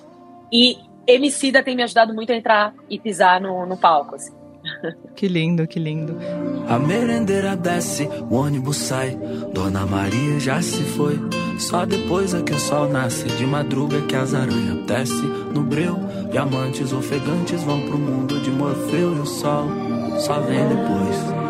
E 0.51 0.77
Emicida 1.05 1.61
tem 1.61 1.75
me 1.75 1.83
ajudado 1.83 2.13
muito 2.13 2.31
a 2.31 2.35
entrar 2.35 2.73
e 2.89 2.97
pisar 2.97 3.39
no, 3.39 3.67
no 3.67 3.77
palco. 3.77 4.15
Assim. 4.15 4.42
Que 5.15 5.27
lindo, 5.27 5.67
que 5.67 5.79
lindo. 5.79 6.17
A 6.67 6.77
merendeira 6.79 7.55
desce, 7.55 8.09
o 8.29 8.35
ônibus 8.35 8.77
sai. 8.77 9.17
Dona 9.53 9.85
Maria 9.85 10.39
já 10.39 10.61
se 10.61 10.83
foi. 10.83 11.19
Só 11.59 11.85
depois 11.85 12.33
é 12.33 12.41
que 12.41 12.53
o 12.53 12.59
sol 12.59 12.89
nasce. 12.89 13.25
De 13.25 13.45
madruga 13.45 14.01
que 14.01 14.15
as 14.15 14.33
aranhas 14.33 14.85
desce 14.85 15.23
no 15.53 15.61
breu. 15.61 15.97
Diamantes 16.31 16.91
ofegantes 16.91 17.63
vão 17.63 17.81
pro 17.81 17.97
mundo 17.97 18.41
de 18.41 18.49
Morfeu 18.51 19.15
e 19.15 19.19
o 19.19 19.25
sol 19.25 19.67
só 20.19 20.39
vem 20.39 20.67
depois. 20.67 21.43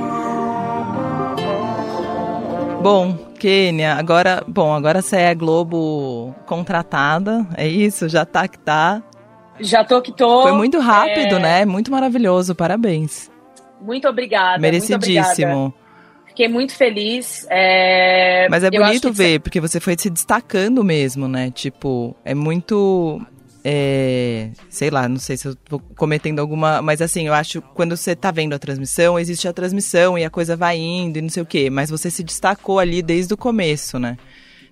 Bom, 2.82 3.18
Kênia, 3.40 3.96
agora, 3.96 4.44
bom, 4.48 4.74
agora 4.74 5.02
você 5.02 5.16
é 5.16 5.36
Globo 5.36 6.36
contratada, 6.46 7.48
é 7.56 7.68
isso? 7.68 8.10
Já 8.10 8.26
tá 8.26 8.48
que 8.48 8.60
tá. 8.60 9.02
Já 9.60 9.84
tô 9.84 10.02
que 10.02 10.12
tô. 10.12 10.44
Foi 10.44 10.52
muito 10.54 10.80
rápido, 10.80 11.36
é... 11.36 11.40
né? 11.40 11.66
Muito 11.66 11.92
maravilhoso, 11.92 12.56
parabéns. 12.56 13.32
Muito 13.82 14.08
obrigada. 14.08 14.60
Merecidíssimo. 14.60 14.98
Muito 14.98 15.68
obrigada. 15.68 15.84
Fiquei 16.34 16.48
muito 16.48 16.74
feliz. 16.74 17.46
É... 17.50 18.48
Mas 18.50 18.64
é 18.64 18.72
bonito 18.72 19.14
ver, 19.14 19.40
porque 19.40 19.62
você 19.62 19.80
foi 19.80 19.96
se 19.98 20.10
destacando 20.10 20.84
mesmo, 20.84 21.28
né? 21.28 21.52
Tipo, 21.52 22.16
é 22.26 22.34
muito. 22.34 23.22
É, 23.66 24.50
sei 24.68 24.90
lá, 24.90 25.08
não 25.08 25.20
sei 25.20 25.38
se 25.38 25.48
eu 25.48 25.56
tô 25.56 25.80
cometendo 25.96 26.40
alguma. 26.40 26.82
Mas 26.82 27.02
assim, 27.02 27.28
eu 27.28 27.34
acho 27.36 27.62
que 27.62 27.68
quando 27.76 27.96
você 27.96 28.16
tá 28.16 28.32
vendo 28.32 28.54
a 28.54 28.60
transmissão, 28.60 29.20
existe 29.20 29.48
a 29.48 29.54
transmissão 29.54 30.18
e 30.18 30.26
a 30.26 30.30
coisa 30.30 30.56
vai 30.56 30.78
indo 30.78 31.20
e 31.20 31.22
não 31.22 31.30
sei 31.30 31.44
o 31.44 31.46
quê. 31.46 31.70
Mas 31.70 31.92
você 31.92 32.10
se 32.10 32.24
destacou 32.24 32.80
ali 32.80 33.04
desde 33.04 33.34
o 33.36 33.38
começo, 33.38 34.00
né? 34.00 34.18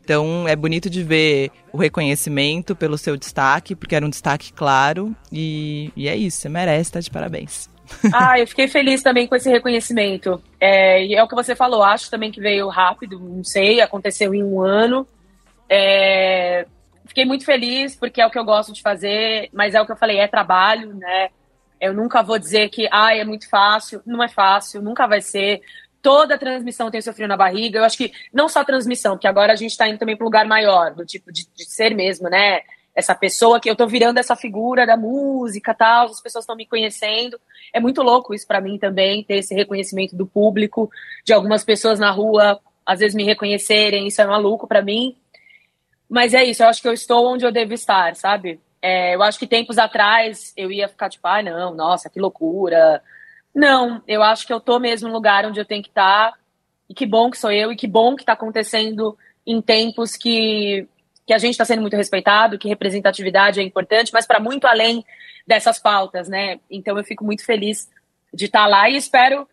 Então 0.03 0.47
é 0.47 0.55
bonito 0.55 0.89
de 0.89 1.03
ver 1.03 1.51
o 1.71 1.77
reconhecimento 1.77 2.75
pelo 2.75 2.97
seu 2.97 3.15
destaque, 3.15 3.75
porque 3.75 3.95
era 3.95 4.05
um 4.05 4.09
destaque 4.09 4.51
claro. 4.51 5.15
E, 5.31 5.91
e 5.95 6.07
é 6.07 6.15
isso, 6.15 6.41
você 6.41 6.49
merece, 6.49 6.91
tá 6.91 6.99
de 6.99 7.09
parabéns. 7.09 7.69
Ah, 8.13 8.39
eu 8.39 8.47
fiquei 8.47 8.69
feliz 8.69 9.03
também 9.03 9.27
com 9.27 9.35
esse 9.35 9.49
reconhecimento. 9.49 10.41
É, 10.59 11.05
e 11.05 11.13
é 11.13 11.21
o 11.21 11.27
que 11.27 11.35
você 11.35 11.55
falou, 11.55 11.83
acho 11.83 12.09
também 12.09 12.31
que 12.31 12.39
veio 12.39 12.69
rápido, 12.69 13.19
não 13.19 13.43
sei, 13.43 13.81
aconteceu 13.81 14.33
em 14.33 14.43
um 14.43 14.61
ano. 14.61 15.05
É, 15.69 16.65
fiquei 17.05 17.25
muito 17.25 17.45
feliz 17.45 17.95
porque 17.95 18.21
é 18.21 18.25
o 18.25 18.29
que 18.29 18.39
eu 18.39 18.45
gosto 18.45 18.71
de 18.71 18.81
fazer, 18.81 19.49
mas 19.53 19.75
é 19.75 19.81
o 19.81 19.85
que 19.85 19.91
eu 19.91 19.97
falei, 19.97 20.19
é 20.19 20.27
trabalho, 20.27 20.93
né? 20.93 21.29
Eu 21.79 21.93
nunca 21.93 22.21
vou 22.21 22.39
dizer 22.39 22.69
que 22.69 22.87
ah, 22.91 23.15
é 23.15 23.23
muito 23.23 23.49
fácil, 23.49 24.01
não 24.05 24.23
é 24.23 24.29
fácil, 24.29 24.81
nunca 24.81 25.07
vai 25.07 25.21
ser 25.21 25.61
toda 26.01 26.37
transmissão 26.37 26.89
tem 26.89 27.01
seu 27.01 27.13
frio 27.13 27.27
na 27.27 27.37
barriga. 27.37 27.79
Eu 27.79 27.83
acho 27.83 27.97
que 27.97 28.11
não 28.33 28.49
só 28.49 28.63
transmissão, 28.63 29.13
porque 29.13 29.27
agora 29.27 29.53
a 29.53 29.55
gente 29.55 29.71
está 29.71 29.87
indo 29.87 29.99
também 29.99 30.15
para 30.15 30.23
um 30.23 30.27
lugar 30.27 30.45
maior, 30.45 30.93
do 30.93 31.05
tipo 31.05 31.31
de, 31.31 31.47
de, 31.53 31.65
ser 31.65 31.95
mesmo, 31.95 32.29
né? 32.29 32.61
Essa 32.93 33.15
pessoa 33.15 33.59
que 33.59 33.69
eu 33.69 33.75
tô 33.75 33.87
virando 33.87 34.17
essa 34.17 34.35
figura 34.35 34.85
da 34.85 34.97
música 34.97 35.73
tal, 35.73 36.07
as 36.07 36.21
pessoas 36.21 36.43
estão 36.43 36.55
me 36.55 36.65
conhecendo. 36.65 37.39
É 37.73 37.79
muito 37.79 38.01
louco 38.01 38.33
isso 38.33 38.45
para 38.45 38.59
mim 38.59 38.77
também, 38.77 39.23
ter 39.23 39.35
esse 39.35 39.53
reconhecimento 39.55 40.15
do 40.15 40.27
público, 40.27 40.89
de 41.23 41.31
algumas 41.31 41.63
pessoas 41.63 41.99
na 41.99 42.11
rua, 42.11 42.59
às 42.85 42.99
vezes 42.99 43.15
me 43.15 43.23
reconhecerem, 43.23 44.07
isso 44.07 44.21
é 44.21 44.25
maluco 44.25 44.67
para 44.67 44.81
mim. 44.81 45.15
Mas 46.09 46.33
é 46.33 46.43
isso, 46.43 46.63
eu 46.63 46.67
acho 46.67 46.81
que 46.81 46.87
eu 46.87 46.93
estou 46.93 47.31
onde 47.31 47.45
eu 47.45 47.51
devo 47.51 47.73
estar, 47.73 48.15
sabe? 48.15 48.59
É, 48.81 49.15
eu 49.15 49.21
acho 49.21 49.39
que 49.39 49.47
tempos 49.47 49.77
atrás 49.77 50.51
eu 50.57 50.71
ia 50.71 50.89
ficar 50.89 51.07
tipo, 51.07 51.25
ah, 51.27 51.41
não, 51.41 51.73
nossa, 51.73 52.09
que 52.09 52.19
loucura, 52.19 53.01
não, 53.53 54.01
eu 54.07 54.23
acho 54.23 54.45
que 54.47 54.53
eu 54.53 54.59
tô 54.59 54.79
mesmo 54.79 55.07
no 55.07 55.13
lugar 55.13 55.45
onde 55.45 55.59
eu 55.59 55.65
tenho 55.65 55.83
que 55.83 55.89
estar. 55.89 56.31
Tá, 56.31 56.37
e 56.89 56.93
que 56.93 57.05
bom 57.05 57.31
que 57.31 57.37
sou 57.37 57.51
eu, 57.51 57.71
e 57.71 57.75
que 57.75 57.87
bom 57.87 58.17
que 58.17 58.25
tá 58.25 58.33
acontecendo 58.33 59.17
em 59.45 59.61
tempos 59.61 60.15
que 60.15 60.87
que 61.25 61.33
a 61.33 61.37
gente 61.37 61.51
está 61.51 61.63
sendo 61.63 61.81
muito 61.81 61.95
respeitado, 61.95 62.57
que 62.57 62.67
representatividade 62.67 63.59
é 63.59 63.63
importante, 63.63 64.11
mas 64.11 64.25
para 64.25 64.39
muito 64.39 64.65
além 64.65 65.05
dessas 65.47 65.79
pautas, 65.79 66.27
né? 66.27 66.59
Então 66.69 66.97
eu 66.97 67.03
fico 67.03 67.23
muito 67.23 67.45
feliz 67.45 67.89
de 68.33 68.45
estar 68.45 68.63
tá 68.63 68.67
lá 68.67 68.89
e 68.89 68.97
espero 68.97 69.47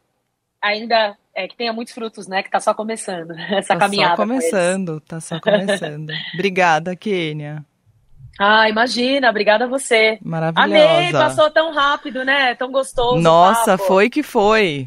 ainda 0.61 1.17
é, 1.35 1.47
que 1.47 1.57
tenha 1.57 1.73
muitos 1.73 1.95
frutos, 1.95 2.27
né? 2.27 2.43
Que 2.43 2.49
está 2.49 2.59
só 2.59 2.75
começando 2.75 3.33
essa 3.53 3.75
tá 3.75 3.81
caminhada. 3.81 4.17
Só 4.17 4.23
começando, 4.23 5.01
tá 5.01 5.21
só 5.21 5.41
começando. 5.41 6.11
Obrigada, 6.35 6.97
Kênia. 6.97 7.65
Ah, 8.39 8.69
imagina, 8.69 9.29
obrigada 9.31 9.65
a 9.65 9.69
você. 9.69 10.19
Maravilhosa. 10.23 10.95
Amei, 10.95 11.13
passou 11.13 11.51
tão 11.51 11.75
rápido, 11.75 12.25
né? 12.25 12.55
Tão 12.55 12.71
gostoso. 12.71 13.19
Nossa, 13.19 13.77
foi 13.77 14.09
que 14.09 14.23
foi. 14.23 14.87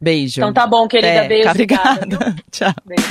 Beijo. 0.00 0.40
Então 0.40 0.52
tá 0.52 0.66
bom, 0.66 0.88
querida. 0.88 1.08
É, 1.08 1.28
Beijo. 1.28 1.50
Obrigada. 1.50 2.36
Tchau. 2.50 2.72
Beijo. 2.86 3.04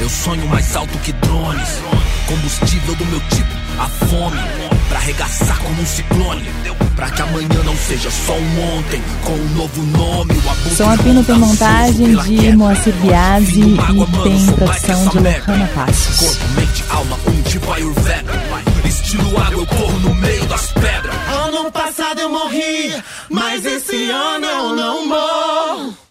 Eu 0.00 0.08
sonho 0.08 0.46
mais 0.48 0.74
alto 0.76 0.98
que 0.98 1.12
drones. 1.12 1.80
Combustível 2.28 2.94
do 2.96 3.06
meu 3.06 3.20
tipo, 3.20 3.54
a 3.78 3.86
fome 4.06 4.73
arregaçar 5.04 5.58
como 5.58 5.82
um 5.82 5.86
ciclone. 5.86 6.44
Pra 6.96 7.10
que 7.10 7.22
amanhã 7.22 7.62
não 7.64 7.76
seja 7.76 8.10
só 8.10 8.32
um 8.32 8.78
ontem, 8.78 9.02
com 9.22 9.32
um 9.32 9.48
novo 9.56 9.82
nome. 9.82 10.32
O 10.66 10.74
Som 10.74 10.90
Apino 10.90 11.22
tem 11.22 11.34
tá 11.34 11.46
montagem 11.46 12.16
de 12.16 12.56
Moacir 12.56 12.94
Biasi 12.94 13.60
e 13.60 14.22
tem 14.22 14.46
produção 14.54 15.08
de 15.08 15.18
Lohana 15.18 15.70
Passos. 15.74 16.16
Corpo, 16.16 16.48
mente, 16.56 16.84
alma, 16.88 17.18
um 17.26 17.42
tipo 17.42 17.72
Ayurveda. 17.72 18.32
Estilo 18.84 19.38
água, 19.40 19.60
eu 19.60 19.66
corro 19.66 19.98
no 20.00 20.14
meio 20.14 20.44
das 20.46 20.72
pedras. 20.72 21.14
Ano 21.28 21.70
passado 21.70 22.20
eu 22.20 22.30
morri, 22.30 22.94
mas 23.28 23.64
esse 23.64 24.10
ano 24.10 24.46
eu 24.46 24.76
não 24.76 25.06
morro. 25.06 26.03